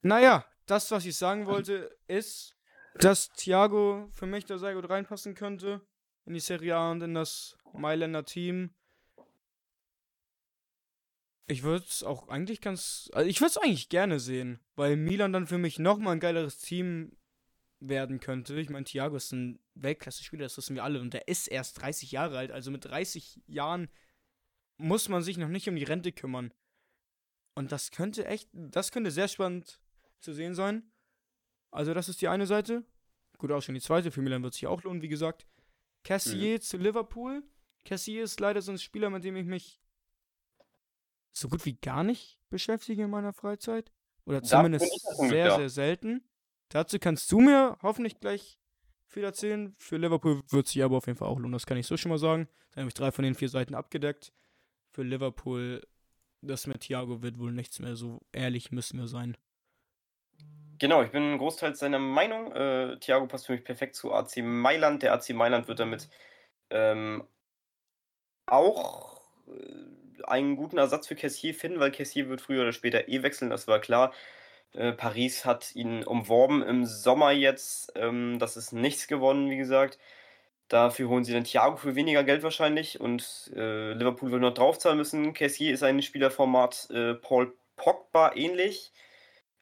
Naja, 0.00 0.46
das, 0.66 0.90
was 0.90 1.04
ich 1.04 1.16
sagen 1.16 1.46
wollte, 1.46 1.96
ist, 2.06 2.56
dass 2.94 3.28
Thiago 3.32 4.08
für 4.12 4.26
mich 4.26 4.46
da 4.46 4.58
sehr 4.58 4.74
gut 4.74 4.88
reinpassen 4.88 5.34
könnte 5.34 5.86
in 6.24 6.34
die 6.34 6.40
Serie 6.40 6.76
A 6.76 6.90
und 6.90 7.02
in 7.02 7.14
das 7.14 7.58
Mailänder 7.72 8.24
Team. 8.24 8.74
Ich 11.46 11.62
würde 11.62 11.84
es 11.88 12.02
auch 12.02 12.28
eigentlich 12.28 12.60
ganz. 12.60 13.10
Also 13.12 13.28
ich 13.28 13.40
würde 13.40 13.50
es 13.50 13.56
eigentlich 13.58 13.88
gerne 13.88 14.20
sehen, 14.20 14.60
weil 14.76 14.96
Milan 14.96 15.32
dann 15.32 15.46
für 15.46 15.58
mich 15.58 15.78
nochmal 15.78 16.14
ein 16.14 16.20
geileres 16.20 16.58
Team 16.58 17.16
werden 17.80 18.20
könnte. 18.20 18.58
Ich 18.60 18.70
meine, 18.70 18.84
Thiago 18.84 19.16
ist 19.16 19.32
ein 19.32 19.58
Weltklasse-Spieler, 19.74 20.44
das 20.44 20.56
wissen 20.56 20.76
wir 20.76 20.84
alle. 20.84 21.00
Und 21.00 21.14
der 21.14 21.28
ist 21.28 21.48
erst 21.48 21.80
30 21.82 22.12
Jahre 22.12 22.38
alt. 22.38 22.52
Also 22.52 22.70
mit 22.70 22.84
30 22.84 23.40
Jahren 23.46 23.88
muss 24.78 25.08
man 25.08 25.22
sich 25.22 25.36
noch 25.36 25.48
nicht 25.48 25.68
um 25.68 25.76
die 25.76 25.84
Rente 25.84 26.12
kümmern. 26.12 26.52
Und 27.54 27.72
das 27.72 27.90
könnte 27.90 28.24
echt, 28.26 28.48
das 28.52 28.92
könnte 28.92 29.10
sehr 29.10 29.28
spannend 29.28 29.80
zu 30.20 30.32
sehen 30.32 30.54
sein. 30.54 30.90
Also, 31.70 31.94
das 31.94 32.08
ist 32.08 32.20
die 32.20 32.28
eine 32.28 32.46
Seite. 32.46 32.84
Gut, 33.38 33.50
auch 33.50 33.62
schon 33.62 33.74
die 33.74 33.80
zweite. 33.80 34.10
Für 34.10 34.22
Milan 34.22 34.42
wird 34.42 34.54
sich 34.54 34.66
auch 34.66 34.82
lohnen, 34.82 35.02
wie 35.02 35.08
gesagt. 35.08 35.46
Cassier 36.04 36.60
zu 36.60 36.76
Liverpool. 36.76 37.42
Cassier 37.84 38.24
ist 38.24 38.38
leider 38.40 38.62
so 38.62 38.72
ein 38.72 38.78
Spieler, 38.78 39.10
mit 39.10 39.24
dem 39.24 39.36
ich 39.36 39.46
mich 39.46 39.81
so 41.32 41.48
gut 41.48 41.64
wie 41.64 41.74
gar 41.74 42.04
nicht 42.04 42.38
beschäftige 42.50 43.04
in 43.04 43.10
meiner 43.10 43.32
Freizeit. 43.32 43.92
Oder 44.24 44.42
zumindest 44.42 44.86
sehr, 45.16 45.56
sehr 45.56 45.68
selten. 45.68 46.22
Dazu 46.68 46.98
kannst 46.98 47.30
du 47.32 47.40
mir 47.40 47.76
hoffentlich 47.82 48.20
gleich 48.20 48.58
viel 49.06 49.24
erzählen. 49.24 49.74
Für 49.78 49.96
Liverpool 49.96 50.42
wird 50.48 50.68
sich 50.68 50.82
aber 50.82 50.96
auf 50.96 51.06
jeden 51.06 51.18
Fall 51.18 51.28
auch 51.28 51.38
lohnen, 51.38 51.52
das 51.52 51.66
kann 51.66 51.76
ich 51.76 51.86
so 51.86 51.96
schon 51.96 52.10
mal 52.10 52.18
sagen. 52.18 52.48
Da 52.72 52.80
habe 52.80 52.88
ich 52.88 52.94
drei 52.94 53.10
von 53.10 53.24
den 53.24 53.34
vier 53.34 53.48
Seiten 53.48 53.74
abgedeckt. 53.74 54.32
Für 54.90 55.02
Liverpool, 55.02 55.86
das 56.40 56.66
mit 56.66 56.80
Thiago 56.80 57.22
wird 57.22 57.38
wohl 57.38 57.52
nichts 57.52 57.78
mehr, 57.80 57.96
so 57.96 58.20
ehrlich 58.32 58.72
müssen 58.72 58.98
wir 58.98 59.06
sein. 59.06 59.36
Genau, 60.78 61.02
ich 61.02 61.10
bin 61.10 61.38
großteils 61.38 61.78
seiner 61.78 61.98
Meinung. 61.98 62.52
Äh, 62.52 62.98
Thiago 62.98 63.26
passt 63.26 63.46
für 63.46 63.52
mich 63.52 63.64
perfekt 63.64 63.94
zu 63.94 64.12
AC 64.12 64.38
Mailand. 64.38 65.02
Der 65.02 65.12
AC 65.12 65.30
Mailand 65.30 65.68
wird 65.68 65.78
damit 65.78 66.08
ähm, 66.70 67.24
auch 68.46 69.20
äh, 69.46 70.01
einen 70.28 70.56
guten 70.56 70.78
Ersatz 70.78 71.06
für 71.06 71.16
Cassier 71.16 71.54
finden, 71.54 71.80
weil 71.80 71.90
Cassier 71.90 72.28
wird 72.28 72.40
früher 72.40 72.62
oder 72.62 72.72
später 72.72 73.08
eh 73.08 73.22
wechseln, 73.22 73.50
das 73.50 73.68
war 73.68 73.80
klar. 73.80 74.12
Äh, 74.74 74.92
Paris 74.92 75.44
hat 75.44 75.74
ihn 75.74 76.04
umworben 76.04 76.62
im 76.62 76.86
Sommer 76.86 77.32
jetzt. 77.32 77.92
Ähm, 77.96 78.38
das 78.38 78.56
ist 78.56 78.72
nichts 78.72 79.06
gewonnen, 79.06 79.50
wie 79.50 79.56
gesagt. 79.58 79.98
Dafür 80.68 81.08
holen 81.08 81.24
sie 81.24 81.32
den 81.32 81.44
Thiago 81.44 81.76
für 81.76 81.94
weniger 81.96 82.24
Geld 82.24 82.42
wahrscheinlich 82.42 82.98
und 83.00 83.52
äh, 83.54 83.92
Liverpool 83.92 84.32
will 84.32 84.40
noch 84.40 84.54
draufzahlen 84.54 84.96
müssen. 84.96 85.34
Cassier 85.34 85.74
ist 85.74 85.82
ein 85.82 86.00
Spielerformat 86.02 86.88
äh, 86.90 87.14
Paul 87.14 87.54
Pogba 87.76 88.32
ähnlich. 88.34 88.92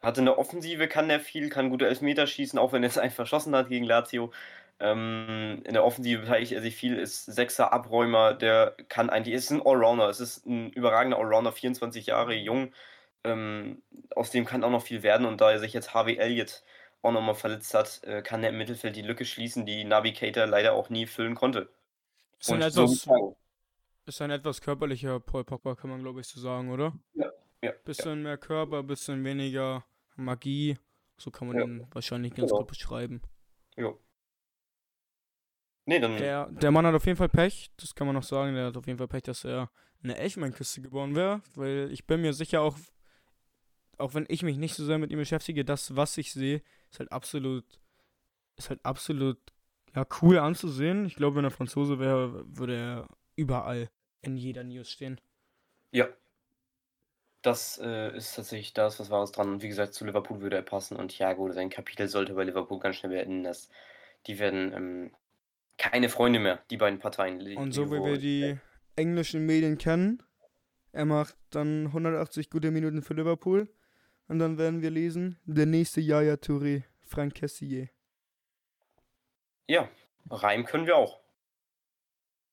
Hatte 0.00 0.20
eine 0.20 0.38
Offensive, 0.38 0.88
kann 0.88 1.10
er 1.10 1.20
viel, 1.20 1.50
kann 1.50 1.70
gute 1.70 1.86
Elfmeter 1.86 2.26
schießen, 2.26 2.58
auch 2.58 2.72
wenn 2.72 2.84
er 2.84 2.90
es 2.90 2.98
einfach 2.98 3.16
verschossen 3.16 3.56
hat 3.56 3.68
gegen 3.68 3.84
Lazio. 3.84 4.32
Ähm, 4.80 5.62
in 5.66 5.74
der 5.74 5.84
Offensive 5.84 6.22
beteiligt 6.22 6.52
er 6.52 6.62
sich 6.62 6.74
viel, 6.74 6.96
ist 6.96 7.26
Sechser, 7.26 7.72
Abräumer, 7.72 8.32
der 8.32 8.74
kann 8.88 9.10
eigentlich, 9.10 9.34
ist 9.34 9.50
ein 9.50 9.60
Allrounder, 9.60 10.08
es 10.08 10.20
ist 10.20 10.46
ein 10.46 10.70
überragender 10.70 11.18
Allrounder, 11.18 11.52
24 11.52 12.06
Jahre 12.06 12.34
jung, 12.34 12.72
ähm, 13.22 13.82
aus 14.16 14.30
dem 14.30 14.46
kann 14.46 14.64
auch 14.64 14.70
noch 14.70 14.82
viel 14.82 15.02
werden 15.02 15.26
und 15.26 15.42
da 15.42 15.52
er 15.52 15.58
sich 15.58 15.74
jetzt 15.74 15.92
Harvey 15.92 16.16
Elliott 16.16 16.62
auch 17.02 17.12
nochmal 17.12 17.34
verletzt 17.34 17.74
hat, 17.74 18.02
äh, 18.04 18.22
kann 18.22 18.42
er 18.42 18.50
im 18.50 18.58
Mittelfeld 18.58 18.96
die 18.96 19.02
Lücke 19.02 19.26
schließen, 19.26 19.66
die 19.66 19.84
Navigator 19.84 20.46
leider 20.46 20.72
auch 20.72 20.88
nie 20.88 21.06
füllen 21.06 21.34
konnte. 21.34 21.68
Ist 22.38 22.50
ein, 22.50 22.62
etwas, 22.62 23.02
so 23.02 23.36
ist 24.06 24.22
ein 24.22 24.30
etwas 24.30 24.62
körperlicher 24.62 25.20
Paul 25.20 25.44
Pogba, 25.44 25.74
kann 25.74 25.90
man 25.90 26.00
glaube 26.00 26.20
ich 26.20 26.26
so 26.26 26.40
sagen, 26.40 26.70
oder? 26.70 26.94
Ja. 27.12 27.30
ja 27.62 27.72
bisschen 27.84 28.18
ja. 28.18 28.22
mehr 28.24 28.38
Körper, 28.38 28.82
bisschen 28.82 29.22
weniger 29.24 29.84
Magie, 30.16 30.78
so 31.18 31.30
kann 31.30 31.48
man 31.48 31.58
ja. 31.58 31.64
ihn 31.64 31.86
wahrscheinlich 31.92 32.32
ganz 32.32 32.50
genau. 32.50 32.60
gut 32.60 32.68
beschreiben. 32.68 33.20
Ja. 33.76 33.92
Nee, 35.86 35.98
dann. 35.98 36.16
Der, 36.16 36.46
der 36.46 36.70
Mann 36.70 36.86
hat 36.86 36.94
auf 36.94 37.06
jeden 37.06 37.16
Fall 37.16 37.28
Pech, 37.28 37.70
das 37.76 37.94
kann 37.94 38.06
man 38.06 38.14
noch 38.14 38.22
sagen. 38.22 38.54
Der 38.54 38.66
hat 38.66 38.76
auf 38.76 38.86
jeden 38.86 38.98
Fall 38.98 39.08
Pech, 39.08 39.22
dass 39.22 39.44
er 39.44 39.70
eine 40.02 40.16
Elfmeinkiste 40.16 40.80
geboren 40.80 41.14
wäre, 41.14 41.42
weil 41.54 41.90
ich 41.92 42.06
bin 42.06 42.22
mir 42.22 42.32
sicher 42.32 42.62
auch, 42.62 42.76
auch 43.98 44.14
wenn 44.14 44.26
ich 44.28 44.42
mich 44.42 44.56
nicht 44.56 44.74
so 44.74 44.84
sehr 44.84 44.98
mit 44.98 45.10
ihm 45.10 45.18
beschäftige, 45.18 45.64
das, 45.64 45.94
was 45.96 46.16
ich 46.16 46.32
sehe, 46.32 46.62
ist 46.90 47.00
halt 47.00 47.12
absolut, 47.12 47.64
ist 48.56 48.70
halt 48.70 48.84
absolut, 48.84 49.38
ja, 49.94 50.06
cool 50.22 50.38
anzusehen. 50.38 51.06
Ich 51.06 51.16
glaube, 51.16 51.36
wenn 51.36 51.44
er 51.44 51.50
Franzose 51.50 51.98
wäre, 51.98 52.44
würde 52.56 52.76
er 52.76 53.08
überall 53.36 53.90
in 54.22 54.36
jeder 54.36 54.64
News 54.64 54.90
stehen. 54.90 55.20
Ja. 55.92 56.08
Das 57.42 57.80
äh, 57.82 58.14
ist 58.14 58.36
tatsächlich 58.36 58.74
das, 58.74 59.00
was 59.00 59.08
war 59.08 59.22
es 59.22 59.32
dran. 59.32 59.48
Und 59.48 59.62
wie 59.62 59.68
gesagt, 59.68 59.94
zu 59.94 60.04
Liverpool 60.04 60.42
würde 60.42 60.56
er 60.56 60.62
passen. 60.62 60.96
Und 60.96 61.08
Thiago, 61.08 61.50
sein 61.52 61.70
Kapitel 61.70 62.06
sollte 62.06 62.34
bei 62.34 62.44
Liverpool 62.44 62.78
ganz 62.78 62.96
schnell 62.96 63.12
beenden. 63.12 63.44
Das, 63.44 63.70
die 64.26 64.38
werden 64.38 64.72
ähm, 64.74 65.10
keine 65.80 66.10
Freunde 66.10 66.38
mehr, 66.38 66.62
die 66.70 66.76
beiden 66.76 66.98
Parteien. 66.98 67.56
Und 67.56 67.72
so 67.72 67.90
wie 67.90 68.04
wir 68.04 68.18
die 68.18 68.58
englischen 68.96 69.46
Medien 69.46 69.78
kennen, 69.78 70.22
er 70.92 71.06
macht 71.06 71.36
dann 71.50 71.86
180 71.86 72.50
gute 72.50 72.70
Minuten 72.70 73.02
für 73.02 73.14
Liverpool. 73.14 73.72
Und 74.28 74.38
dann 74.38 74.58
werden 74.58 74.82
wir 74.82 74.90
lesen, 74.90 75.38
der 75.44 75.66
nächste 75.66 76.00
Yaya 76.00 76.34
Touré, 76.34 76.84
Frank 77.00 77.34
Cassier. 77.34 77.88
Ja, 79.66 79.88
Reim 80.30 80.66
können 80.66 80.86
wir 80.86 80.96
auch. 80.96 81.20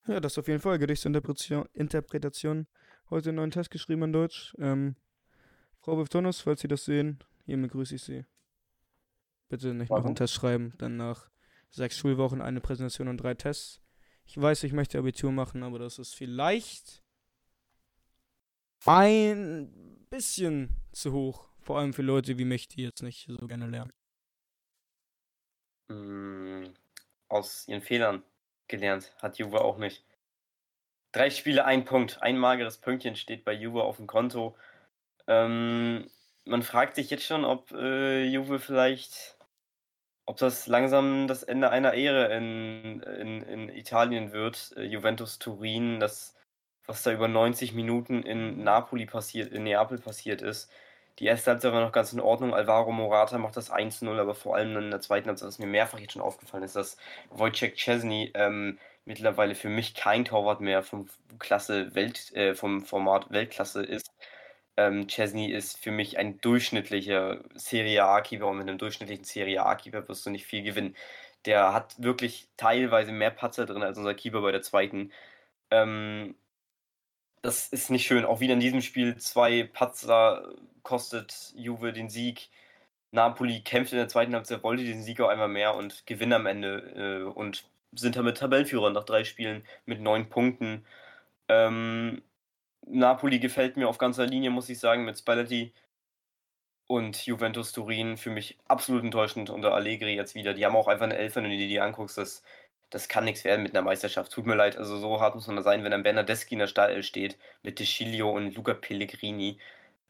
Ja, 0.07 0.21
das 0.21 0.37
auf 0.37 0.47
jeden 0.47 0.61
Fall. 0.61 0.79
Gedichtsinterpretation. 0.79 2.67
Heute 3.09 3.29
einen 3.29 3.35
neuen 3.35 3.51
Test 3.51 3.69
geschrieben 3.71 4.03
in 4.03 4.13
Deutsch. 4.13 4.55
Ähm, 4.57 4.95
Frau 5.81 5.97
Beftonus, 5.97 6.41
falls 6.41 6.61
Sie 6.61 6.69
das 6.69 6.85
sehen, 6.85 7.19
hiermit 7.45 7.71
grüße 7.71 7.95
ich 7.95 8.03
Sie. 8.03 8.25
Bitte 9.49 9.73
nicht 9.73 9.89
Warum? 9.89 10.03
noch 10.03 10.07
einen 10.07 10.15
Test 10.15 10.33
schreiben, 10.33 10.73
dann 10.77 10.95
nach 10.97 11.29
sechs 11.77 11.97
Schulwochen, 11.97 12.41
eine 12.41 12.59
Präsentation 12.59 13.07
und 13.07 13.17
drei 13.17 13.33
Tests. 13.33 13.81
Ich 14.25 14.39
weiß, 14.39 14.63
ich 14.63 14.73
möchte 14.73 14.97
Abitur 14.99 15.31
machen, 15.31 15.63
aber 15.63 15.79
das 15.79 15.99
ist 15.99 16.13
vielleicht 16.13 17.01
ein 18.85 20.05
bisschen 20.09 20.75
zu 20.91 21.13
hoch. 21.13 21.49
Vor 21.61 21.79
allem 21.79 21.93
für 21.93 22.01
Leute 22.01 22.37
wie 22.37 22.45
mich, 22.45 22.67
die 22.67 22.83
jetzt 22.83 23.03
nicht 23.03 23.27
so 23.27 23.47
gerne 23.47 23.67
lernen. 23.67 23.91
Mm, 25.89 26.73
aus 27.29 27.67
ihren 27.67 27.81
Fehlern 27.81 28.23
gelernt, 28.67 29.13
hat 29.21 29.37
Juve 29.37 29.61
auch 29.61 29.77
nicht. 29.77 30.03
Drei 31.13 31.29
Spiele, 31.29 31.65
ein 31.65 31.85
Punkt. 31.85 32.21
Ein 32.21 32.37
mageres 32.37 32.77
Pünktchen 32.77 33.15
steht 33.15 33.45
bei 33.45 33.53
Juve 33.53 33.83
auf 33.83 33.97
dem 33.97 34.07
Konto. 34.07 34.57
Ähm, 35.27 36.09
man 36.45 36.63
fragt 36.63 36.95
sich 36.95 37.09
jetzt 37.09 37.25
schon, 37.25 37.45
ob 37.45 37.71
äh, 37.71 38.23
Juve 38.25 38.59
vielleicht 38.59 39.36
ob 40.27 40.37
das 40.37 40.67
langsam 40.67 41.27
das 41.27 41.43
Ende 41.43 41.71
einer 41.71 41.93
Ehre 41.93 42.25
in, 42.35 43.01
in, 43.01 43.41
in 43.43 43.69
Italien 43.69 44.33
wird. 44.33 44.73
Äh, 44.77 44.83
Juventus 44.83 45.39
Turin, 45.39 45.99
das, 45.99 46.35
was 46.85 47.03
da 47.03 47.11
über 47.13 47.27
90 47.27 47.73
Minuten 47.73 48.23
in 48.23 48.63
Napoli 48.63 49.05
passiert, 49.05 49.51
in 49.53 49.63
Neapel 49.63 49.99
passiert 49.99 50.41
ist. 50.41 50.69
Die 51.19 51.25
erste 51.25 51.51
Halbzeit 51.51 51.73
war 51.73 51.81
noch 51.81 51.93
ganz 51.93 52.13
in 52.13 52.19
Ordnung. 52.19 52.53
Alvaro 52.53 52.91
Morata 52.91 53.37
macht 53.37 53.57
das 53.57 53.71
1-0, 53.71 54.19
aber 54.19 54.35
vor 54.35 54.55
allem 54.55 54.77
in 54.77 54.91
der 54.91 55.01
zweiten 55.01 55.29
Halbzeit, 55.29 55.47
was 55.47 55.59
mir 55.59 55.65
mehrfach 55.67 55.99
jetzt 55.99 56.13
schon 56.13 56.21
aufgefallen 56.21 56.63
ist, 56.63 56.75
dass 56.75 56.97
Wojciech 57.31 57.75
Chesney 57.75 58.31
ähm, 58.35 58.77
mittlerweile 59.05 59.55
für 59.55 59.69
mich 59.69 59.95
kein 59.95 60.25
Torwart 60.25 60.59
mehr 60.61 60.83
vom 60.83 61.09
Klasse 61.39 61.95
Welt, 61.95 62.33
äh, 62.35 62.53
vom 62.53 62.83
Format 62.85 63.31
Weltklasse 63.31 63.83
ist. 63.83 64.11
Ähm, 64.77 65.07
Chesney 65.07 65.51
ist 65.51 65.77
für 65.77 65.91
mich 65.91 66.17
ein 66.17 66.39
durchschnittlicher 66.41 67.43
Serie 67.55 68.05
A-Keeper 68.05 68.47
und 68.47 68.57
mit 68.57 68.69
einem 68.69 68.77
durchschnittlichen 68.77 69.25
Serie 69.25 69.65
A-Keeper 69.65 70.07
wirst 70.07 70.25
du 70.25 70.29
nicht 70.29 70.45
viel 70.45 70.63
gewinnen. 70.63 70.95
Der 71.45 71.73
hat 71.73 71.95
wirklich 72.01 72.47
teilweise 72.57 73.11
mehr 73.11 73.31
Patzer 73.31 73.65
drin 73.65 73.83
als 73.83 73.97
unser 73.97 74.13
Keeper 74.13 74.41
bei 74.41 74.51
der 74.51 74.61
zweiten. 74.61 75.11
Ähm, 75.71 76.35
das 77.41 77.69
ist 77.69 77.89
nicht 77.89 78.05
schön. 78.05 78.25
Auch 78.25 78.39
wieder 78.39 78.53
in 78.53 78.59
diesem 78.59 78.81
Spiel 78.81 79.17
zwei 79.17 79.63
Patzer 79.63 80.53
kostet 80.83 81.53
Juve 81.55 81.93
den 81.93 82.09
Sieg. 82.09 82.49
Napoli 83.11 83.61
kämpft 83.61 83.93
in 83.93 83.99
der 83.99 84.09
zweiten 84.09 84.35
Halbzeit, 84.35 84.63
wollte 84.63 84.83
den 84.83 85.03
Sieg 85.03 85.21
auch 85.21 85.29
einmal 85.29 85.47
mehr 85.47 85.75
und 85.75 86.05
gewinnt 86.05 86.33
am 86.33 86.45
Ende 86.45 87.23
äh, 87.25 87.29
und 87.29 87.65
sind 87.93 88.15
damit 88.15 88.37
Tabellenführer 88.37 88.89
nach 88.91 89.05
drei 89.05 89.23
Spielen 89.23 89.63
mit 89.85 90.01
neun 90.01 90.29
Punkten. 90.29 90.85
Ähm, 91.49 92.21
Napoli 92.89 93.39
gefällt 93.39 93.77
mir 93.77 93.87
auf 93.87 93.97
ganzer 93.97 94.25
Linie, 94.25 94.49
muss 94.49 94.69
ich 94.69 94.79
sagen, 94.79 95.05
mit 95.05 95.17
Spalletti. 95.17 95.73
Und 96.87 97.25
Juventus 97.25 97.73
Turin 97.73 98.15
für 98.15 98.29
mich 98.29 98.57
absolut 98.67 99.03
enttäuschend 99.03 99.49
unter 99.49 99.73
Allegri 99.73 100.15
jetzt 100.15 100.35
wieder. 100.35 100.53
Die 100.53 100.65
haben 100.65 100.75
auch 100.75 100.87
einfach 100.87 101.05
eine 101.05 101.17
Elf, 101.17 101.35
wenn 101.35 101.43
du 101.43 101.49
dir 101.49 101.67
die 101.67 101.81
anguckst. 101.81 102.17
Das, 102.17 102.43
das 102.89 103.09
kann 103.09 103.25
nichts 103.25 103.43
werden 103.43 103.61
mit 103.63 103.75
einer 103.75 103.83
Meisterschaft. 103.83 104.31
Tut 104.31 104.45
mir 104.45 104.55
leid, 104.55 104.77
also 104.77 104.97
so 104.97 105.19
hart 105.19 105.35
muss 105.35 105.47
man 105.47 105.57
da 105.57 105.63
sein, 105.63 105.83
wenn 105.83 105.91
dann 105.91 106.03
Bernardeschi 106.03 106.53
in 106.53 106.59
der 106.59 106.67
Stall 106.67 107.03
steht 107.03 107.37
mit 107.61 107.79
De 107.79 108.21
und 108.21 108.55
Luca 108.55 108.73
Pellegrini. 108.73 109.59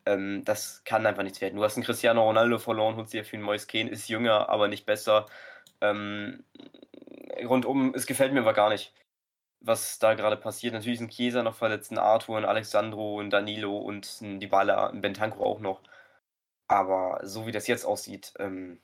Ähm, 0.05 0.43
das 0.45 0.83
kann 0.85 1.05
einfach 1.05 1.23
nichts 1.23 1.41
werden. 1.41 1.55
Du 1.55 1.63
hast 1.63 1.77
einen 1.77 1.85
Cristiano 1.85 2.23
Ronaldo 2.23 2.59
verloren, 2.59 2.95
holst 2.95 3.13
dir 3.13 3.25
für 3.25 3.37
einen 3.37 3.43
Mois 3.43 3.67
Kane, 3.67 3.89
ist 3.89 4.07
jünger, 4.07 4.49
aber 4.49 4.67
nicht 4.67 4.85
besser. 4.85 5.25
Ähm, 5.81 6.43
rundum, 7.43 7.93
es 7.95 8.05
gefällt 8.05 8.33
mir 8.33 8.41
aber 8.41 8.53
gar 8.53 8.69
nicht 8.69 8.93
was 9.67 9.99
da 9.99 10.13
gerade 10.13 10.37
passiert. 10.37 10.73
Natürlich 10.73 10.99
sind 10.99 11.11
Chiesa 11.11 11.43
noch 11.43 11.55
verletzt, 11.55 11.91
ein 11.91 11.97
Arthur, 11.97 12.37
ein 12.37 12.45
Alexandro, 12.45 13.19
ein 13.19 13.29
Danilo 13.29 13.77
und 13.77 14.21
ein 14.21 14.39
Dybala, 14.39 14.89
ein 14.89 15.01
Bentancur 15.01 15.45
auch 15.45 15.59
noch. 15.59 15.81
Aber 16.67 17.19
so 17.23 17.45
wie 17.45 17.51
das 17.51 17.67
jetzt 17.67 17.85
aussieht, 17.85 18.33
ähm, 18.39 18.79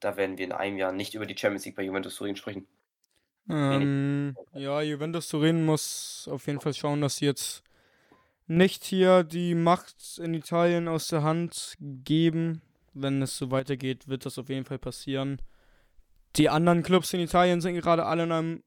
da 0.00 0.16
werden 0.16 0.36
wir 0.36 0.44
in 0.44 0.52
einem 0.52 0.76
Jahr 0.76 0.92
nicht 0.92 1.14
über 1.14 1.26
die 1.26 1.36
Champions 1.36 1.64
League 1.64 1.76
bei 1.76 1.82
Juventus 1.82 2.16
Turin 2.16 2.36
sprechen. 2.36 2.66
Ähm, 3.48 4.36
ja, 4.52 4.80
Juventus 4.82 5.28
Turin 5.28 5.64
muss 5.64 6.28
auf 6.30 6.46
jeden 6.46 6.60
Fall 6.60 6.74
schauen, 6.74 7.00
dass 7.00 7.16
sie 7.16 7.26
jetzt 7.26 7.62
nicht 8.46 8.84
hier 8.84 9.22
die 9.22 9.54
Macht 9.54 10.18
in 10.18 10.34
Italien 10.34 10.88
aus 10.88 11.08
der 11.08 11.22
Hand 11.22 11.76
geben. 11.80 12.62
Wenn 12.92 13.22
es 13.22 13.36
so 13.36 13.50
weitergeht, 13.50 14.08
wird 14.08 14.26
das 14.26 14.38
auf 14.38 14.48
jeden 14.48 14.64
Fall 14.64 14.78
passieren. 14.78 15.40
Die 16.36 16.48
anderen 16.48 16.82
Clubs 16.82 17.12
in 17.12 17.20
Italien 17.20 17.60
sind 17.60 17.74
gerade 17.80 18.06
alle 18.06 18.24
in 18.24 18.32
einem 18.32 18.62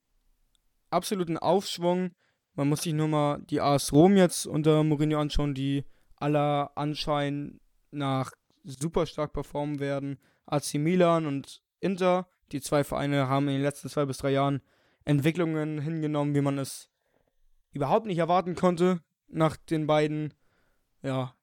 absoluten 0.90 1.38
Aufschwung. 1.38 2.12
Man 2.56 2.70
muss 2.70 2.84
sich 2.84 2.94
nur 2.94 3.08
mal 3.08 3.40
die 3.50 3.62
AS 3.62 3.94
Rom 3.94 4.18
jetzt 4.18 4.48
unter 4.48 4.84
Mourinho 4.84 5.20
anschauen, 5.20 5.54
die 5.54 5.86
aller 6.16 6.72
Anschein 6.76 7.60
nach 7.92 8.32
super 8.64 9.06
stark 9.06 9.34
performen 9.34 9.80
werden. 9.80 10.20
AC 10.46 10.76
Milan 10.76 11.26
und 11.26 11.62
Inter, 11.80 12.28
die 12.52 12.62
zwei 12.62 12.84
Vereine 12.84 13.28
haben 13.28 13.48
in 13.48 13.56
den 13.56 13.64
letzten 13.64 13.90
zwei 13.90 14.06
bis 14.06 14.18
drei 14.18 14.32
Jahren 14.32 14.62
Entwicklungen 15.06 15.80
hingenommen, 15.80 16.34
wie 16.36 16.42
man 16.42 16.58
es 16.58 16.90
überhaupt 17.72 18.08
nicht 18.08 18.18
erwarten 18.18 18.56
konnte 18.56 19.02
nach 19.28 19.56
den 19.58 19.88
beiden 19.88 20.34
ja, 21.04 21.36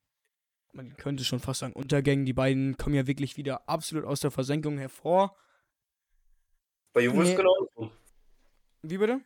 man 0.72 0.96
könnte 0.96 1.24
schon 1.24 1.40
fast 1.40 1.60
sagen, 1.60 1.72
Untergängen. 1.74 2.26
Die 2.26 2.32
beiden 2.32 2.76
kommen 2.76 2.96
ja 2.96 3.06
wirklich 3.06 3.36
wieder 3.36 3.68
absolut 3.68 4.04
aus 4.04 4.20
der 4.20 4.30
Versenkung 4.30 4.78
hervor. 4.78 5.36
Bei 6.92 7.02
Juve 7.02 7.22
ist 7.22 7.28
Nee. 7.28 7.32
es 7.32 7.36
genau. 7.36 7.92
Wie 8.82 8.98
bitte? 8.98 9.20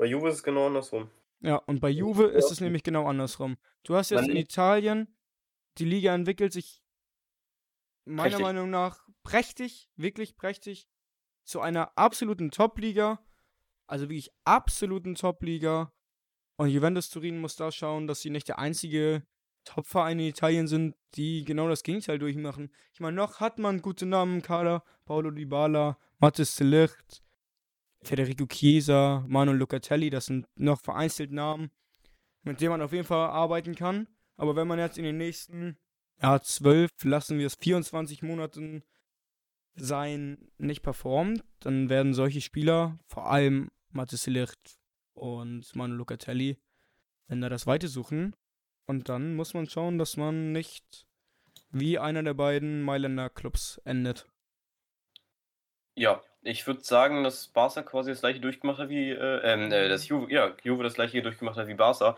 Bei 0.00 0.06
Juve 0.06 0.30
ist 0.30 0.36
es 0.36 0.42
genau 0.42 0.66
andersrum. 0.68 1.10
Ja, 1.40 1.56
und 1.56 1.80
bei 1.80 1.90
Juve 1.90 2.24
ist 2.24 2.50
es 2.50 2.62
nämlich 2.62 2.82
genau 2.82 3.06
andersrum. 3.06 3.58
Du 3.82 3.96
hast 3.96 4.08
jetzt 4.08 4.22
Man- 4.22 4.30
in 4.30 4.36
Italien, 4.38 5.14
die 5.76 5.84
Liga 5.84 6.14
entwickelt 6.14 6.54
sich 6.54 6.82
meiner 8.06 8.22
Prächtig. 8.30 8.42
Meinung 8.42 8.70
nach 8.70 9.06
prächtig, 9.22 9.90
wirklich 9.96 10.38
prächtig, 10.38 10.88
zu 11.44 11.60
einer 11.60 11.98
absoluten 11.98 12.50
Top-Liga. 12.50 13.22
Also 13.86 14.06
wirklich 14.06 14.30
absoluten 14.44 15.16
Top-Liga. 15.16 15.92
Und 16.56 16.70
Juventus 16.70 17.10
Turin 17.10 17.38
muss 17.38 17.56
da 17.56 17.70
schauen, 17.70 18.06
dass 18.06 18.22
sie 18.22 18.30
nicht 18.30 18.48
der 18.48 18.58
einzige 18.58 19.22
Top-Verein 19.64 20.18
in 20.18 20.28
Italien 20.28 20.66
sind, 20.66 20.96
die 21.14 21.44
genau 21.44 21.68
das 21.68 21.82
Gegenteil 21.82 22.18
durchmachen. 22.18 22.72
Ich 22.94 23.00
meine, 23.00 23.16
noch 23.16 23.40
hat 23.40 23.58
man 23.58 23.82
gute 23.82 24.06
Namen 24.06 24.36
im 24.36 24.42
Kader. 24.42 24.82
Paolo 25.04 25.30
Dybala, 25.30 25.98
Mathis 26.20 26.58
Ligt, 26.60 27.22
Federico 28.02 28.46
Chiesa, 28.46 29.24
Manu 29.28 29.52
Locatelli, 29.52 30.10
das 30.10 30.26
sind 30.26 30.46
noch 30.56 30.80
vereinzelt 30.80 31.32
Namen, 31.32 31.70
mit 32.42 32.60
denen 32.60 32.70
man 32.70 32.82
auf 32.82 32.92
jeden 32.92 33.06
Fall 33.06 33.28
arbeiten 33.28 33.74
kann. 33.74 34.08
Aber 34.36 34.56
wenn 34.56 34.68
man 34.68 34.78
jetzt 34.78 34.98
in 34.98 35.04
den 35.04 35.18
nächsten, 35.18 35.76
ja, 36.22 36.40
12, 36.40 36.90
lassen 37.04 37.38
wir 37.38 37.46
es 37.46 37.56
24 37.56 38.22
Monaten 38.22 38.82
sein, 39.74 40.50
nicht 40.56 40.82
performt, 40.82 41.44
dann 41.60 41.88
werden 41.88 42.14
solche 42.14 42.40
Spieler, 42.40 42.98
vor 43.06 43.26
allem 43.26 43.70
Mathis 43.90 44.26
Ligt 44.26 44.78
und 45.12 45.74
Manu 45.76 45.94
Locatelli, 45.94 46.58
wenn 47.28 47.40
da 47.40 47.48
das 47.48 47.66
Weite 47.66 47.88
suchen. 47.88 48.34
Und 48.86 49.08
dann 49.08 49.36
muss 49.36 49.54
man 49.54 49.68
schauen, 49.68 49.98
dass 49.98 50.16
man 50.16 50.52
nicht 50.52 51.06
wie 51.70 51.98
einer 51.98 52.22
der 52.22 52.34
beiden 52.34 52.82
Mailänder 52.82 53.30
Clubs 53.30 53.78
endet. 53.84 54.26
Ja, 55.94 56.22
ich 56.42 56.66
würde 56.66 56.82
sagen, 56.82 57.24
dass 57.24 57.48
Barca 57.48 57.82
quasi 57.82 58.10
das 58.10 58.20
gleiche 58.20 58.40
durchgemacht 58.40 58.78
hat 58.78 58.88
wie, 58.88 59.10
äh, 59.10 59.40
ähm, 59.44 59.72
äh, 59.72 59.88
das 59.88 60.08
Juve, 60.08 60.32
ja, 60.32 60.52
Juve 60.62 60.82
das 60.82 60.94
gleiche 60.94 61.22
durchgemacht 61.22 61.56
hat 61.56 61.68
wie 61.68 61.74
Barca. 61.74 62.16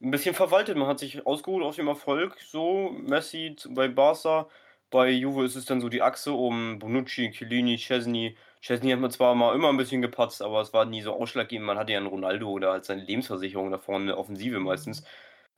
Ein 0.00 0.10
bisschen 0.10 0.34
verwaltet, 0.34 0.76
man 0.76 0.88
hat 0.88 0.98
sich 0.98 1.26
ausgeruht 1.26 1.62
auf 1.62 1.76
dem 1.76 1.88
Erfolg, 1.88 2.36
so, 2.40 2.90
Messi 2.90 3.56
bei 3.70 3.88
Barca, 3.88 4.48
bei 4.90 5.10
Juve 5.10 5.44
ist 5.46 5.56
es 5.56 5.64
dann 5.64 5.80
so 5.80 5.88
die 5.88 6.02
Achse 6.02 6.32
um 6.32 6.78
Bonucci, 6.78 7.30
Chiellini, 7.30 7.76
Chesney. 7.78 8.36
Chesney 8.60 8.90
hat 8.90 9.00
man 9.00 9.10
zwar 9.10 9.34
mal 9.34 9.54
immer 9.54 9.70
ein 9.70 9.76
bisschen 9.78 10.02
gepatzt, 10.02 10.42
aber 10.42 10.60
es 10.60 10.72
war 10.74 10.84
nie 10.84 11.02
so 11.02 11.14
ausschlaggebend, 11.14 11.66
man 11.66 11.78
hatte 11.78 11.92
ja 11.92 11.98
einen 11.98 12.08
Ronaldo 12.08 12.50
oder 12.50 12.72
halt 12.72 12.84
seine 12.84 13.02
Lebensversicherung 13.02 13.70
da 13.70 13.78
vorne, 13.78 14.04
eine 14.04 14.18
Offensive 14.18 14.60
meistens. 14.60 15.04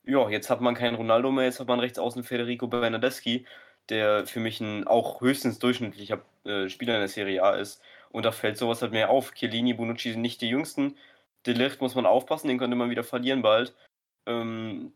Ja, 0.05 0.29
jetzt 0.31 0.51
hat 0.51 0.61
man 0.61 0.75
keinen 0.75 0.95
Ronaldo 0.97 1.33
mehr, 1.33 1.45
jetzt 1.47 1.61
hat 1.61 1.69
man 1.69 1.81
rechts 1.81 1.99
außen 1.99 2.25
Federico 2.25 2.69
Bernardeschi, 2.69 3.47
der 3.89 4.27
für 4.27 4.41
mich 4.41 4.61
ein 4.61 4.87
auch 4.87 5.21
höchstens 5.21 5.59
durchschnittlicher 5.59 6.23
äh, 6.45 6.69
Spieler 6.69 6.95
in 6.95 7.01
der 7.01 7.09
Serie 7.09 7.43
A 7.43 7.53
ist. 7.57 7.83
Und 8.15 8.23
da 8.23 8.31
fällt 8.31 8.57
sowas 8.57 8.81
halt 8.81 8.93
mehr 8.93 9.11
auf. 9.11 9.35
Chiellini, 9.35 9.75
Bonucci 9.75 10.13
sind 10.13 10.21
nicht 10.21 10.41
die 10.41 10.49
jüngsten. 10.49 10.97
De 11.47 11.53
Ligt 11.53 11.81
muss 11.81 11.97
man 11.97 12.07
aufpassen, 12.07 12.47
den 12.47 12.59
könnte 12.59 12.77
man 12.77 12.89
wieder 12.89 13.03
verlieren 13.03 13.43
bald. 13.43 13.75
Ähm, 14.27 14.93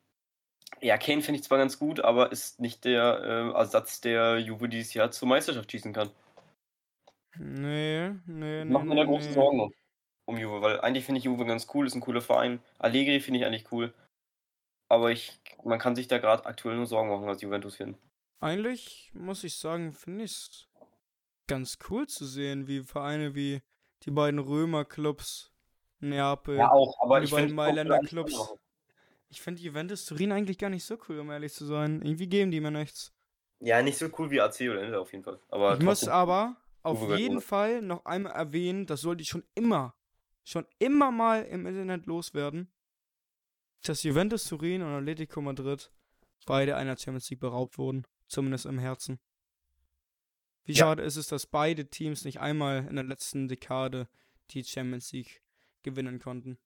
ja, 0.81 0.97
Kane 0.99 1.21
finde 1.23 1.41
ich 1.41 1.45
zwar 1.45 1.59
ganz 1.59 1.81
gut, 1.81 1.99
aber 1.99 2.31
ist 2.31 2.61
nicht 2.61 2.85
der 2.85 3.21
äh, 3.25 3.59
Ersatz, 3.59 4.01
der 4.01 4.39
Juve 4.39 4.69
dieses 4.69 4.95
Jahr 4.95 5.11
zur 5.11 5.27
Meisterschaft 5.27 5.69
schießen 5.69 5.93
kann. 5.93 6.11
Nee, 7.37 8.11
nee, 8.27 8.65
nee. 8.65 8.65
Macht 8.65 8.85
mir 8.85 8.95
da 8.95 9.03
große 9.03 9.31
nee. 9.31 9.35
Sorgen 9.35 9.61
um, 9.63 9.75
um 10.27 10.39
Juve, 10.39 10.63
weil 10.63 10.81
eigentlich 10.81 11.05
finde 11.05 11.19
ich 11.19 11.25
Juve 11.25 11.45
ganz 11.45 11.67
cool, 11.75 11.89
ist 11.89 11.97
ein 11.97 12.01
cooler 12.01 12.21
Verein. 12.21 12.61
Allegri 12.79 13.19
finde 13.19 13.41
ich 13.41 13.47
eigentlich 13.47 13.73
cool. 13.73 13.93
Aber 14.89 15.11
ich, 15.11 15.41
man 15.65 15.81
kann 15.81 15.97
sich 15.97 16.07
da 16.07 16.19
gerade 16.19 16.47
aktuell 16.47 16.77
nur 16.77 16.87
Sorgen 16.87 17.11
machen 17.11 17.29
als 17.29 17.43
Juventus-Fan. 17.43 17.97
Eigentlich 18.41 19.11
muss 19.13 19.43
ich 19.43 19.57
sagen, 19.57 19.93
finde 19.93 20.25
ich 20.25 20.31
es 20.31 20.68
ganz 21.49 21.79
cool 21.91 22.07
zu 22.07 22.25
sehen, 22.27 22.69
wie 22.69 22.83
Vereine 22.85 23.35
wie 23.35 23.61
die 24.05 24.11
beiden 24.11 24.39
Römer-Clubs, 24.39 25.53
Neapel. 26.01 26.61
auch, 26.61 27.01
aber 27.01 27.21
die 27.21 27.31
beiden 27.31 27.55
Mailänder 27.55 27.99
Clubs. 28.01 28.55
Ich 29.31 29.41
finde 29.41 29.61
Juventus 29.61 30.05
Turin 30.05 30.33
eigentlich 30.33 30.59
gar 30.59 30.71
nicht 30.71 30.85
so 30.85 30.97
cool, 31.09 31.19
um 31.19 31.31
ehrlich 31.31 31.53
zu 31.53 31.67
sein. 31.67 32.01
Irgendwie 32.03 32.29
geben 32.29 32.51
die 32.51 32.61
mir 32.61 32.71
nichts. 32.71 33.13
Ja, 33.61 33.83
nicht 33.83 33.99
so 33.99 34.09
cool 34.19 34.31
wie 34.31 34.41
AC 34.41 34.61
oder 34.61 34.83
Inter 34.83 35.01
auf 35.01 35.13
jeden 35.13 35.25
Fall. 35.25 35.41
Aber 35.49 35.75
ich 35.75 35.83
muss 35.83 36.07
aber 36.07 36.57
auf 36.83 37.01
jeden 37.19 37.37
ohne. 37.37 37.41
Fall 37.41 37.83
noch 37.83 38.05
einmal 38.05 38.33
erwähnen, 38.33 38.87
das 38.87 39.01
sollte 39.01 39.23
ich 39.23 39.29
schon 39.29 39.43
immer, 39.55 39.95
schon 40.45 40.65
immer 40.79 41.11
mal 41.11 41.43
im 41.45 41.67
Internet 41.67 42.07
loswerden, 42.07 42.73
dass 43.83 44.03
Juventus 44.03 44.45
Turin 44.45 44.83
und 44.83 44.95
Atletico 44.95 45.41
Madrid 45.41 45.91
beide 46.47 46.77
einer 46.77 46.97
Champions 46.97 47.29
League 47.31 47.41
beraubt 47.41 47.79
wurden. 47.79 48.07
Zumindest 48.29 48.67
im 48.67 48.79
Herzen. 48.79 49.19
Wie 50.69 50.75
Ja. 50.75 50.85
schade 50.85 51.03
ist 51.03 51.17
es, 51.17 51.29
dass 51.29 51.47
beide 51.47 51.87
Teams 51.89 52.27
nicht 52.27 52.41
einmal 52.41 52.87
in 52.87 52.97
der 52.97 53.05
letzten 53.05 53.49
Dekade 53.49 54.07
die 54.51 54.63
Champions 54.63 55.13
League 55.13 55.43
gewinnen 55.83 56.19
konnten. 56.19 56.59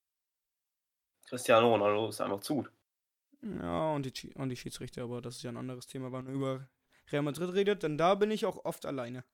Cristiano 1.28 1.68
Ronaldo 1.70 2.08
ist 2.08 2.20
einfach 2.20 2.40
zu 2.40 2.54
gut. 2.56 2.72
Ja, 3.42 3.92
und 3.92 4.06
die, 4.06 4.34
und 4.34 4.48
die 4.48 4.56
Schiedsrichter, 4.56 5.02
aber 5.04 5.20
das 5.22 5.36
ist 5.36 5.42
ja 5.44 5.50
ein 5.50 5.56
anderes 5.56 5.86
Thema, 5.86 6.06
wenn 6.06 6.24
man 6.24 6.34
über 6.34 6.68
Real 7.12 7.22
Madrid 7.22 7.52
redet, 7.54 7.82
denn 7.84 7.96
da 7.96 8.14
bin 8.16 8.30
ich 8.32 8.44
auch 8.46 8.64
oft 8.64 8.86
alleine. 8.86 9.24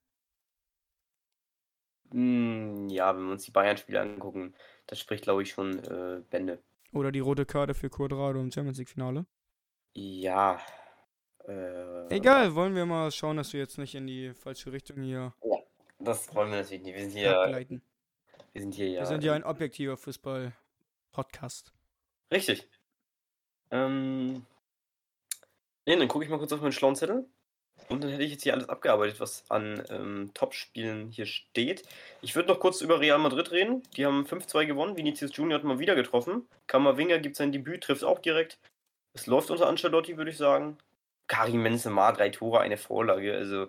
Hm, 2.11 2.89
ja, 2.91 3.15
wenn 3.17 3.25
wir 3.27 3.33
uns 3.33 3.45
die 3.45 3.51
Bayern-Spiele 3.51 4.01
angucken, 4.01 4.55
das 4.87 4.99
spricht, 5.01 5.25
glaube 5.25 5.43
ich, 5.43 5.51
schon 5.51 5.79
äh, 5.85 6.23
Bände. 6.31 6.63
Oder 6.93 7.13
die 7.13 7.21
rote 7.21 7.47
Karte 7.47 7.73
für 7.73 7.89
Quadrado 7.89 8.41
im 8.41 8.53
Champions 8.53 8.77
League 8.79 8.91
Finale. 8.91 9.25
Ja. 9.95 10.61
Äh, 11.49 12.15
Egal, 12.15 12.55
wollen 12.55 12.75
wir 12.75 12.85
mal 12.85 13.11
schauen, 13.11 13.39
dass 13.39 13.53
wir 13.55 13.61
jetzt 13.61 13.79
nicht 13.79 13.95
in 13.95 14.07
die 14.07 14.35
falsche 14.35 14.71
Richtung 14.71 15.03
hier 15.03 15.33
Das 15.99 16.35
wollen 16.35 16.51
wir 16.51 16.59
natürlich 16.59 16.83
nicht. 16.83 16.95
Wir 16.95 17.03
sind 17.03 17.13
hier, 17.19 17.41
abgleiten. 17.41 17.83
wir 18.53 18.63
sind 18.63 18.75
hier 18.75 18.89
ja. 18.89 19.01
Wir 19.01 19.07
sind 19.07 19.25
ja 19.25 19.33
ein 19.33 19.45
objektiver 19.45 19.97
Fußball-Podcast. 19.97 21.73
Richtig. 22.31 22.69
Ähm. 23.71 24.45
Ne, 25.87 25.97
dann 25.97 26.09
gucke 26.09 26.25
ich 26.25 26.31
mal 26.31 26.39
kurz 26.39 26.53
auf 26.53 26.61
meinen 26.61 26.73
schlauen 26.73 26.97
Zettel. 26.97 27.27
Und 27.89 28.05
dann 28.05 28.11
hätte 28.11 28.25
ich 28.25 28.33
jetzt 28.33 28.43
hier 28.43 28.53
alles 28.53 28.69
abgearbeitet, 28.69 29.21
was 29.21 29.51
an 29.51 29.83
ähm, 29.89 30.31
Top-Spielen 30.35 31.11
hier 31.11 31.25
steht. 31.25 31.85
Ich 32.21 32.35
würde 32.35 32.49
noch 32.49 32.61
kurz 32.61 32.83
über 32.83 33.01
Real 33.01 33.19
Madrid 33.19 33.51
reden. 33.53 33.83
Die 33.97 34.05
haben 34.05 34.27
5-2 34.27 34.67
gewonnen. 34.67 34.97
Vinicius 34.97 35.35
Junior 35.35 35.59
hat 35.59 35.65
mal 35.65 35.79
wieder 35.79 35.95
getroffen. 35.95 36.47
Kammerwinger 36.67 37.19
gibt 37.21 37.37
sein 37.37 37.53
Debüt, 37.53 37.85
trifft 37.85 38.05
auch 38.05 38.19
direkt. 38.19 38.59
Es 39.15 39.27
läuft 39.27 39.51
unter 39.51 39.69
Ancelotti, 39.69 40.19
würde 40.19 40.31
ich 40.31 40.37
sagen. 40.37 40.77
Karim 41.29 41.63
Benzema, 41.63 42.13
drei 42.13 42.31
Tore, 42.31 42.61
eine 42.61 42.77
Vorlage. 42.77 43.37
Also 43.37 43.69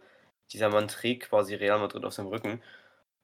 dieser 0.52 0.70
Mann 0.70 0.88
trägt 0.88 1.30
quasi 1.30 1.54
Real 1.56 1.80
Madrid 1.80 2.06
auf 2.06 2.14
seinem 2.14 2.28
Rücken. 2.28 2.62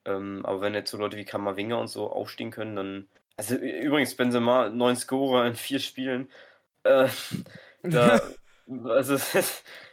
Ähm, 0.04 0.44
aber 0.46 0.60
wenn 0.60 0.74
jetzt 0.74 0.90
so 0.90 0.98
Leute 0.98 1.16
wie 1.16 1.24
Kammerwinger 1.24 1.78
und 1.78 1.88
so 1.88 2.10
aufstehen 2.10 2.50
können, 2.50 2.76
dann. 2.76 3.08
Also 3.36 3.56
übrigens, 3.56 4.14
Benzema, 4.14 4.68
neun 4.68 4.96
Scorer 4.96 5.46
in 5.46 5.56
vier 5.56 5.80
Spielen. 5.80 6.30
Äh, 6.84 7.08
da, 7.82 8.20
also 8.84 9.14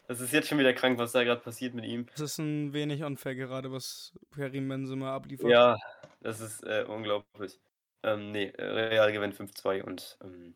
das 0.07 0.21
ist 0.21 0.33
jetzt 0.33 0.47
schon 0.47 0.59
wieder 0.59 0.73
krank, 0.73 0.99
was 0.99 1.13
da 1.13 1.23
gerade 1.23 1.41
passiert 1.41 1.73
mit 1.73 1.85
ihm. 1.85 2.07
Das 2.11 2.21
ist 2.21 2.37
ein 2.37 2.73
wenig 2.73 3.03
unfair 3.03 3.35
gerade, 3.35 3.71
was 3.71 4.13
Karim 4.35 4.67
Benzema 4.67 5.15
abliefert. 5.15 5.49
Ja, 5.49 5.77
das 6.21 6.39
ist 6.39 6.63
äh, 6.63 6.85
unglaublich. 6.87 7.59
Ähm, 8.03 8.31
nee, 8.31 8.53
Real 8.57 9.11
gewinnt 9.11 9.35
5-2 9.35 9.81
und 9.81 10.17
ähm, 10.23 10.55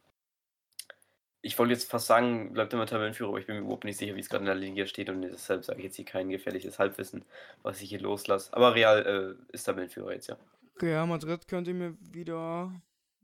ich 1.47 1.57
wollte 1.57 1.71
jetzt 1.73 1.89
fast 1.89 2.07
sagen, 2.07 2.51
bleibt 2.51 2.73
immer 2.73 2.85
Tabellenführer, 2.85 3.29
aber 3.29 3.39
ich 3.39 3.47
bin 3.47 3.55
mir 3.55 3.61
überhaupt 3.61 3.85
nicht 3.85 3.97
sicher, 3.97 4.15
wie 4.15 4.19
es 4.19 4.27
gerade 4.27 4.41
in 4.41 4.47
der 4.47 4.55
Liga 4.55 4.85
steht 4.85 5.09
und 5.09 5.21
deshalb 5.21 5.63
sage 5.63 5.79
ich 5.79 5.85
jetzt 5.85 5.95
hier 5.95 6.03
kein 6.03 6.29
gefährliches 6.29 6.77
Halbwissen, 6.77 7.23
was 7.63 7.81
ich 7.81 7.89
hier 7.89 8.01
loslasse. 8.01 8.53
Aber 8.53 8.75
Real 8.75 9.37
äh, 9.49 9.53
ist 9.53 9.63
Tabellenführer 9.63 10.11
jetzt, 10.11 10.27
ja. 10.27 10.37
Real 10.81 11.07
Madrid 11.07 11.47
könnte 11.47 11.73
mir 11.73 11.97
wieder 12.01 12.73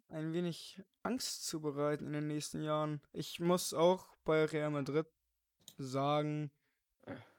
ein 0.08 0.32
wenig 0.32 0.82
Angst 1.04 1.46
zubereiten 1.46 2.08
in 2.08 2.14
den 2.14 2.28
nächsten 2.28 2.64
Jahren. 2.64 3.02
Ich 3.12 3.42
muss 3.42 3.74
auch 3.74 4.08
bei 4.24 4.46
Real 4.46 4.72
Madrid 4.72 5.06
sagen, 5.78 6.50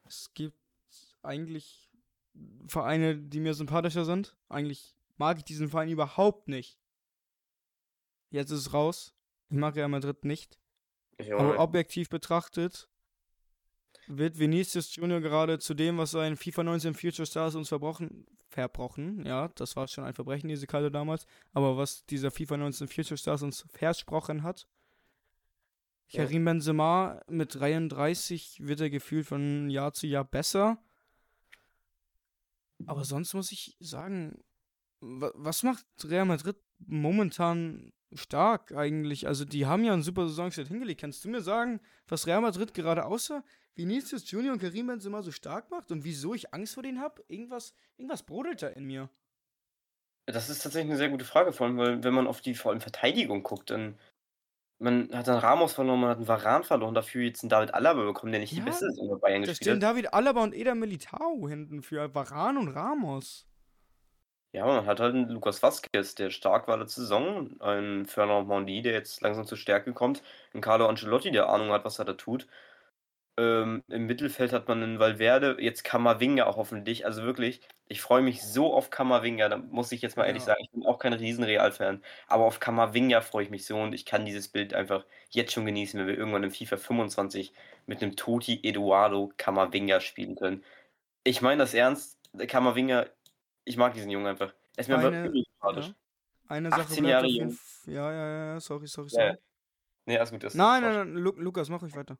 es 0.05 0.35
gibt 0.35 0.59
eigentlich 1.23 1.91
Vereine, 2.69 3.17
die 3.17 3.41
mir 3.41 3.55
sympathischer 3.55 4.05
sind. 4.05 4.37
Eigentlich 4.51 4.95
mag 5.17 5.39
ich 5.39 5.45
diesen 5.45 5.71
Verein 5.71 5.89
überhaupt 5.89 6.49
nicht. 6.49 6.79
Jetzt 8.29 8.51
ist 8.51 8.61
es 8.61 8.73
raus. 8.75 9.15
Ich 9.49 9.57
mag 9.57 9.77
Real 9.77 9.89
Madrid 9.89 10.27
nicht. 10.27 10.59
Auch 11.19 11.41
Aber 11.41 11.59
objektiv 11.61 12.09
betrachtet 12.09 12.89
wird 14.07 14.39
Vinicius 14.39 14.95
Junior 14.97 15.21
gerade 15.21 15.59
zu 15.59 15.75
dem, 15.75 15.99
was 15.99 16.11
sein 16.11 16.37
FIFA 16.37 16.65
19 16.65 16.95
Future 16.95 17.27
Stars 17.27 17.55
uns 17.55 17.69
verbrochen, 17.69 18.27
verbrochen, 18.49 19.25
ja, 19.25 19.49
das 19.49 19.77
war 19.77 19.89
schon 19.89 20.05
ein 20.05 20.15
Verbrechen, 20.15 20.49
diese 20.49 20.67
Karte 20.67 20.91
damals, 20.91 21.27
aber 21.53 21.77
was 21.77 22.05
dieser 22.07 22.31
FIFA 22.31 22.59
19 22.59 22.89
Future 22.89 23.19
Stars 23.19 23.43
uns 23.43 23.65
versprochen 23.73 24.43
hat. 24.43 24.67
Ja. 26.09 26.25
Karim 26.25 26.45
Benzema 26.45 27.23
mit 27.29 27.55
33 27.55 28.67
wird 28.67 28.81
er 28.81 28.91
gefühlt 28.91 29.27
von 29.27 29.71
Jahr 29.71 29.95
zu 29.95 30.07
Jahr 30.07 30.25
besser. 30.25 30.79
Aber 32.87 33.05
sonst 33.05 33.33
muss 33.33 33.53
ich 33.53 33.77
sagen, 33.81 34.45
wa 35.01 35.33
was 35.35 35.63
macht 35.63 35.87
Real 36.05 36.27
Madrid 36.27 36.57
momentan 36.79 37.93
stark 38.15 38.73
eigentlich. 38.73 39.27
Also 39.27 39.45
die 39.45 39.67
haben 39.67 39.85
ja 39.85 39.93
einen 39.93 40.03
super 40.03 40.27
Saisonstart 40.27 40.69
hingelegt. 40.69 41.01
Kannst 41.01 41.25
du 41.25 41.29
mir 41.29 41.41
sagen, 41.41 41.81
was 42.09 42.27
Real 42.27 42.41
Madrid 42.41 42.75
gerade 42.75 43.05
außer 43.05 43.43
Vinicius 43.75 44.31
Junior 44.31 44.53
und 44.53 44.61
Karim 44.61 44.87
Benzema 44.87 45.23
so 45.23 45.33
stark 45.33 45.71
macht 45.71 45.91
und 45.91 46.05
wieso 46.05 46.35
ich 46.35 46.55
Angst 46.55 46.75
vor 46.75 46.83
denen 46.83 47.01
habe? 47.01 47.25
Irgendwas, 47.29 47.75
irgendwas 47.97 48.23
brodelt 48.23 48.63
da 48.63 48.69
in 48.69 48.85
mir. 48.85 49.11
Das 50.27 50.49
ist 50.49 50.63
tatsächlich 50.63 50.91
eine 50.91 50.99
sehr 50.99 51.11
gute 51.11 51.25
Frage, 51.25 51.53
vor 51.53 51.67
allem, 51.67 51.77
weil 51.77 52.03
wenn 52.05 52.15
man 52.15 52.27
auf 52.27 52.41
die 52.41 52.55
vor 52.55 52.73
allem 52.73 52.81
Verteidigung 52.81 53.43
guckt, 53.43 53.71
dann 53.71 53.99
man 54.79 55.09
hat 55.13 55.29
dann 55.29 55.39
Ramos 55.39 55.73
verloren, 55.73 56.01
man 56.01 56.11
hat 56.11 56.19
einen 56.19 56.29
Varan 56.29 56.65
verloren, 56.65 56.95
dafür 56.95 57.23
jetzt 57.23 57.43
einen 57.43 57.51
David 57.51 57.75
Alaba 57.75 58.05
bekommen, 58.05 58.33
der 58.33 58.41
nicht 58.41 58.57
die 58.57 58.61
Ja, 58.61 58.65
beste 58.65 58.87
Saison 58.91 59.09
bei 59.09 59.17
Bayern 59.29 59.43
Da 59.43 59.53
gespielt 59.53 59.77
stehen 59.77 59.77
hat. 59.77 59.83
David 59.83 60.13
Alaba 60.15 60.43
und 60.43 60.55
Eder 60.55 60.75
Militao 60.75 61.49
hinten 61.49 61.83
für 61.83 62.15
Varan 62.15 62.57
und 62.57 62.69
Ramos. 62.69 63.47
Ja, 64.55 64.67
man 64.67 64.87
hat 64.87 65.01
halt 65.01 65.15
einen 65.15 65.29
Lukas 65.31 65.63
Vazquez, 65.65 66.15
der 66.15 66.31
stark 66.31 66.69
war 66.69 66.77
letzte 66.77 67.01
Saison, 67.01 67.61
einen 67.61 68.07
Fernand 68.07 68.47
Mendy, 68.47 68.83
der 68.83 68.93
jetzt 68.93 69.21
langsam 69.21 69.47
zur 69.47 69.59
Stärke 69.59 69.93
kommt, 69.93 70.23
einen 70.53 70.61
Carlo 70.63 70.87
Ancelotti, 70.87 71.33
der 71.33 71.49
Ahnung 71.49 71.71
hat, 71.73 71.85
was 71.85 71.99
er 71.99 72.05
da 72.05 72.13
tut. 72.13 72.47
Ähm, 73.39 73.83
Im 73.89 74.07
Mittelfeld 74.07 74.53
hat 74.53 74.69
man 74.69 74.83
einen 74.83 74.99
Valverde, 75.01 75.57
jetzt 75.61 75.85
Kamavinga 75.85 76.47
auch 76.47 76.57
hoffentlich. 76.57 77.07
Also 77.07 77.25
wirklich, 77.25 77.63
ich 77.89 78.01
freue 78.03 78.23
mich 78.23 78.43
so 78.45 78.75
auf 78.75 78.91
Kamavinga, 78.91 79.49
da 79.49 79.59
muss 79.59 79.93
ich 79.93 80.03
jetzt 80.03 80.17
mal 80.17 80.27
ehrlich 80.27 80.45
Ja. 80.45 80.47
sagen, 80.47 80.61
ich 80.65 80.71
bin 80.73 80.87
auch 80.87 80.99
kein 81.01 81.15
riesen 81.15 81.45
Real-Fan, 81.45 82.03
aber 82.29 82.45
auf 82.45 82.61
Kamavinga 82.61 83.23
freue 83.23 83.45
ich 83.45 83.51
mich 83.51 83.67
so 83.67 83.79
und 83.81 83.95
ich 83.95 84.07
kann 84.07 84.27
dieses 84.27 84.49
Bild 84.49 84.75
einfach 84.75 85.07
jetzt 85.31 85.53
schon 85.53 85.67
genießen, 85.67 85.99
wenn 86.01 86.07
wir 86.09 86.19
irgendwann 86.19 86.45
im 86.45 86.53
FIFA 86.53 86.77
25 86.79 87.53
mit 87.87 88.03
einem 88.03 88.17
Toti 88.17 88.61
Eduardo 88.63 89.33
Kamavinga 89.37 90.01
spielen 90.01 90.37
können. 90.37 90.65
Ich 91.25 91.43
meine 91.43 91.59
das 91.59 91.75
ernst, 91.75 92.19
Kamavinga, 92.49 93.07
ich 93.65 93.77
mag 93.77 93.95
diesen 93.95 94.11
Jungen 94.11 94.27
einfach. 94.27 94.55
Er 94.77 94.81
ist 94.81 94.89
mir 94.89 94.99
aber 94.99 95.09
Eine, 95.09 95.27
übel 95.27 95.45
sympathisch. 95.45 95.87
ja, 95.89 95.95
eine 96.49 96.71
Sache 96.71 96.81
18 96.83 96.97
bleibt 97.05 97.11
Jahre 97.11 97.27
jung. 97.27 97.59
Ja, 97.87 98.13
ja, 98.13 98.53
ja, 98.55 98.61
sorry, 98.61 98.87
sorry, 98.87 99.09
sorry. 99.09 99.27
ja. 99.27 99.37
Nee, 100.07 100.19
alles 100.19 100.31
gut. 100.31 100.43
Das 100.45 100.55
Nein, 100.55 100.83
nein, 100.83 100.95
nein, 100.95 101.15
Lu 101.15 101.33
Lukas, 101.37 101.69
mach 101.69 101.83
ruhig 101.83 101.97
weiter. 101.97 102.19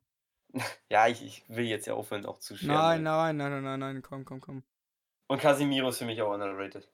Ja, 0.89 1.09
ich, 1.09 1.25
ich 1.25 1.45
will 1.49 1.65
jetzt 1.65 1.87
ja 1.87 1.95
aufhören, 1.95 2.25
auch 2.27 2.39
zu 2.39 2.57
schweren. 2.57 2.75
Nein, 2.77 3.03
nein, 3.03 3.37
nein, 3.37 3.51
nein, 3.51 3.63
nein, 3.65 3.81
nein, 3.81 4.03
komm, 4.03 4.25
komm, 4.25 4.41
komm. 4.41 4.63
Und 5.27 5.41
Casimiro 5.41 5.89
ist 5.89 5.99
für 5.99 6.05
mich 6.05 6.21
auch 6.23 6.33
underrated. 6.33 6.89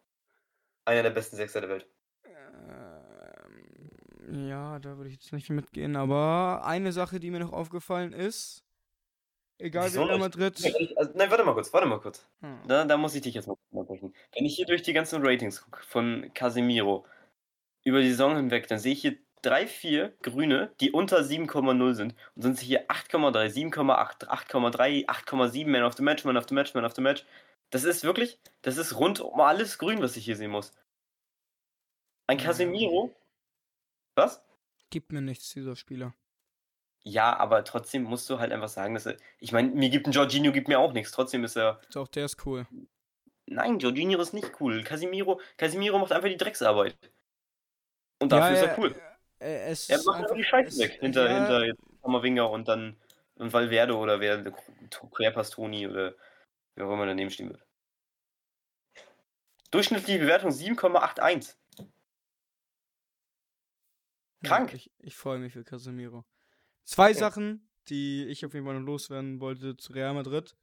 Einer 0.87 1.03
der 1.03 1.11
besten 1.11 1.37
Sechser 1.37 1.61
der 1.61 1.69
Welt. 1.69 1.87
Ähm, 2.25 4.49
ja, 4.49 4.79
da 4.79 4.97
würde 4.97 5.09
ich 5.11 5.17
jetzt 5.17 5.33
nicht 5.33 5.51
mitgehen, 5.51 5.97
aber 5.97 6.63
eine 6.65 6.93
Sache, 6.93 7.21
die 7.21 7.31
mir 7.31 7.41
noch 7.41 7.53
aufgefallen 7.53 8.13
ist, 8.13 8.65
egal 9.61 9.93
wer 9.93 10.09
Real? 10.09 10.19
Madrid. 10.19 10.55
Also, 10.97 11.13
nein, 11.15 11.31
warte 11.31 11.45
mal 11.45 11.55
kurz, 11.55 11.73
warte 11.73 11.87
mal 11.87 12.01
kurz. 12.01 12.27
Hm. 12.41 12.59
Da, 12.67 12.85
da 12.85 12.97
muss 12.97 13.15
ich 13.15 13.23
dich 13.23 13.35
jetzt 13.35 13.47
mal 13.47 13.57
unterbrechen. 13.71 14.15
Wenn 14.35 14.45
ich 14.45 14.57
hier 14.57 14.67
durch 14.67 14.83
die 14.83 14.93
ganzen 14.93 15.25
Ratings 15.25 15.63
gucke 15.63 15.83
von 15.85 16.31
Casemiro 16.35 17.07
über 17.85 18.01
die 18.01 18.11
Saison 18.11 18.37
hinweg, 18.37 18.69
dann 18.69 18.79
sehe 18.79 18.93
ich 18.93 19.01
hier 19.01 19.17
drei, 19.43 19.67
vier 19.67 20.15
Grüne, 20.23 20.73
die 20.81 20.93
unter 20.93 21.21
7,0 21.21 21.95
sind. 21.95 22.15
Und 22.35 22.43
sind 22.43 22.61
hier 22.61 22.89
8,3, 22.89 23.47
7,8, 23.73 24.27
8,3, 24.27 25.07
8,7 25.07 25.67
Man 25.67 25.83
of 25.83 25.95
the 25.97 26.03
Match, 26.03 26.25
Man 26.25 26.37
of 26.37 26.47
the 26.49 26.55
Match, 26.55 26.75
Man 26.75 26.85
of 26.85 26.95
the 26.95 27.03
Match. 27.03 27.25
Das 27.71 27.85
ist 27.85 28.05
wirklich, 28.05 28.39
das 28.63 28.77
ist 28.77 28.99
rund 28.99 29.21
um 29.21 29.41
alles 29.41 29.79
grün, 29.79 30.03
was 30.03 30.17
ich 30.17 30.25
hier 30.25 30.37
sehen 30.37 30.51
muss. 30.51 30.73
Ein. 32.27 32.39
Casemiro. 32.39 33.15
Was? 34.15 34.43
Gibt 34.91 35.13
mir 35.13 35.21
nichts, 35.21 35.51
dieser 35.53 35.77
Spieler. 35.77 36.15
Ja, 37.03 37.37
aber 37.39 37.65
trotzdem 37.65 38.03
musst 38.03 38.29
du 38.29 38.39
halt 38.39 38.53
einfach 38.53 38.69
sagen, 38.69 38.95
dass 38.95 39.07
er. 39.07 39.17
Ich 39.39 39.53
meine, 39.53 39.71
mir 39.71 39.89
gibt 39.89 40.07
ein 40.07 40.13
Jorginho 40.13 40.53
gibt 40.53 40.69
mir 40.69 40.79
auch 40.79 40.93
nichts. 40.93 41.13
Trotzdem 41.13 41.45
ist 41.45 41.57
er. 41.57 41.81
Doch, 41.93 42.09
der 42.09 42.27
ist 42.27 42.45
cool. 42.47 42.67
Nein, 43.47 43.79
Jorginho 43.79 44.21
ist 44.21 44.35
nicht 44.35 44.61
cool. 44.61 44.85
Casimiro, 44.85 45.41
Casimiro 45.57 45.99
macht 45.99 46.13
einfach 46.13 46.29
die 46.29 46.37
Drecksarbeit. 46.37 46.97
Und 48.21 48.31
dafür 48.31 48.55
ist 48.55 48.63
er 48.63 48.79
cool. 48.79 48.95
es 49.39 49.89
Er 49.89 49.97
ist 49.97 50.07
macht 50.07 50.21
einfach 50.21 50.37
die 50.37 50.45
Scheiße 50.45 50.79
weg. 50.79 50.99
Hinter, 51.01 51.29
ja, 51.29 51.39
hinter 51.39 51.65
jetzt 51.65 51.81
Kammerwinger 52.03 52.51
und 52.51 52.69
dann 52.69 52.97
und 53.41 53.53
Valverde 53.53 53.97
oder 53.97 54.21
wer 54.21 54.45
Querpastoni 55.13 55.89
oder 55.89 56.15
wer 56.75 56.87
auch 56.87 56.93
immer 56.93 57.07
daneben 57.07 57.31
stehen 57.31 57.49
wird. 57.49 57.65
Durchschnittliche 59.71 60.19
Bewertung 60.19 60.51
7,81. 60.51 61.57
Krank. 64.45 64.73
Ja, 64.73 64.77
ich 64.77 64.91
ich 64.99 65.17
freue 65.17 65.39
mich 65.39 65.55
für 65.55 65.65
Casemiro. 65.65 66.25
Zwei 66.91 67.11
Ja. 67.13 67.19
Sachen, 67.19 67.71
die 67.89 68.25
ich 68.25 68.45
auf 68.45 68.53
jeden 68.53 68.67
Fall 68.67 68.75
noch 68.75 68.85
loswerden 68.85 69.39
wollte 69.39 69.77
zu 69.77 69.93
Real 69.93 70.13
Madrid. 70.13 70.57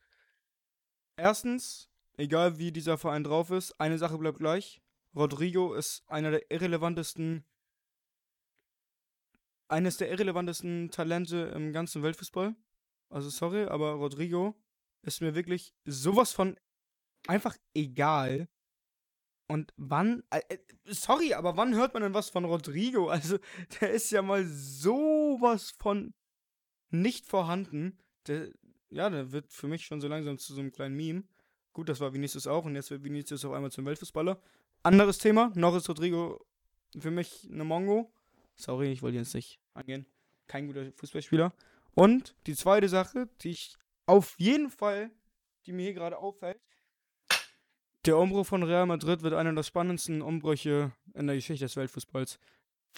Erstens, 1.15 1.89
egal 2.17 2.57
wie 2.57 2.73
dieser 2.73 2.97
Verein 2.97 3.23
drauf 3.23 3.49
ist, 3.49 3.79
eine 3.79 3.97
Sache 3.97 4.17
bleibt 4.17 4.39
gleich. 4.39 4.81
Rodrigo 5.15 5.73
ist 5.73 6.03
einer 6.09 6.31
der 6.31 6.51
irrelevantesten, 6.51 7.45
eines 9.69 9.95
der 9.95 10.11
irrelevantesten 10.11 10.91
Talente 10.91 11.53
im 11.55 11.71
ganzen 11.71 12.03
Weltfußball. 12.03 12.57
Also 13.09 13.29
sorry, 13.29 13.63
aber 13.63 13.93
Rodrigo 13.93 14.53
ist 15.03 15.21
mir 15.21 15.33
wirklich 15.33 15.73
sowas 15.85 16.33
von 16.33 16.59
einfach 17.25 17.55
egal. 17.73 18.49
Und 19.49 19.73
wann, 19.77 20.23
äh, 20.29 20.41
äh, 20.49 20.57
sorry, 20.87 21.33
aber 21.33 21.55
wann 21.55 21.73
hört 21.73 21.93
man 21.93 22.03
denn 22.03 22.13
was 22.13 22.29
von 22.29 22.43
Rodrigo? 22.43 23.09
Also, 23.09 23.39
der 23.79 23.91
ist 23.91 24.11
ja 24.11 24.21
mal 24.21 24.45
sowas 24.45 25.71
von 25.79 26.13
nicht 26.89 27.25
vorhanden. 27.25 27.97
Der, 28.27 28.49
ja, 28.89 29.09
der 29.09 29.31
wird 29.31 29.51
für 29.51 29.67
mich 29.67 29.85
schon 29.85 30.01
so 30.01 30.07
langsam 30.07 30.37
zu 30.37 30.53
so 30.53 30.61
einem 30.61 30.71
kleinen 30.71 30.95
Meme. 30.95 31.23
Gut, 31.73 31.89
das 31.89 31.99
war 31.99 32.13
Vinicius 32.13 32.47
auch 32.47 32.65
und 32.65 32.75
jetzt 32.75 32.89
wird 32.91 33.03
Vinicius 33.03 33.45
auf 33.45 33.53
einmal 33.53 33.71
zum 33.71 33.85
Weltfußballer. 33.85 34.41
Anderes 34.83 35.17
Thema, 35.17 35.51
noch 35.55 35.75
ist 35.75 35.89
Rodrigo 35.89 36.45
für 36.97 37.11
mich 37.11 37.47
eine 37.51 37.63
Mongo. 37.63 38.11
Sorry, 38.55 38.91
ich 38.91 39.01
wollte 39.01 39.17
jetzt 39.17 39.33
nicht 39.35 39.59
angehen. 39.73 40.05
Kein 40.47 40.67
guter 40.67 40.91
Fußballspieler. 40.93 41.53
Und 41.93 42.35
die 42.47 42.55
zweite 42.55 42.89
Sache, 42.89 43.29
die 43.41 43.49
ich 43.49 43.75
auf 44.05 44.35
jeden 44.39 44.69
Fall, 44.69 45.11
die 45.65 45.73
mir 45.73 45.83
hier 45.83 45.93
gerade 45.93 46.17
auffällt, 46.17 46.59
der 48.05 48.17
Umbruch 48.17 48.45
von 48.45 48.63
Real 48.63 48.85
Madrid 48.85 49.21
wird 49.21 49.33
einer 49.33 49.53
der 49.53 49.63
spannendsten 49.63 50.21
Umbrüche 50.21 50.93
in 51.13 51.27
der 51.27 51.35
Geschichte 51.35 51.65
des 51.65 51.75
Weltfußballs. 51.75 52.39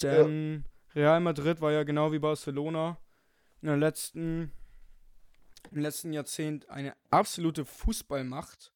Denn 0.00 0.64
Real 0.94 1.20
Madrid 1.20 1.60
war 1.60 1.72
ja 1.72 1.82
genau 1.82 2.12
wie 2.12 2.20
Barcelona 2.20 2.96
in 3.62 3.68
der 3.68 3.76
letzten, 3.76 4.52
im 5.70 5.78
letzten 5.78 6.12
Jahrzehnt 6.12 6.68
eine 6.68 6.94
absolute 7.10 7.64
Fußballmacht. 7.64 8.72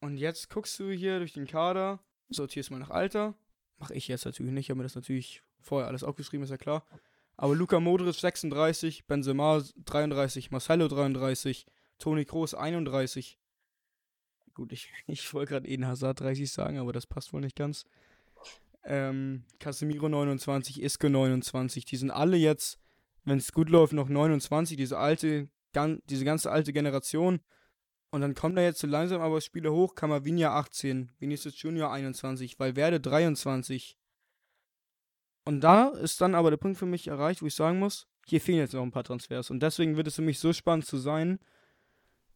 Und 0.00 0.16
jetzt 0.16 0.50
guckst 0.50 0.78
du 0.80 0.90
hier 0.90 1.18
durch 1.18 1.32
den 1.32 1.46
Kader, 1.46 2.00
sortierst 2.28 2.70
mal 2.70 2.78
nach 2.78 2.90
Alter. 2.90 3.34
Mache 3.78 3.94
ich 3.94 4.08
jetzt 4.08 4.24
natürlich 4.24 4.52
nicht, 4.52 4.66
ich 4.66 4.70
habe 4.70 4.78
mir 4.78 4.84
das 4.84 4.94
natürlich 4.94 5.42
vorher 5.60 5.88
alles 5.88 6.04
aufgeschrieben, 6.04 6.44
ist 6.44 6.50
ja 6.50 6.56
klar. 6.56 6.84
Aber 7.36 7.54
Luka 7.54 7.80
Modric 7.80 8.14
36, 8.14 9.06
Benzema 9.06 9.62
33, 9.84 10.50
Marcelo 10.50 10.88
33, 10.88 11.66
Toni 11.98 12.24
Kroos 12.24 12.54
31. 12.54 13.38
Gut, 14.54 14.72
ich, 14.72 14.92
ich 15.06 15.32
wollte 15.34 15.52
gerade 15.52 15.68
Eden 15.68 15.86
Hazard 15.86 16.20
30 16.20 16.50
sagen, 16.50 16.78
aber 16.78 16.92
das 16.92 17.06
passt 17.06 17.32
wohl 17.32 17.40
nicht 17.40 17.56
ganz. 17.56 17.84
Ähm, 18.84 19.44
Casemiro 19.60 20.08
29, 20.08 20.82
Isco 20.82 21.08
29. 21.08 21.84
Die 21.84 21.96
sind 21.96 22.10
alle 22.10 22.36
jetzt, 22.36 22.78
wenn 23.24 23.38
es 23.38 23.52
gut 23.52 23.68
läuft, 23.68 23.92
noch 23.92 24.08
29. 24.08 24.76
Diese 24.76 24.98
alte, 24.98 25.48
gan 25.72 26.02
diese 26.06 26.24
ganze 26.24 26.50
alte 26.50 26.72
Generation. 26.72 27.40
Und 28.10 28.20
dann 28.20 28.34
kommen 28.34 28.54
da 28.54 28.62
jetzt 28.62 28.80
so 28.80 28.86
langsam 28.86 29.20
aber 29.20 29.40
Spieler 29.40 29.72
hoch. 29.72 29.94
Camavinga 29.94 30.54
18, 30.54 31.12
Vinicius 31.18 31.60
Junior 31.60 31.90
21, 31.92 32.58
Valverde 32.58 33.00
23. 33.00 33.96
Und 35.44 35.60
da 35.60 35.88
ist 35.88 36.20
dann 36.20 36.34
aber 36.34 36.50
der 36.50 36.58
Punkt 36.58 36.78
für 36.78 36.86
mich 36.86 37.08
erreicht, 37.08 37.42
wo 37.42 37.46
ich 37.46 37.54
sagen 37.54 37.78
muss, 37.78 38.06
hier 38.26 38.40
fehlen 38.40 38.58
jetzt 38.58 38.74
noch 38.74 38.82
ein 38.82 38.92
paar 38.92 39.04
Transfers. 39.04 39.50
Und 39.50 39.60
deswegen 39.60 39.96
wird 39.96 40.06
es 40.06 40.16
für 40.16 40.22
mich 40.22 40.38
so 40.38 40.52
spannend 40.52 40.86
zu 40.86 40.98
sein, 40.98 41.40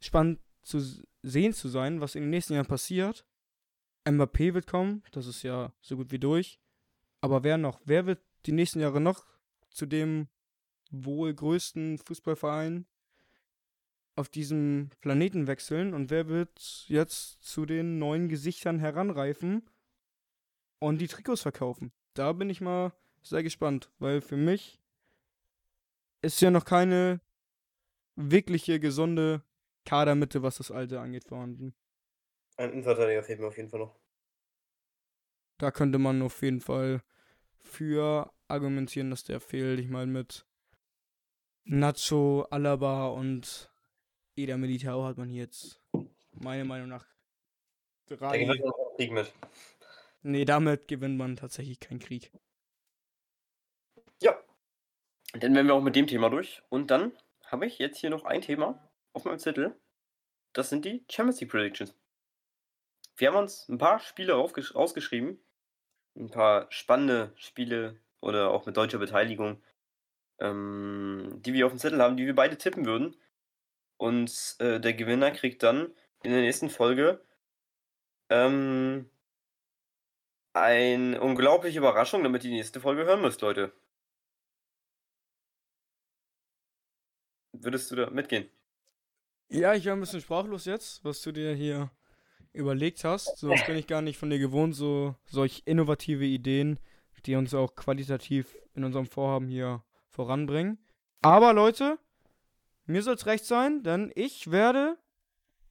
spannend 0.00 0.40
zu 0.62 0.80
sehen 1.22 1.52
zu 1.52 1.68
sein, 1.68 2.00
was 2.00 2.14
in 2.14 2.22
den 2.22 2.30
nächsten 2.30 2.54
Jahren 2.54 2.66
passiert. 2.66 3.24
Mbappé 4.04 4.54
wird 4.54 4.66
kommen, 4.66 5.02
das 5.12 5.26
ist 5.26 5.42
ja 5.42 5.72
so 5.80 5.96
gut 5.96 6.10
wie 6.10 6.18
durch. 6.18 6.60
Aber 7.20 7.44
wer 7.44 7.58
noch? 7.58 7.80
Wer 7.84 8.06
wird 8.06 8.20
die 8.46 8.52
nächsten 8.52 8.80
Jahre 8.80 9.00
noch 9.00 9.24
zu 9.70 9.86
dem 9.86 10.28
wohl 10.90 11.34
größten 11.34 11.98
Fußballverein 11.98 12.86
auf 14.16 14.28
diesem 14.28 14.90
Planeten 15.00 15.46
wechseln? 15.46 15.94
Und 15.94 16.10
wer 16.10 16.28
wird 16.28 16.84
jetzt 16.88 17.42
zu 17.44 17.66
den 17.66 17.98
neuen 17.98 18.28
Gesichtern 18.28 18.78
heranreifen 18.78 19.68
und 20.78 20.98
die 20.98 21.08
Trikots 21.08 21.42
verkaufen? 21.42 21.92
Da 22.14 22.32
bin 22.32 22.50
ich 22.50 22.60
mal 22.60 22.92
sehr 23.22 23.42
gespannt, 23.42 23.90
weil 23.98 24.20
für 24.20 24.36
mich 24.36 24.80
ist 26.22 26.40
ja 26.40 26.50
noch 26.50 26.64
keine 26.64 27.20
wirkliche 28.16 28.80
gesunde 28.80 29.42
Kadermitte, 29.84 30.42
was 30.42 30.56
das 30.56 30.70
Alte 30.70 31.00
angeht, 31.00 31.24
vorhanden. 31.24 31.74
Ein 32.56 32.72
Innenverteidiger 32.72 33.22
fehlt 33.22 33.40
mir 33.40 33.48
auf 33.48 33.56
jeden 33.56 33.68
Fall 33.68 33.80
noch. 33.80 33.94
Da 35.58 35.70
könnte 35.70 35.98
man 35.98 36.22
auf 36.22 36.42
jeden 36.42 36.60
Fall 36.60 37.02
für 37.58 38.32
argumentieren, 38.48 39.10
dass 39.10 39.24
der 39.24 39.40
fehlt. 39.40 39.80
Ich 39.80 39.88
meine, 39.88 40.10
mit 40.10 40.46
Nacho, 41.66 42.46
Alaba 42.50 43.08
und 43.08 43.70
Eder 44.36 44.56
Militao 44.56 45.04
hat 45.04 45.18
man 45.18 45.28
hier 45.28 45.42
jetzt 45.42 45.80
meiner 46.32 46.64
Meinung 46.64 46.88
nach 46.88 47.04
drei. 48.06 48.38
gewinnt 48.38 48.64
auch 48.64 48.96
Krieg 48.96 49.12
mit. 49.12 49.32
Nee, 50.22 50.44
damit 50.44 50.88
gewinnt 50.88 51.18
man 51.18 51.36
tatsächlich 51.36 51.80
keinen 51.80 52.00
Krieg. 52.00 52.32
Dann 55.40 55.54
wären 55.54 55.66
wir 55.66 55.74
auch 55.74 55.82
mit 55.82 55.96
dem 55.96 56.06
Thema 56.06 56.30
durch. 56.30 56.62
Und 56.68 56.90
dann 56.90 57.12
habe 57.46 57.66
ich 57.66 57.78
jetzt 57.78 57.98
hier 57.98 58.10
noch 58.10 58.24
ein 58.24 58.40
Thema 58.40 58.88
auf 59.12 59.24
meinem 59.24 59.38
Zettel. 59.38 59.74
Das 60.52 60.70
sind 60.70 60.84
die 60.84 61.04
Champions 61.10 61.40
League 61.40 61.50
Predictions. 61.50 61.94
Wir 63.16 63.28
haben 63.28 63.36
uns 63.36 63.68
ein 63.68 63.78
paar 63.78 63.98
Spiele 64.00 64.34
rausgeschrieben. 64.34 65.38
Ein 66.16 66.30
paar 66.30 66.70
spannende 66.70 67.32
Spiele 67.36 68.00
oder 68.20 68.50
auch 68.50 68.64
mit 68.64 68.76
deutscher 68.76 68.98
Beteiligung, 68.98 69.62
ähm, 70.40 71.40
die 71.44 71.52
wir 71.54 71.66
auf 71.66 71.72
dem 71.72 71.78
Zettel 71.78 72.02
haben, 72.02 72.16
die 72.16 72.26
wir 72.26 72.34
beide 72.34 72.58
tippen 72.58 72.86
würden. 72.86 73.16
Und 73.96 74.56
äh, 74.58 74.80
der 74.80 74.94
Gewinner 74.94 75.30
kriegt 75.30 75.62
dann 75.62 75.94
in 76.22 76.32
der 76.32 76.42
nächsten 76.42 76.70
Folge 76.70 77.20
ähm, 78.28 79.08
eine 80.52 81.20
unglaubliche 81.20 81.78
Überraschung, 81.78 82.22
damit 82.22 82.44
ihr 82.44 82.50
die 82.50 82.56
nächste 82.56 82.80
Folge 82.80 83.04
hören 83.04 83.22
müsst, 83.22 83.40
Leute. 83.42 83.72
Würdest 87.52 87.90
du 87.90 87.96
da 87.96 88.10
mitgehen? 88.10 88.48
Ja, 89.48 89.74
ich 89.74 89.86
war 89.86 89.94
ein 89.94 90.00
bisschen 90.00 90.20
sprachlos 90.20 90.64
jetzt, 90.64 91.04
was 91.04 91.22
du 91.22 91.32
dir 91.32 91.54
hier 91.54 91.90
überlegt 92.52 93.04
hast. 93.04 93.38
So 93.38 93.54
bin 93.66 93.76
ich 93.76 93.86
gar 93.86 94.02
nicht 94.02 94.18
von 94.18 94.30
dir 94.30 94.38
gewohnt, 94.38 94.74
so 94.74 95.14
solch 95.26 95.62
innovative 95.66 96.24
Ideen, 96.24 96.80
die 97.24 97.36
uns 97.36 97.54
auch 97.54 97.74
qualitativ 97.74 98.56
in 98.74 98.84
unserem 98.84 99.06
Vorhaben 99.06 99.48
hier 99.48 99.84
voranbringen. 100.16 100.78
Aber 101.20 101.52
Leute, 101.52 101.98
mir 102.86 103.02
soll 103.02 103.14
es 103.14 103.26
recht 103.26 103.44
sein, 103.44 103.82
denn 103.82 104.10
ich 104.14 104.50
werde 104.50 104.96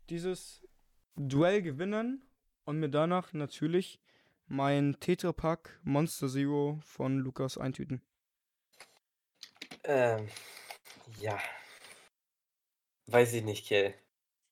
dieses 0.09 0.61
Duell 1.15 1.63
gewinnen 1.63 2.23
und 2.63 2.79
mir 2.79 2.89
danach 2.89 3.33
natürlich 3.33 3.99
mein 4.47 4.97
Tetrapack 4.99 5.79
Monster 5.81 6.29
Zero 6.29 6.79
von 6.83 7.17
Lukas 7.17 7.57
eintüten. 7.57 8.03
Ähm, 9.83 10.29
ja. 11.19 11.39
Weiß 13.07 13.33
ich 13.33 13.43
nicht, 13.43 13.67
Kell. 13.67 13.95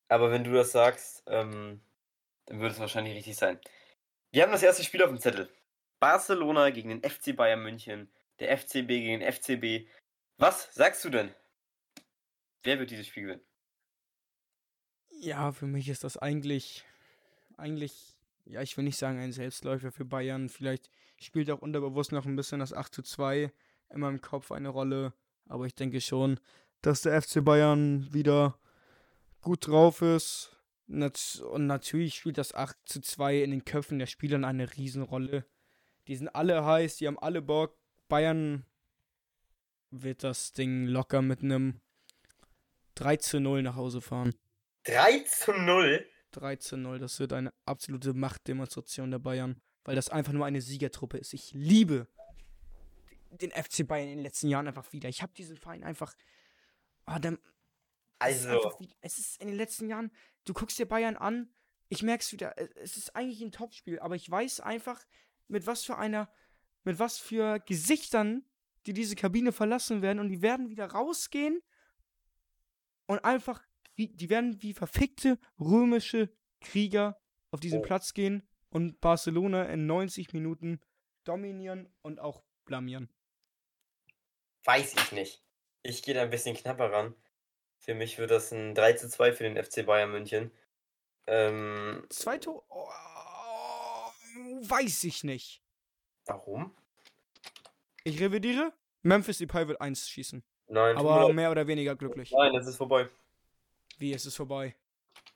Aber 0.07 0.31
wenn 0.31 0.43
du 0.43 0.53
das 0.53 0.71
sagst, 0.71 1.23
ähm, 1.27 1.81
dann 2.45 2.59
würde 2.59 2.73
es 2.73 2.79
wahrscheinlich 2.79 3.15
richtig 3.15 3.35
sein. 3.35 3.59
Wir 4.31 4.41
haben 4.41 4.51
das 4.51 4.63
erste 4.63 4.83
Spiel 4.83 5.03
auf 5.03 5.09
dem 5.09 5.19
Zettel. 5.19 5.49
Barcelona 5.99 6.71
gegen 6.71 6.89
den 6.89 7.03
FC 7.03 7.35
Bayern 7.35 7.61
München, 7.61 8.11
der 8.39 8.57
FCB 8.57 8.87
gegen 8.87 9.19
den 9.19 9.31
FCB. 9.31 9.87
Was 10.37 10.73
sagst 10.73 11.05
du 11.05 11.09
denn? 11.09 11.33
Wer 12.63 12.79
wird 12.79 12.91
dieses 12.91 13.07
Spiel 13.07 13.23
gewinnen? 13.23 13.45
Ja, 15.19 15.51
für 15.51 15.67
mich 15.67 15.89
ist 15.89 16.03
das 16.03 16.17
eigentlich, 16.17 16.83
eigentlich, 17.57 18.17
ja, 18.45 18.61
ich 18.61 18.75
will 18.75 18.83
nicht 18.83 18.97
sagen 18.97 19.19
ein 19.19 19.31
Selbstläufer 19.31 19.91
für 19.91 20.05
Bayern. 20.05 20.49
Vielleicht 20.49 20.89
spielt 21.17 21.49
auch 21.51 21.61
unterbewusst 21.61 22.11
noch 22.11 22.25
ein 22.25 22.35
bisschen 22.35 22.59
das 22.59 22.73
8 22.73 22.93
zu 22.93 23.03
2 23.03 23.51
in 23.89 23.99
meinem 23.99 24.21
Kopf 24.21 24.51
eine 24.51 24.69
Rolle. 24.69 25.13
Aber 25.47 25.65
ich 25.65 25.75
denke 25.75 26.01
schon, 26.01 26.39
dass 26.81 27.01
der 27.01 27.21
FC 27.21 27.43
Bayern 27.43 28.11
wieder 28.13 28.59
gut 29.41 29.67
drauf 29.67 30.01
ist. 30.01 30.57
Und 30.87 31.67
natürlich 31.67 32.15
spielt 32.15 32.37
das 32.37 32.53
8 32.53 32.77
zu 32.85 33.01
2 33.01 33.43
in 33.43 33.51
den 33.51 33.65
Köpfen 33.65 33.99
der 33.99 34.07
Spieler 34.07 34.45
eine 34.45 34.75
Riesenrolle. 34.75 35.45
Die 36.07 36.15
sind 36.15 36.27
alle 36.29 36.65
heiß, 36.65 36.97
die 36.97 37.07
haben 37.07 37.19
alle 37.19 37.41
Bock. 37.41 37.77
Bayern 38.13 38.63
wird 39.89 40.23
das 40.23 40.53
Ding 40.53 40.85
locker 40.85 41.23
mit 41.23 41.41
einem 41.41 41.81
3 42.93 43.17
zu 43.17 43.39
0 43.39 43.63
nach 43.63 43.75
Hause 43.75 44.01
fahren. 44.01 44.35
3 44.83 45.21
zu 45.21 45.51
0? 45.51 46.07
3 46.29 46.55
zu 46.57 46.77
0, 46.77 46.99
das 46.99 47.19
wird 47.19 47.33
eine 47.33 47.51
absolute 47.65 48.13
Machtdemonstration 48.13 49.09
der 49.09 49.17
Bayern, 49.17 49.59
weil 49.83 49.95
das 49.95 50.09
einfach 50.09 50.31
nur 50.31 50.45
eine 50.45 50.61
Siegertruppe 50.61 51.17
ist. 51.17 51.33
Ich 51.33 51.53
liebe 51.53 52.07
den 53.31 53.49
FC 53.49 53.87
Bayern 53.87 54.09
in 54.09 54.17
den 54.17 54.23
letzten 54.25 54.47
Jahren 54.47 54.67
einfach 54.67 54.93
wieder. 54.93 55.09
Ich 55.09 55.23
habe 55.23 55.33
diesen 55.33 55.57
Verein 55.57 55.83
einfach. 55.83 56.13
Oh, 57.07 57.17
der, 57.17 57.39
also. 58.19 58.77
Es 58.77 58.77
ist, 58.79 58.95
es 59.01 59.17
ist 59.17 59.41
in 59.41 59.47
den 59.47 59.57
letzten 59.57 59.89
Jahren, 59.89 60.11
du 60.45 60.53
guckst 60.53 60.77
dir 60.77 60.85
Bayern 60.85 61.17
an, 61.17 61.51
ich 61.89 62.03
merke 62.03 62.21
es 62.21 62.31
wieder, 62.31 62.55
es 62.77 62.95
ist 62.95 63.15
eigentlich 63.15 63.41
ein 63.41 63.51
Topspiel, 63.51 63.97
aber 63.97 64.15
ich 64.15 64.29
weiß 64.29 64.59
einfach, 64.59 65.03
mit 65.47 65.65
was 65.65 65.83
für 65.83 65.97
einer, 65.97 66.31
mit 66.83 66.99
was 66.99 67.17
für 67.17 67.59
Gesichtern 67.59 68.45
die 68.85 68.93
diese 68.93 69.15
Kabine 69.15 69.51
verlassen 69.51 70.01
werden 70.01 70.19
und 70.19 70.29
die 70.29 70.41
werden 70.41 70.69
wieder 70.69 70.87
rausgehen 70.87 71.61
und 73.05 73.23
einfach, 73.23 73.63
die 73.97 74.29
werden 74.29 74.61
wie 74.61 74.73
verfickte 74.73 75.39
römische 75.59 76.29
Krieger 76.61 77.19
auf 77.51 77.59
diesen 77.59 77.79
oh. 77.79 77.83
Platz 77.83 78.13
gehen 78.13 78.47
und 78.69 78.99
Barcelona 79.01 79.65
in 79.65 79.85
90 79.85 80.33
Minuten 80.33 80.79
dominieren 81.23 81.93
und 82.01 82.19
auch 82.19 82.43
blamieren. 82.65 83.09
Weiß 84.65 84.93
ich 84.93 85.11
nicht. 85.11 85.43
Ich 85.83 86.01
gehe 86.01 86.13
da 86.13 86.23
ein 86.23 86.29
bisschen 86.29 86.55
knapper 86.55 86.91
ran. 86.91 87.15
Für 87.77 87.93
mich 87.93 88.17
wird 88.17 88.31
das 88.31 88.51
ein 88.51 88.73
3 88.73 88.93
zu 88.93 89.09
2 89.09 89.33
für 89.33 89.43
den 89.43 89.61
FC 89.61 89.85
Bayern 89.85 90.11
München. 90.11 90.51
Ähm, 91.27 92.05
Zwei 92.09 92.37
Tore? 92.37 92.63
Oh, 92.69 92.89
weiß 94.61 95.03
ich 95.03 95.23
nicht. 95.25 95.62
Warum? 96.25 96.75
Ich 98.03 98.19
revidiere. 98.19 98.73
Memphis 99.01 99.37
Depay 99.37 99.67
wird 99.67 99.81
1 99.81 100.09
schießen. 100.09 100.43
Nein. 100.67 100.97
Aber 100.97 101.31
mehr 101.33 101.51
oder 101.51 101.67
weniger 101.67 101.95
glücklich. 101.95 102.31
Nein, 102.31 102.55
es 102.55 102.67
ist 102.67 102.77
vorbei. 102.77 103.09
Wie, 103.97 104.13
es 104.13 104.25
ist 104.25 104.35
vorbei? 104.35 104.75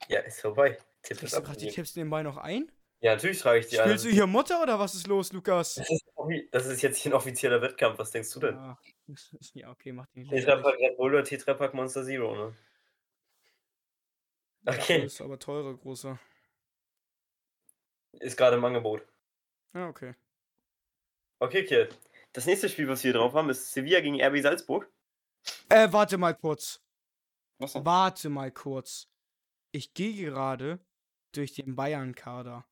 Ja, 0.08 0.20
ist 0.22 0.42
vorbei. 0.42 0.78
Tipp 1.04 1.18
Trägst 1.18 1.38
du 1.38 1.42
gerade 1.42 1.58
die 1.60 1.68
Tipps 1.68 1.96
nebenbei 1.96 2.24
noch 2.24 2.38
ein? 2.38 2.72
Ja, 3.00 3.14
natürlich 3.14 3.40
trage 3.40 3.60
ich 3.60 3.68
die 3.68 3.80
ein. 3.80 3.88
Spielst 3.88 4.06
du 4.06 4.10
hier 4.10 4.26
Mutter 4.26 4.62
oder 4.64 4.80
was 4.80 4.96
ist 4.96 5.08
los, 5.08 5.32
Lukas? 5.32 5.76
Das 5.76 5.90
ist, 5.90 6.06
das 6.52 6.66
ist 6.66 6.82
jetzt 6.82 6.98
hier 6.98 7.12
ein 7.12 7.16
offizieller 7.16 7.62
Wettkampf. 7.62 8.00
Was 8.00 8.12
denkst 8.12 8.32
du 8.34 8.40
denn? 8.40 8.56
Ja, 8.56 8.78
ja 9.54 9.72
okay, 9.72 9.92
mach 9.92 10.08
den 10.08 10.28
Tetrapack 10.28 10.80
Red 10.80 10.98
Bull 10.98 11.14
oder 11.14 11.24
Tetrapack 11.24 11.74
Monster 11.74 12.04
Zero, 12.04 12.36
ne? 12.36 12.56
Okay. 14.66 15.04
Das 15.04 15.14
ist 15.14 15.22
aber 15.22 15.38
teurer, 15.38 15.76
großer. 15.76 16.20
Ist 18.14 18.36
gerade 18.36 18.58
im 18.58 18.66
Angebot. 18.66 19.06
Ah, 19.74 19.88
okay. 19.88 20.16
Okay, 21.40 21.64
okay. 21.64 21.90
Das 22.34 22.46
nächste 22.46 22.70
Spiel, 22.70 22.88
was 22.88 23.04
wir 23.04 23.14
drauf 23.14 23.34
haben, 23.34 23.50
ist 23.50 23.72
Sevilla 23.72 24.02
gegen 24.02 24.22
RB 24.22 24.42
Salzburg. 24.42 24.92
Äh, 25.70 25.92
warte 25.92 26.18
mal 26.18 26.36
kurz. 26.36 26.82
Was 27.60 27.74
denn? 27.74 27.86
Warte 27.86 28.30
mal 28.30 28.52
kurz. 28.52 29.08
Ich 29.72 29.94
gehe 29.94 30.14
gerade 30.14 30.80
durch 31.32 31.54
den 31.54 31.76
Bayern-Kader. 31.76 32.66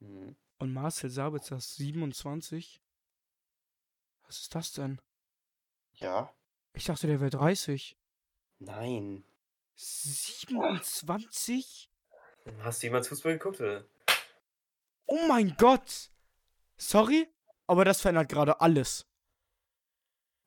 Mhm. 0.00 0.36
Und 0.58 0.72
Marcel 0.72 1.10
Sabitzer 1.10 1.56
ist 1.56 1.76
27. 1.76 2.82
Was 4.26 4.40
ist 4.40 4.54
das 4.54 4.72
denn? 4.72 5.00
Ja. 5.94 6.34
Ich 6.74 6.84
dachte, 6.84 7.06
der 7.06 7.20
wäre 7.20 7.30
30. 7.30 7.96
Nein. 8.58 9.24
27? 9.76 11.90
Hast 12.60 12.82
du 12.82 12.86
jemals 12.86 13.08
Fußball 13.08 13.34
geguckt, 13.34 13.60
oder? 13.60 13.84
Oh 15.06 15.26
mein 15.28 15.54
Gott! 15.56 16.10
Sorry, 16.76 17.28
aber 17.68 17.84
das 17.84 18.00
verändert 18.00 18.28
gerade 18.28 18.60
alles. 18.60 19.06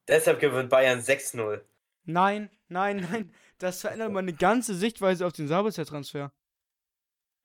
Deshalb 0.07 0.39
gewinnt 0.39 0.69
Bayern 0.69 0.99
6-0. 0.99 1.61
Nein, 2.03 2.49
nein, 2.67 3.07
nein. 3.09 3.33
Das 3.59 3.81
verändert 3.81 4.11
meine 4.11 4.33
ganze 4.33 4.75
Sichtweise 4.75 5.25
auf 5.25 5.33
den 5.33 5.47
Sabitzer-Transfer. 5.47 6.33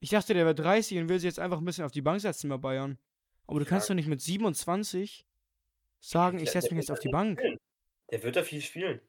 Ich 0.00 0.10
dachte, 0.10 0.34
der 0.34 0.44
wäre 0.44 0.54
30 0.54 0.98
und 0.98 1.08
will 1.08 1.18
sich 1.18 1.26
jetzt 1.26 1.38
einfach 1.38 1.58
ein 1.58 1.64
bisschen 1.64 1.84
auf 1.84 1.92
die 1.92 2.02
Bank 2.02 2.20
setzen 2.20 2.48
bei 2.48 2.56
Bayern. 2.56 2.98
Aber 3.46 3.60
du 3.60 3.64
ja. 3.64 3.68
kannst 3.68 3.88
doch 3.88 3.94
nicht 3.94 4.08
mit 4.08 4.20
27 4.20 5.26
sagen, 6.00 6.38
ich 6.38 6.50
setze 6.50 6.74
mich 6.74 6.82
jetzt 6.82 6.90
auf 6.90 6.98
die 6.98 7.08
Bank. 7.08 7.38
Spielen. 7.38 7.58
Der 8.10 8.22
wird 8.22 8.36
da 8.36 8.42
viel 8.42 8.62
spielen. 8.62 9.00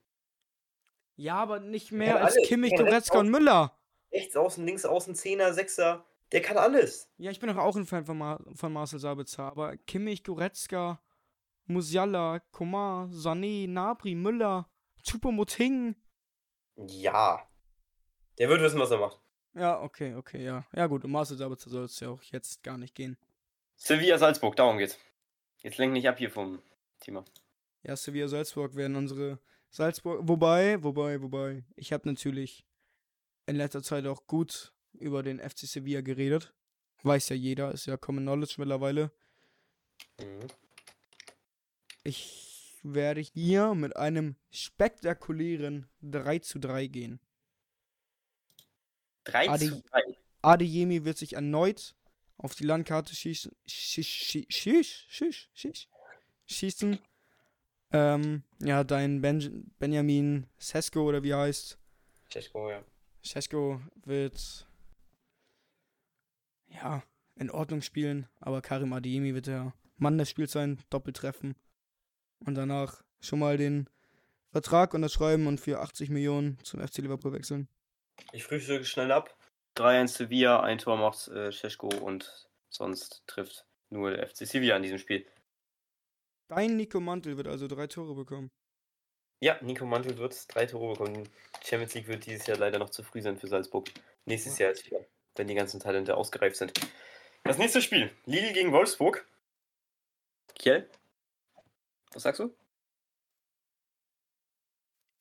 Ja, 1.15 1.35
aber 1.35 1.59
nicht 1.59 1.91
mehr 1.91 2.23
als 2.23 2.35
alles. 2.35 2.47
Kimmich, 2.47 2.75
Goretzka 2.75 3.19
und 3.19 3.29
Müller. 3.29 3.77
Rechts 4.11 4.35
außen, 4.35 4.65
links 4.65 4.85
außen, 4.85 5.15
Zehner, 5.15 5.53
Sechser. 5.53 6.05
Der 6.31 6.41
kann 6.41 6.57
alles. 6.57 7.09
Ja, 7.17 7.31
ich 7.31 7.39
bin 7.39 7.49
doch 7.49 7.57
auch 7.57 7.75
ein 7.75 7.85
Fan 7.85 8.05
von, 8.05 8.17
Mar 8.17 8.43
von 8.53 8.73
Marcel 8.73 8.99
Sabitzer, 8.99 9.43
aber 9.43 9.77
Kimmich, 9.77 10.23
Goretzka, 10.23 11.01
Musiala, 11.65 12.39
Komar, 12.51 13.07
Sané, 13.07 13.67
Nabri, 13.67 14.15
Müller, 14.15 14.69
Chupomoting. 15.03 15.95
Ja. 16.75 17.47
Der 18.37 18.49
wird 18.49 18.61
wissen, 18.61 18.79
was 18.79 18.91
er 18.91 18.99
macht. 18.99 19.19
Ja, 19.53 19.81
okay, 19.81 20.13
okay, 20.15 20.43
ja. 20.43 20.65
Ja 20.73 20.87
gut, 20.87 21.03
um 21.05 21.11
Marcel 21.11 21.37
Sabitzer 21.37 21.69
soll 21.69 21.85
es 21.85 21.99
ja 21.99 22.09
auch 22.09 22.21
jetzt 22.23 22.61
gar 22.61 22.77
nicht 22.77 22.93
gehen. 22.93 23.17
Sevilla 23.75 24.17
Salzburg, 24.17 24.55
darum 24.55 24.77
geht's. 24.77 24.99
Jetzt 25.63 25.77
lenk 25.77 25.93
nicht 25.93 26.07
ab 26.07 26.17
hier 26.17 26.29
vom 26.29 26.61
Thema. 26.99 27.23
Ja, 27.83 27.95
Sevilla 27.95 28.27
Salzburg 28.27 28.75
werden 28.75 28.95
unsere 28.95 29.39
Salzburg. 29.69 30.21
Wobei, 30.23 30.83
wobei, 30.83 31.21
wobei. 31.21 31.63
Ich 31.75 31.93
habe 31.93 32.07
natürlich 32.07 32.65
in 33.45 33.55
letzter 33.55 33.81
Zeit 33.81 34.05
auch 34.05 34.27
gut 34.27 34.73
über 34.99 35.23
den 35.23 35.39
FC 35.39 35.59
Sevilla 35.59 36.01
geredet. 36.01 36.53
Weiß 37.03 37.29
ja 37.29 37.35
jeder, 37.35 37.71
ist 37.71 37.85
ja 37.85 37.97
Common 37.97 38.23
Knowledge 38.23 38.55
mittlerweile. 38.57 39.11
Mhm. 40.19 40.47
Ich 42.03 42.79
werde 42.83 43.21
hier 43.21 43.75
mit 43.75 43.95
einem 43.95 44.35
spektakulären 44.49 45.89
3 46.01 46.39
zu 46.39 46.59
3 46.59 46.87
gehen. 46.87 47.19
3 49.25 49.49
Ade 49.49 49.69
zu 49.69 49.81
3? 49.81 50.01
Adeyemi 50.41 51.03
wird 51.03 51.17
sich 51.17 51.33
erneut 51.33 51.95
auf 52.37 52.55
die 52.55 52.63
Landkarte 52.63 53.15
schießen. 53.15 53.51
Schieß, 53.65 54.05
schieß, 54.05 55.05
schieß, 55.09 55.49
schieß, 55.53 55.87
schießen. 56.45 56.99
Ähm, 57.91 58.43
ja, 58.59 58.83
dein 58.83 59.21
ben 59.21 59.71
Benjamin 59.79 60.47
Sesko 60.57 61.07
oder 61.07 61.23
wie 61.23 61.31
er 61.31 61.39
heißt. 61.39 61.77
Czesko, 62.29 62.69
ja. 62.69 62.83
Sesko 63.23 63.81
wird 64.05 64.67
ja 66.69 67.03
in 67.35 67.51
Ordnung 67.51 67.81
spielen, 67.81 68.27
aber 68.39 68.61
Karim 68.61 68.93
Adiemi 68.93 69.33
wird 69.33 69.47
der 69.47 69.73
Mann 69.97 70.17
des 70.17 70.29
Spiels 70.29 70.51
sein, 70.51 70.79
Doppeltreffen. 70.89 71.55
Und 72.45 72.55
danach 72.55 73.03
schon 73.19 73.39
mal 73.39 73.57
den 73.57 73.89
Vertrag 74.51 74.93
unterschreiben 74.93 75.47
und 75.47 75.59
für 75.59 75.79
80 75.79 76.09
Millionen 76.09 76.57
zum 76.63 76.85
FC 76.85 76.99
Liverpool 76.99 77.33
wechseln. 77.33 77.67
Ich 78.31 78.43
frühstücke 78.43 78.85
schnell 78.85 79.11
ab. 79.11 79.35
3-1 79.75 80.07
Sevilla, 80.07 80.61
ein 80.61 80.79
Tor 80.79 80.97
macht 80.97 81.27
äh, 81.27 81.51
und 82.01 82.49
sonst 82.69 83.23
trifft 83.27 83.65
nur 83.89 84.11
der 84.11 84.27
FC 84.27 84.47
Sevilla 84.47 84.75
in 84.75 84.83
diesem 84.83 84.97
Spiel. 84.97 85.25
Dein 86.47 86.77
Nico 86.77 86.99
Mantel 86.99 87.37
wird 87.37 87.47
also 87.47 87.67
drei 87.67 87.87
Tore 87.87 88.15
bekommen. 88.15 88.49
Ja, 89.39 89.59
Nico 89.61 89.85
Mantel 89.85 90.17
wird 90.17 90.53
drei 90.53 90.65
Tore 90.65 90.93
bekommen. 90.93 91.29
Champions 91.63 91.93
League 91.93 92.07
wird 92.07 92.25
dieses 92.25 92.47
Jahr 92.47 92.57
leider 92.57 92.79
noch 92.79 92.89
zu 92.89 93.03
früh 93.03 93.21
sein 93.21 93.37
für 93.37 93.47
Salzburg. 93.47 93.89
Nächstes 94.25 94.57
Jahr 94.57 94.71
ist 94.71 94.85
wieder, 94.85 95.05
wenn 95.37 95.47
die 95.47 95.55
ganzen 95.55 95.79
Talente 95.79 96.15
ausgereift 96.15 96.55
sind. 96.55 96.73
Das 97.43 97.57
nächste 97.57 97.81
Spiel: 97.81 98.11
Lille 98.25 98.53
gegen 98.53 98.71
Wolfsburg. 98.71 99.27
Kiel? 100.55 100.89
Was 102.13 102.23
sagst 102.23 102.39
du? 102.39 102.55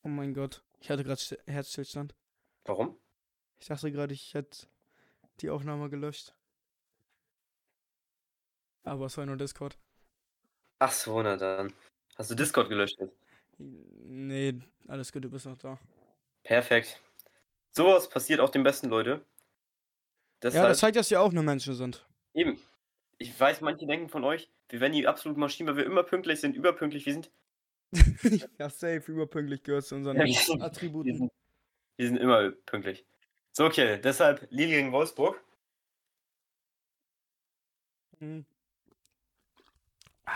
Oh 0.03 0.09
mein 0.09 0.33
Gott, 0.33 0.63
ich 0.79 0.89
hatte 0.89 1.03
gerade 1.03 1.21
Herzstillstand. 1.45 2.15
Warum? 2.65 2.97
Ich 3.59 3.67
dachte 3.67 3.91
gerade, 3.91 4.13
ich 4.13 4.33
hätte 4.33 4.67
die 5.41 5.49
Aufnahme 5.49 5.89
gelöscht. 5.89 6.33
Aber 8.83 9.07
es 9.07 9.17
war 9.17 9.25
nur 9.25 9.37
Discord. 9.37 9.77
Ach 10.79 10.91
so, 10.91 11.21
na 11.21 11.35
dann. 11.35 11.73
Hast 12.15 12.31
du 12.31 12.35
Discord 12.35 12.69
gelöscht 12.69 12.99
jetzt? 12.99 13.17
Nee, 13.57 14.59
alles 14.87 15.11
gut, 15.11 15.23
du 15.23 15.29
bist 15.29 15.45
noch 15.45 15.57
da. 15.57 15.77
Perfekt. 16.43 17.01
Sowas 17.71 18.07
passiert 18.09 18.39
auch 18.39 18.49
den 18.49 18.63
besten 18.63 18.87
Leute. 18.87 19.25
Ja, 20.43 20.67
das 20.67 20.79
zeigt, 20.79 20.95
dass 20.95 21.09
wir 21.09 21.21
auch 21.21 21.31
nur 21.31 21.43
Menschen 21.43 21.73
sind. 21.73 22.05
Eben. 22.33 22.59
Ich 23.17 23.37
weiß, 23.39 23.61
manche 23.61 23.87
denken 23.87 24.09
von 24.09 24.23
euch, 24.23 24.49
wir 24.69 24.79
werden 24.79 24.93
die 24.93 25.07
absoluten 25.07 25.39
Maschinen, 25.39 25.69
weil 25.69 25.77
wir 25.77 25.85
immer 25.85 26.03
pünktlich 26.03 26.39
sind, 26.39 26.55
überpünktlich. 26.55 27.05
Wir 27.05 27.13
sind. 27.13 27.31
ja, 28.59 28.69
safe, 28.69 29.11
überpünktlich 29.11 29.63
gehört 29.63 29.85
zu 29.85 29.95
unseren 29.95 30.17
Ja, 30.17 30.25
Attributen. 30.59 31.11
Wir 31.11 31.17
sind, 31.17 31.31
wir 31.95 32.07
sind 32.07 32.17
immer 32.17 32.51
pünktlich. 32.65 33.05
So, 33.53 33.65
okay, 33.65 33.99
deshalb 33.99 34.45
Lille 34.51 34.75
gegen 34.75 34.91
Wolfsburg. 34.91 35.43
Mhm. 38.19 38.45
Ah. 40.25 40.33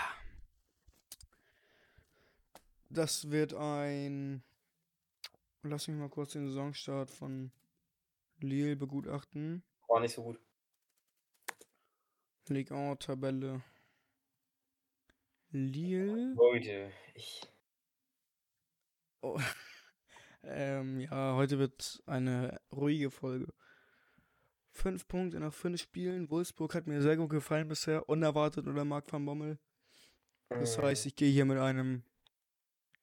Das 2.90 3.30
wird 3.30 3.54
ein. 3.54 4.44
Lass 5.64 5.88
mich 5.88 5.98
mal 5.98 6.10
kurz 6.10 6.32
den 6.34 6.48
Saisonstart 6.48 7.12
von 7.12 7.52
Lille 8.40 8.76
begutachten. 8.76 9.64
War 9.92 10.00
nicht 10.00 10.14
so 10.16 10.24
gut. 10.24 10.40
Ligue 12.50 12.72
1 12.76 13.00
Tabelle. 13.00 13.62
Lille. 15.52 16.34
Leute, 16.34 16.92
ich. 17.14 17.42
Oh. 19.22 19.38
ähm, 20.44 21.02
ja, 21.02 21.36
heute 21.36 21.60
wird 21.60 22.02
eine 22.06 22.60
ruhige 22.72 23.12
Folge. 23.12 23.54
Fünf 24.72 25.08
Punkte 25.08 25.40
nach 25.40 25.54
fünf 25.54 25.82
Spielen. 25.82 26.30
Wolfsburg 26.30 26.74
hat 26.74 26.88
mir 26.88 27.02
sehr 27.02 27.18
gut 27.18 27.30
gefallen 27.30 27.68
bisher. 27.68 28.08
Unerwartet 28.08 28.68
oder 28.68 28.86
Marc 28.86 29.12
van 29.12 29.26
Bommel. 29.26 29.60
Das 30.58 30.78
Äh, 30.78 30.82
heißt, 30.82 31.06
ich 31.06 31.16
gehe 31.16 31.32
hier 31.32 31.46
mit 31.46 31.58
einem 31.58 32.04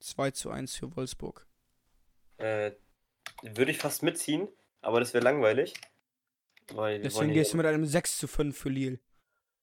2 0.01 0.31
zu 0.33 0.51
1 0.51 0.77
für 0.77 0.97
Wolfsburg. 0.97 1.47
Äh, 2.39 2.73
würde 3.43 3.71
ich 3.71 3.79
fast 3.79 4.03
mitziehen, 4.03 4.49
aber 4.81 5.01
das 5.01 5.15
wäre 5.15 5.25
langweilig. 5.25 5.75
Weil 6.75 7.01
Deswegen 7.01 7.33
gehst 7.33 7.53
du 7.53 7.57
mit 7.57 7.67
einem 7.67 7.87
6 7.87 8.19
zu 8.19 8.27
5 8.29 8.57
für 8.57 8.69
Lille. 8.69 8.99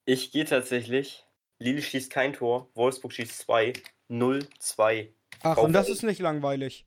ich 0.06 0.32
gehe 0.32 0.46
tatsächlich. 0.46 1.26
Lille 1.60 1.82
schießt 1.82 2.12
kein 2.12 2.34
Tor, 2.34 2.70
Wolfsburg 2.74 3.14
schießt 3.14 3.38
2. 3.40 3.74
0, 4.08 4.48
2. 4.60 5.12
Ach, 5.42 5.58
Auf- 5.58 5.64
und 5.64 5.74
das 5.74 5.90
ist 5.90 6.04
nicht 6.04 6.20
langweilig. 6.20 6.86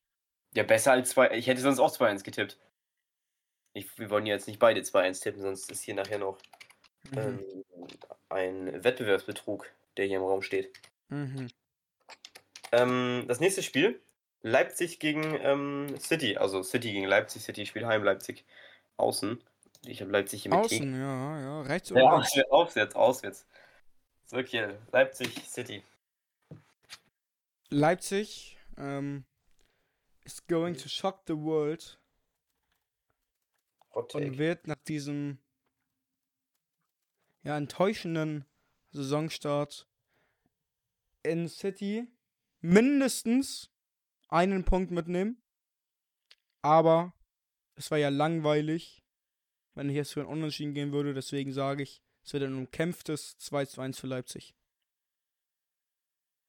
Ja, 0.55 0.63
besser 0.63 0.93
als 0.93 1.11
2. 1.11 1.37
Ich 1.37 1.47
hätte 1.47 1.61
sonst 1.61 1.79
auch 1.81 1.91
2-1 1.95 2.23
getippt. 2.25 2.59
Ich, 3.75 3.99
wir 3.99 4.11
wollen 4.11 4.27
ja 4.27 4.35
jetzt 4.35 4.47
nicht 4.49 4.59
beide 4.59 4.81
2-1 4.81 5.23
tippen, 5.23 5.41
sonst 5.43 5.71
ist 5.71 5.83
hier 5.83 5.95
nachher 5.95 6.19
noch 6.19 6.39
Mhm. 7.13 7.19
ähm, 7.19 7.45
ein 8.29 8.85
Wettbewerbsbetrug, 8.85 9.71
der 9.97 10.07
hier 10.07 10.17
im 10.19 10.25
Raum 10.25 10.43
steht. 10.43 10.71
Mhm. 11.09 11.49
Ähm, 12.73 13.25
das 13.29 13.41
nächste 13.41 13.63
Spiel: 13.63 14.01
Leipzig 14.43 14.99
gegen 14.99 15.23
ähm, 15.41 15.95
City. 15.99 16.37
Also 16.37 16.63
City 16.63 16.93
gegen 16.93 17.07
Leipzig. 17.07 17.43
City 17.43 17.65
spielt 17.67 17.87
heim, 17.87 18.03
Leipzig 18.05 18.45
außen. 18.97 19.43
Ich 19.87 20.01
habe 20.01 20.11
Leipzig 20.11 20.43
hier 20.43 20.55
mit 20.55 20.69
T. 20.69 20.77
Außen, 20.77 20.93
ja, 20.95 21.41
ja. 21.41 21.61
Rechts 21.63 21.93
oder 21.93 22.03
Ja, 22.03 22.11
auswärts, 22.13 22.51
auswärts, 22.51 22.95
auswärts. 22.95 23.47
So, 24.27 24.37
okay. 24.37 24.77
Leipzig, 24.93 25.49
City. 25.49 25.83
Leipzig 27.71 28.59
ähm, 28.77 29.25
is 30.25 30.47
going 30.47 30.77
to 30.77 30.89
shock 30.89 31.23
the 31.27 31.37
world 31.37 31.99
und 33.91 34.39
wird 34.39 34.67
nach 34.67 34.83
diesem 34.87 35.39
ja, 37.43 37.57
enttäuschenden 37.57 38.45
Saisonstart 38.91 39.87
in 41.23 41.49
City 41.49 42.09
mindestens 42.61 43.71
einen 44.29 44.65
Punkt 44.65 44.91
mitnehmen. 44.91 45.43
Aber 46.63 47.15
es 47.75 47.91
war 47.91 47.99
ja 47.99 48.09
langweilig, 48.09 48.98
wenn 49.79 49.89
ich 49.89 49.95
jetzt 49.95 50.13
für 50.13 50.21
ein 50.21 50.27
Unentschieden 50.27 50.75
gehen 50.75 50.91
würde. 50.91 51.15
Deswegen 51.15 51.53
sage 51.53 51.85
ich, 51.85 52.03
es 52.25 52.33
wird 52.33 52.43
ein 52.43 52.57
umkämpftes 52.57 53.39
2 53.39 53.65
zu 53.67 53.81
1 53.81 53.99
für 53.99 54.09
Leipzig. 54.09 54.57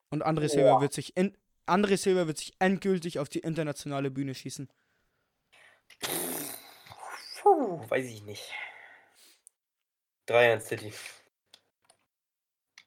Und 0.09 0.25
André 0.25 0.49
Silva 0.49 0.73
Boah. 0.73 0.81
wird 0.81 0.93
sich 0.93 1.15
in, 1.15 1.37
André 1.67 1.97
Silva 1.97 2.25
wird 2.25 2.39
sich 2.39 2.53
endgültig 2.57 3.19
auf 3.19 3.29
die 3.29 3.41
internationale 3.41 4.09
Bühne 4.09 4.33
schießen. 4.33 4.67
Puh, 7.41 7.87
weiß 7.87 8.07
ich 8.07 8.23
nicht. 8.23 8.51
3-1 10.27 10.61
City. 10.61 10.93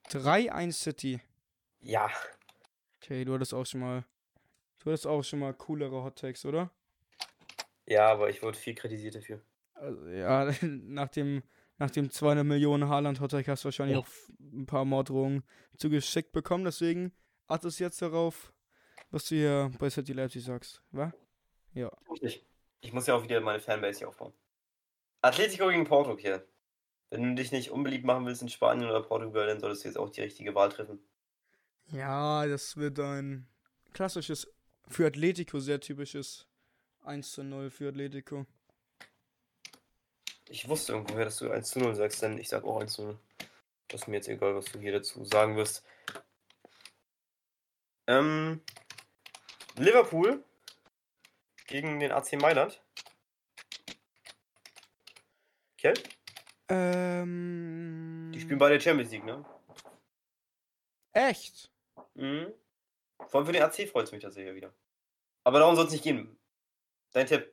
3-1 0.08 0.72
City. 0.72 1.20
Ja. 1.78 2.10
Okay, 2.96 3.24
du 3.24 3.34
hattest 3.34 3.54
auch 3.54 3.64
schon 3.64 3.80
mal. 3.80 4.04
Du 4.80 4.90
hattest 4.90 5.06
auch 5.06 5.22
schon 5.22 5.38
mal 5.38 5.54
coolere 5.54 6.02
Hot 6.02 6.18
Takes, 6.18 6.44
oder? 6.44 6.72
Ja, 7.86 8.10
aber 8.10 8.28
ich 8.28 8.42
wurde 8.42 8.58
viel 8.58 8.74
kritisiert 8.74 9.14
dafür. 9.14 9.40
Also, 9.82 10.06
ja, 10.08 10.50
nach 10.62 11.08
dem, 11.08 11.42
nach 11.78 11.90
dem 11.90 12.08
200 12.10 12.46
Millionen 12.46 12.88
Haaland 12.88 13.20
Hot 13.20 13.32
Take 13.32 13.50
hast 13.50 13.64
du 13.64 13.66
wahrscheinlich 13.66 13.96
Ja. 13.96 14.02
auch 14.02 14.08
ein 14.40 14.66
paar 14.66 14.84
Morddrohungen 14.84 15.42
zugeschickt 15.76 16.30
bekommen. 16.32 16.64
Deswegen 16.64 17.12
achtest 17.48 17.80
jetzt 17.80 18.00
darauf, 18.00 18.52
was 19.10 19.26
du 19.28 19.34
hier 19.34 19.72
bei 19.78 19.90
City 19.90 20.12
Leipzig 20.12 20.44
sagst, 20.44 20.82
wa? 20.92 21.12
Ja. 21.74 21.90
Ich, 22.20 22.46
ich 22.80 22.92
muss 22.92 23.06
ja 23.06 23.14
auch 23.14 23.24
wieder 23.24 23.40
meine 23.40 23.58
Fanbase 23.60 23.98
hier 23.98 24.08
aufbauen. 24.08 24.32
Atletico 25.20 25.68
gegen 25.68 25.84
Porto 25.84 26.16
hier. 26.16 26.46
Wenn 27.10 27.22
du 27.24 27.34
dich 27.42 27.52
nicht 27.52 27.70
unbeliebt 27.70 28.04
machen 28.04 28.24
willst 28.24 28.42
in 28.42 28.48
Spanien 28.48 28.88
oder 28.88 29.02
Portugal, 29.02 29.46
dann 29.46 29.60
solltest 29.60 29.84
du 29.84 29.88
jetzt 29.88 29.98
auch 29.98 30.10
die 30.10 30.22
richtige 30.22 30.54
Wahl 30.54 30.70
treffen. 30.70 30.98
Ja, 31.88 32.46
das 32.46 32.76
wird 32.76 32.98
ein 33.00 33.48
klassisches, 33.92 34.48
für 34.88 35.06
Atletico 35.06 35.58
sehr 35.60 35.80
typisches 35.80 36.48
1 37.04 37.32
zu 37.32 37.42
0 37.42 37.70
für 37.70 37.88
Atletico. 37.88 38.46
Ich 40.48 40.68
wusste 40.68 40.92
irgendwoher, 40.92 41.24
dass 41.24 41.38
du 41.38 41.50
1 41.50 41.70
zu 41.70 41.78
0 41.78 41.94
sagst, 41.94 42.22
denn 42.22 42.38
ich 42.38 42.48
sag 42.48 42.64
auch 42.64 42.80
1 42.80 42.92
zu 42.92 43.02
0. 43.02 43.18
Das 43.88 44.02
ist 44.02 44.06
mir 44.06 44.16
jetzt 44.16 44.28
egal, 44.28 44.54
was 44.54 44.66
du 44.66 44.78
hier 44.78 44.92
dazu 44.92 45.24
sagen 45.24 45.56
wirst. 45.56 45.84
Ähm, 48.06 48.60
Liverpool 49.76 50.42
gegen 51.66 52.00
den 52.00 52.12
AC 52.12 52.34
Mailand. 52.34 52.82
Okay? 55.78 55.94
Ähm. 56.68 58.30
Die 58.34 58.40
spielen 58.40 58.58
beide 58.58 58.80
Champions 58.80 59.10
League, 59.10 59.24
ne? 59.24 59.44
Echt? 61.12 61.70
Mhm. 62.14 62.52
Vor 63.28 63.38
allem 63.38 63.46
für 63.46 63.52
den 63.52 63.62
AC 63.62 63.88
freut 63.88 64.06
es 64.06 64.12
mich 64.12 64.22
tatsächlich 64.22 64.54
wieder. 64.54 64.72
Aber 65.44 65.58
darum 65.58 65.76
soll 65.76 65.86
es 65.86 65.92
nicht 65.92 66.04
gehen. 66.04 66.38
Dein 67.12 67.26
Tipp. 67.26 67.52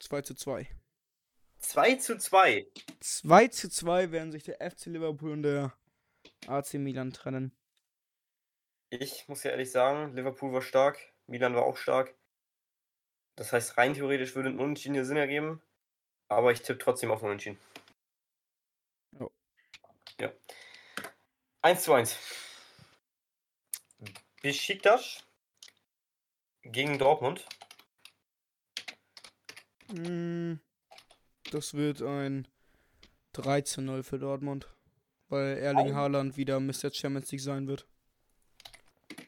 2 0.00 0.22
zu 0.22 0.34
2. 0.34 0.68
2 1.58 1.94
zu 1.96 2.18
2. 2.18 2.66
2 3.00 3.48
zu 3.48 3.68
2 3.68 4.12
werden 4.12 4.32
sich 4.32 4.44
der 4.44 4.58
FC 4.70 4.86
Liverpool 4.86 5.32
und 5.32 5.42
der 5.42 5.76
AC 6.46 6.74
Milan 6.74 7.12
trennen. 7.12 7.56
Ich 8.90 9.28
muss 9.28 9.42
ja 9.42 9.50
ehrlich 9.50 9.70
sagen, 9.70 10.14
Liverpool 10.14 10.52
war 10.52 10.62
stark, 10.62 10.98
Milan 11.26 11.54
war 11.54 11.64
auch 11.64 11.76
stark. 11.76 12.14
Das 13.36 13.52
heißt, 13.52 13.76
rein 13.76 13.94
theoretisch 13.94 14.34
würde 14.34 14.48
ein 14.48 14.58
Unentschieden 14.58 14.94
hier 14.94 15.04
Sinn 15.04 15.16
ergeben. 15.16 15.62
Aber 16.28 16.52
ich 16.52 16.62
tippe 16.62 16.78
trotzdem 16.78 17.10
auf 17.10 17.22
ein 17.22 17.26
Unentschieden. 17.26 17.58
Jo. 19.18 19.30
Ja. 20.20 20.32
1 21.62 21.82
zu 21.82 21.92
1. 21.92 22.16
Besiktas 24.42 25.24
gegen 26.62 26.98
Dortmund. 26.98 27.46
Mm, 29.92 30.54
Das 31.50 31.74
wird 31.74 32.02
ein 32.02 32.46
3 33.32 33.62
zu 33.62 33.80
0 33.80 34.02
für 34.02 34.18
Dortmund. 34.18 34.68
Weil 35.28 35.58
Erling. 35.58 35.94
Haaland 35.94 36.36
wieder 36.36 36.58
Mr. 36.58 36.92
Champions 36.92 37.30
League 37.30 37.42
sein 37.42 37.68
wird. 37.68 37.86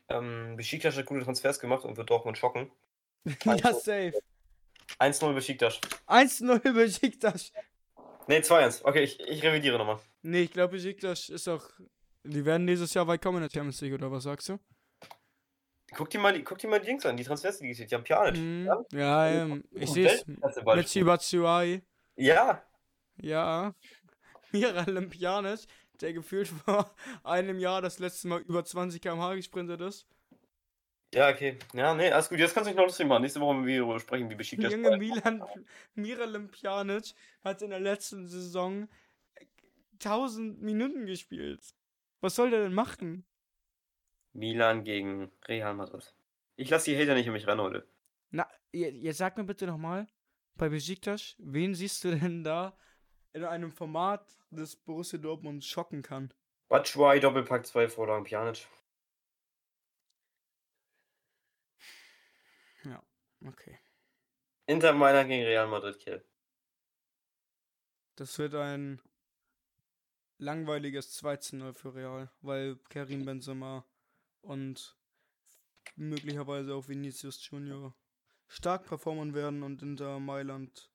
Ähm, 0.08 0.56
Besiktas 0.56 0.96
hat 0.96 1.06
gute 1.06 1.24
Transfers 1.24 1.60
gemacht 1.60 1.84
und 1.84 1.96
wird 1.96 2.08
Dortmund 2.08 2.38
schocken. 2.38 2.70
ja, 3.44 3.72
safe. 3.74 4.12
1-0 4.98 5.34
Besiktas. 5.34 5.78
1-0 6.06 6.72
Besiktas. 6.72 7.52
Ne, 8.26 8.40
2-1. 8.40 8.84
Okay, 8.84 9.02
ich, 9.02 9.20
ich 9.20 9.42
revidiere 9.42 9.78
nochmal. 9.78 10.00
Nee, 10.22 10.42
ich 10.42 10.52
glaube, 10.52 10.72
Besiktas 10.72 11.28
ist 11.28 11.48
auch. 11.48 11.68
Die 12.24 12.44
werden 12.44 12.66
dieses 12.66 12.92
Jahr 12.94 13.06
weit 13.06 13.22
kommen 13.22 13.38
in 13.38 13.42
der 13.48 13.50
Champions 13.50 13.80
League, 13.80 13.94
oder 13.94 14.10
was 14.10 14.24
sagst 14.24 14.48
du? 14.50 14.58
Guck 15.96 16.10
dir 16.10 16.18
mal 16.20 16.32
die, 16.32 16.42
guck 16.44 16.58
dir 16.58 16.68
mal 16.68 16.78
die 16.80 16.86
Dings 16.86 17.04
an, 17.04 17.16
die 17.16 17.24
Transfers, 17.24 17.58
die. 17.58 17.72
Die 17.72 17.94
haben 17.94 18.04
Pjanic. 18.04 18.36
Mhm. 18.40 18.66
Ja? 18.66 18.84
Ja, 18.92 19.28
ähm, 19.28 19.64
ich 19.72 19.90
sehe 19.90 20.08
es. 20.08 20.26
Mit 20.26 20.86
Chibatshuai. 20.88 21.82
Ja, 22.16 22.62
Ja. 23.16 23.74
Miralem 24.52 25.10
Pjanic, 25.10 25.60
der 26.00 26.12
gefühlt 26.12 26.48
vor 26.48 26.94
einem 27.24 27.58
Jahr 27.58 27.82
das 27.82 27.98
letzte 27.98 28.28
Mal 28.28 28.40
über 28.40 28.64
20 28.64 29.00
km/h 29.00 29.34
gesprintet 29.36 29.80
ist. 29.80 30.06
ja, 31.14 31.28
okay. 31.28 31.58
Ja, 31.72 31.94
nee, 31.94 32.10
alles 32.10 32.28
gut. 32.28 32.38
Jetzt 32.38 32.54
kannst 32.54 32.66
du 32.68 32.70
mich 32.72 32.76
noch 32.76 32.86
lustig 32.86 33.06
machen. 33.06 33.22
Nächste 33.22 33.40
Woche 33.40 33.54
müssen 33.54 33.66
wir 33.66 33.80
darüber 33.80 34.00
sprechen, 34.00 34.28
wie 34.30 34.34
Besiktas. 34.34 34.72
Junge 34.72 34.96
Milan, 34.96 35.42
Miralem 35.94 36.48
Pjanic 36.50 37.14
hat 37.42 37.62
in 37.62 37.70
der 37.70 37.80
letzten 37.80 38.26
Saison 38.26 38.88
1000 39.94 40.62
Minuten 40.62 41.06
gespielt. 41.06 41.60
Was 42.20 42.34
soll 42.34 42.50
der 42.50 42.62
denn 42.62 42.74
machen? 42.74 43.24
Milan 44.32 44.84
gegen 44.84 45.30
Real 45.46 45.74
Madrid. 45.74 46.14
Ich 46.56 46.70
lasse 46.70 46.90
die 46.90 46.96
Hater 46.98 47.14
nicht 47.14 47.26
um 47.26 47.32
mich 47.32 47.46
ran 47.46 47.60
heute. 47.60 47.86
Na, 48.30 48.48
je- 48.72 48.90
jetzt 48.90 49.18
sag 49.18 49.36
mir 49.36 49.44
bitte 49.44 49.66
nochmal, 49.66 50.06
bei 50.54 50.68
Besiktas, 50.68 51.34
wen 51.38 51.74
siehst 51.74 52.04
du 52.04 52.10
denn 52.16 52.44
da 52.44 52.76
in 53.32 53.44
einem 53.44 53.72
Format, 53.72 54.36
das 54.50 54.76
Borussia 54.76 55.18
Dortmund 55.18 55.64
schocken 55.64 56.02
kann? 56.02 56.32
Batschwai, 56.68 57.18
Doppelpack, 57.18 57.66
zwei 57.66 57.88
Vorlagen, 57.88 58.24
Pjanic. 58.24 58.66
Ja, 62.84 63.02
okay. 63.46 63.78
Inter 64.66 64.92
Mailand 64.92 65.28
gegen 65.28 65.44
Real 65.44 65.66
Madrid, 65.66 65.98
Kill. 65.98 66.24
Das 68.16 68.38
wird 68.38 68.54
ein 68.54 69.00
langweiliges 70.38 71.12
2 71.12 71.36
zu 71.36 71.56
0 71.56 71.74
für 71.74 71.94
Real, 71.94 72.30
weil 72.40 72.76
Karim 72.88 73.24
Benzema 73.24 73.84
und 74.42 74.96
möglicherweise 75.96 76.74
auch 76.74 76.88
Vinicius 76.88 77.46
Junior 77.50 77.94
stark 78.48 78.86
performen 78.86 79.34
werden 79.34 79.62
und 79.62 79.82
Inter 79.82 80.18
Mailand. 80.18 80.90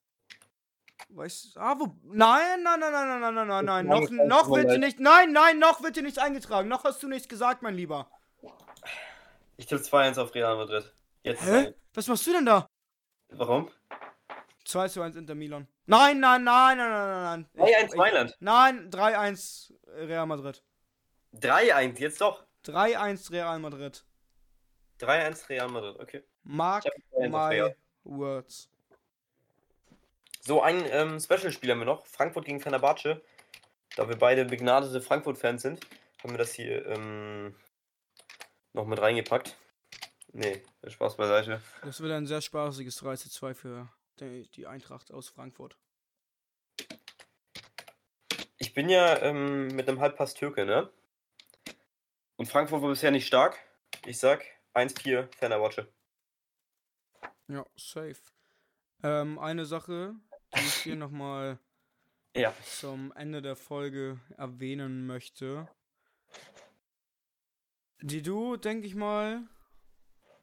Weißt 1.09 1.57
Ah, 1.57 1.75
wo. 1.77 1.95
Nein, 2.03 2.63
nein, 2.63 2.79
nein, 2.79 2.91
nein, 2.91 3.19
nein, 3.21 3.35
nein, 3.35 3.47
nein, 3.47 3.65
nein. 3.65 3.87
Noch, 3.87 4.09
noch 4.09 4.49
wird 4.55 4.69
dir 4.71 4.79
nicht. 4.79 4.99
Nein, 4.99 5.31
nein, 5.31 5.59
noch 5.59 5.83
wird 5.83 5.95
dir 5.95 6.01
nichts 6.03 6.17
eingetragen. 6.17 6.67
Noch 6.69 6.83
hast 6.83 7.03
du 7.03 7.07
nichts 7.07 7.27
gesagt, 7.27 7.61
mein 7.61 7.75
Lieber. 7.75 8.09
Ich 9.57 9.67
tippe 9.67 9.81
2-1 9.83 10.17
auf 10.19 10.33
Real 10.33 10.55
Madrid. 10.57 10.93
Jetzt. 11.23 11.43
Hä? 11.43 11.73
Was 11.93 12.07
machst 12.07 12.25
du 12.27 12.33
denn 12.33 12.45
da? 12.45 12.67
Warum? 13.29 13.69
2 14.65 14.87
zu 14.89 15.01
1 15.01 15.15
Inter 15.15 15.35
Milan. 15.35 15.67
Nein, 15.85 16.19
nein, 16.19 16.43
nein, 16.43 16.77
nein, 16.77 16.89
nein, 16.89 17.23
nein. 17.23 17.49
Ich- 17.53 17.75
3-1 17.75 17.85
ich- 17.91 17.95
Mailand. 17.97 18.35
Nein, 18.39 18.89
3-1 18.89 19.73
Real 19.87 20.25
Madrid. 20.25 20.63
3-1, 21.33 21.99
jetzt 21.99 22.19
doch. 22.21 22.45
3-1 22.65 23.31
Real 23.31 23.59
Madrid. 23.59 24.03
3-1 24.99 25.49
Real 25.49 25.69
Madrid, 25.69 25.99
okay. 25.99 26.23
Mark 26.43 26.85
Ich 26.85 26.91
hab 26.91 27.21
3-1 27.21 27.25
auf 27.25 27.31
my 27.31 27.75
words. 28.03 28.69
So, 30.41 30.61
ein 30.61 30.85
ähm, 30.91 31.19
Special-Spiel 31.19 31.71
haben 31.71 31.79
wir 31.79 31.85
noch. 31.85 32.05
Frankfurt 32.05 32.45
gegen 32.45 32.59
Fenerbahce. 32.59 33.21
Da 33.95 34.07
wir 34.07 34.17
beide 34.17 34.45
begnadete 34.45 35.01
Frankfurt-Fans 35.01 35.61
sind, 35.61 35.85
haben 36.21 36.33
wir 36.33 36.37
das 36.37 36.53
hier 36.53 36.85
ähm, 36.85 37.55
noch 38.73 38.85
mit 38.85 38.99
reingepackt. 38.99 39.55
Nee, 40.33 40.61
Spaß 40.85 41.15
beiseite. 41.15 41.61
Das 41.81 42.01
wird 42.01 42.11
ein 42.11 42.27
sehr 42.27 42.41
spaßiges 42.41 42.97
3 42.97 43.15
zu 43.15 43.29
2 43.29 43.53
für 43.53 43.89
die, 44.19 44.47
die 44.49 44.67
Eintracht 44.67 45.11
aus 45.11 45.29
Frankfurt. 45.29 45.77
Ich 48.57 48.73
bin 48.73 48.89
ja 48.89 49.17
ähm, 49.21 49.67
mit 49.67 49.87
einem 49.87 49.99
Halbpass 49.99 50.33
Türke, 50.33 50.65
ne? 50.65 50.89
Und 52.37 52.47
Frankfurt 52.47 52.81
war 52.81 52.89
bisher 52.89 53.11
nicht 53.11 53.27
stark. 53.27 53.57
Ich 54.05 54.17
sag 54.19 54.43
1-4 54.73 55.27
Fenerbahce. 55.35 55.87
Ja, 57.47 57.65
safe. 57.75 58.17
Ähm, 59.03 59.39
eine 59.39 59.65
Sache, 59.65 60.15
die 60.55 60.59
ich 60.59 60.73
hier 60.83 60.95
nochmal 60.95 61.59
Ja. 62.35 62.53
zum 62.65 63.11
Ende 63.13 63.41
der 63.41 63.55
Folge 63.55 64.19
erwähnen 64.37 65.05
möchte. 65.07 65.67
Die 68.01 68.21
du, 68.21 68.57
denke 68.57 68.87
ich 68.87 68.95
mal, 68.95 69.47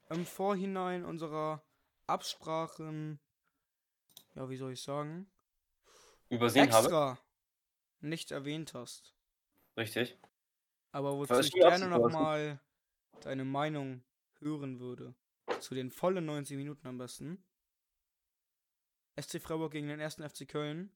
im 0.09 0.24
Vorhinein 0.26 1.05
unserer 1.05 1.62
Absprachen, 2.07 3.20
ja, 4.34 4.49
wie 4.49 4.57
soll 4.57 4.72
ich 4.72 4.82
sagen, 4.82 5.30
Übersehen 6.30 6.72
habe. 6.72 6.84
extra 6.86 7.18
nicht 8.01 8.30
erwähnt 8.30 8.74
hast. 8.74 9.14
Richtig. 9.76 10.18
Aber 10.93 11.16
wozu 11.16 11.40
ich 11.40 11.53
gerne 11.53 11.88
nochmal 11.88 12.61
deine 13.22 13.45
Meinung 13.45 14.03
hören 14.40 14.78
würde. 14.80 15.14
Zu 15.61 15.74
den 15.74 15.90
vollen 15.90 16.26
90 16.26 16.57
Minuten 16.57 16.86
am 16.86 16.99
besten. 16.99 17.43
SC 19.20 19.40
Freiburg 19.40 19.72
gegen 19.72 19.88
den 19.88 20.01
ersten 20.01 20.28
FC 20.28 20.49
Köln. 20.49 20.90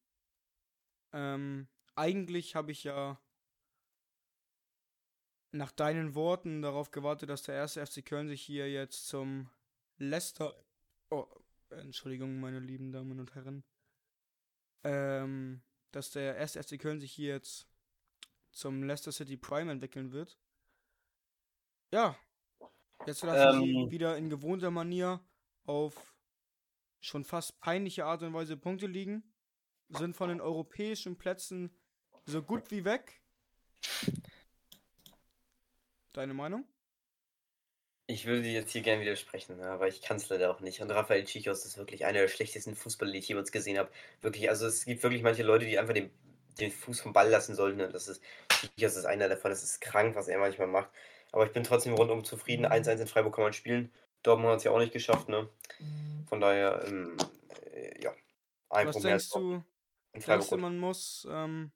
Ähm, 1.13 1.69
eigentlich 1.95 2.55
habe 2.55 2.73
ich 2.73 2.85
ja 2.85 3.21
nach 5.53 5.73
deinen 5.73 6.15
Worten 6.15 6.63
darauf 6.63 6.91
gewartet, 6.91 7.31
dass 7.31 7.45
der 7.45 7.55
erste 7.55 7.85
FC 7.85 8.05
Köln 8.05 8.29
sich 8.29 8.43
hier 8.43 8.71
jetzt 8.71 9.07
zum 9.09 9.49
Leicester. 9.99 10.55
Oh, 11.11 11.27
Entschuldigung, 11.71 12.41
meine 12.41 12.61
lieben 12.61 12.93
Damen 12.93 13.19
und 13.19 13.35
Herren. 13.35 13.65
Ähm, 14.85 15.63
dass 15.93 16.11
der 16.11 16.37
erste 16.37 16.63
FC 16.63 16.79
Köln 16.79 17.01
sich 17.01 17.13
hier 17.13 17.35
jetzt 17.35 17.67
zum 18.57 18.83
Leicester 18.83 19.13
City 19.13 19.37
Prime 19.37 19.71
entwickeln 19.71 20.13
wird. 20.13 20.39
Ja. 21.93 22.17
Jetzt 23.07 23.23
lassen 23.23 23.61
sie 23.61 23.71
Ähm. 23.71 23.91
wieder 23.91 24.17
in 24.17 24.31
gewohnter 24.31 24.71
Manier 24.71 25.21
auf 25.65 26.15
schon 27.01 27.25
fast 27.25 27.61
peinliche 27.61 28.07
Art 28.07 28.23
und 28.23 28.33
Weise 28.33 28.57
Punkte 28.57 28.87
liegen. 28.87 29.23
Sind 29.91 30.17
von 30.17 30.31
den 30.31 30.41
europäischen 30.41 31.17
Plätzen 31.19 31.71
so 32.25 32.43
gut 32.43 32.71
wie 32.71 32.85
weg. 32.85 33.21
Deine 36.13 36.35
Meinung? 36.35 36.67
Ich 38.09 38.25
würde 38.25 38.43
dir 38.43 38.53
jetzt 38.53 38.73
hier 38.73 38.83
gerne 38.83 39.03
widersprechen, 39.03 39.59
ne, 39.59 39.67
aber 39.67 39.87
ich 39.89 40.01
kann 40.01 40.17
es 40.17 40.29
leider 40.29 40.51
auch 40.51 40.61
nicht. 40.61 40.81
Und 40.81 40.91
Rafael 40.91 41.25
Chichos 41.25 41.65
ist 41.67 41.77
wirklich 41.77 42.05
einer 42.07 42.21
der 42.21 42.29
schlechtesten 42.29 42.75
Fußballer, 42.75 43.13
die 43.13 43.19
ich 43.19 43.29
jemals 43.29 43.53
gesehen 43.53 43.79
habe. 43.79 43.91
Wirklich, 44.23 44.49
also 44.49 44.67
es 44.67 44.85
gibt 44.87 45.03
wirklich 45.03 45.23
manche 45.23 45.43
Leute, 45.43 45.67
die 45.67 45.79
einfach 45.79 45.93
den, 45.95 46.11
den 46.61 46.71
Fuß 46.71 47.01
vom 47.01 47.13
Ball 47.13 47.29
lassen 47.29 47.55
sollten. 47.55 47.81
Und 47.81 47.95
das 47.95 48.09
ist, 48.09 48.23
Chichos 48.51 48.97
ist 48.97 49.05
einer 49.05 49.29
davon. 49.29 49.51
Das 49.51 49.63
ist 49.63 49.81
krank, 49.81 50.15
was 50.15 50.29
er 50.29 50.39
manchmal 50.39 50.67
macht. 50.67 50.91
Aber 51.33 51.47
ich 51.47 51.53
bin 51.53 51.65
trotzdem 51.65 51.95
rundum 51.95 52.25
zufrieden. 52.25 52.67
1-1 52.67 53.01
in 53.01 53.07
Freiburg 53.07 53.35
kann 53.35 53.45
man 53.45 53.53
spielen. 53.53 53.93
Dortmund 54.23 54.51
hat 54.51 54.59
es 54.59 54.65
ja 54.65 54.71
auch 54.71 54.79
nicht 54.79 54.93
geschafft, 54.93 55.29
ne? 55.29 55.49
Von 56.29 56.41
daher, 56.41 56.85
ähm, 56.87 57.17
äh, 57.73 58.03
ja. 58.03 58.15
Ein 58.69 58.89
Was 58.89 58.95
Punkt 58.95 59.05
mehr 59.05 59.13
denkst 59.17 59.31
du? 59.31 59.63
Denkst 60.15 60.49
du, 60.49 60.57
man 60.57 60.79
muss 60.79 61.27
ähm, 61.31 61.71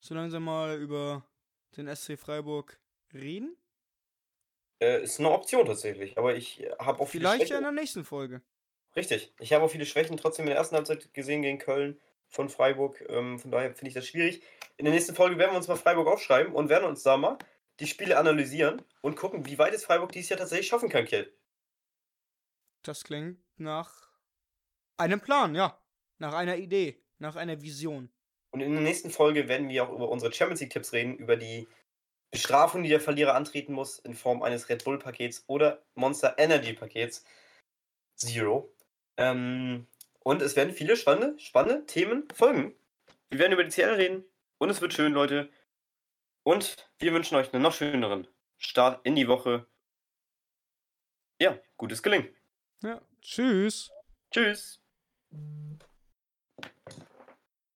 so 0.00 0.14
langsam 0.14 0.44
mal 0.44 0.80
über 0.80 1.26
den 1.76 1.94
SC 1.94 2.18
Freiburg 2.18 2.80
reden? 3.12 3.56
Äh, 4.80 5.02
ist 5.02 5.20
eine 5.20 5.30
Option 5.30 5.66
tatsächlich, 5.66 6.18
aber 6.18 6.34
ich 6.34 6.66
habe 6.78 7.00
auch 7.00 7.08
viele 7.08 7.28
Vielleicht 7.28 7.50
ja 7.50 7.58
in 7.58 7.62
der 7.62 7.72
nächsten 7.72 8.04
Folge. 8.04 8.42
Richtig. 8.94 9.34
Ich 9.38 9.52
habe 9.52 9.64
auch 9.64 9.70
viele 9.70 9.86
Schwächen 9.86 10.16
trotzdem 10.16 10.44
in 10.44 10.50
der 10.50 10.56
ersten 10.56 10.76
Halbzeit 10.76 11.12
gesehen 11.12 11.42
gegen 11.42 11.58
Köln 11.58 12.00
von 12.28 12.48
Freiburg. 12.48 13.04
Ähm, 13.08 13.38
von 13.38 13.50
daher 13.50 13.74
finde 13.74 13.88
ich 13.88 13.94
das 13.94 14.06
schwierig. 14.06 14.42
In 14.76 14.84
der 14.84 14.94
nächsten 14.94 15.14
Folge 15.14 15.38
werden 15.38 15.52
wir 15.52 15.56
uns 15.56 15.68
mal 15.68 15.76
Freiburg 15.76 16.08
aufschreiben 16.08 16.52
und 16.52 16.68
werden 16.68 16.84
uns 16.84 17.02
da 17.02 17.16
mal 17.16 17.38
die 17.80 17.86
Spiele 17.86 18.18
analysieren 18.18 18.82
und 19.02 19.16
gucken, 19.16 19.46
wie 19.46 19.58
weit 19.58 19.74
es 19.74 19.84
Freiburg 19.84 20.12
dieses 20.12 20.30
Jahr 20.30 20.38
tatsächlich 20.38 20.68
schaffen 20.68 20.88
kann, 20.88 21.04
Kiel. 21.04 21.32
Das 22.82 23.04
klingt 23.04 23.38
nach 23.56 24.10
einem 24.96 25.20
Plan, 25.20 25.54
ja. 25.54 25.78
Nach 26.18 26.32
einer 26.32 26.56
Idee, 26.56 27.02
nach 27.18 27.36
einer 27.36 27.60
Vision. 27.60 28.10
Und 28.50 28.60
in 28.60 28.72
der 28.72 28.80
nächsten 28.80 29.10
Folge 29.10 29.48
werden 29.48 29.68
wir 29.68 29.84
auch 29.84 29.92
über 29.92 30.08
unsere 30.08 30.32
Champions 30.32 30.60
League-Tipps 30.60 30.92
reden, 30.92 31.16
über 31.16 31.36
die 31.36 31.68
Bestrafung, 32.30 32.82
die 32.82 32.88
der 32.88 33.00
Verlierer 33.00 33.34
antreten 33.34 33.72
muss, 33.72 33.98
in 33.98 34.14
Form 34.14 34.42
eines 34.42 34.68
Red 34.68 34.84
Bull-Pakets 34.84 35.44
oder 35.46 35.82
Monster 35.94 36.34
Energy-Pakets. 36.38 37.24
Zero. 38.16 38.72
Ähm, 39.18 39.86
und 40.26 40.42
es 40.42 40.56
werden 40.56 40.74
viele 40.74 40.96
spannende, 40.96 41.38
spannende 41.38 41.86
Themen 41.86 42.28
folgen. 42.34 42.74
Wir 43.30 43.38
werden 43.38 43.52
über 43.52 43.62
die 43.62 43.70
CL 43.70 43.94
reden 43.94 44.24
und 44.58 44.70
es 44.70 44.80
wird 44.80 44.92
schön, 44.92 45.12
Leute. 45.12 45.48
Und 46.42 46.90
wir 46.98 47.12
wünschen 47.12 47.36
euch 47.36 47.54
einen 47.54 47.62
noch 47.62 47.72
schöneren 47.72 48.26
Start 48.58 49.06
in 49.06 49.14
die 49.14 49.28
Woche. 49.28 49.68
Ja, 51.40 51.56
gutes 51.76 52.02
Gelingen. 52.02 52.28
Ja, 52.82 53.00
tschüss. 53.22 53.92
Tschüss. 54.32 54.80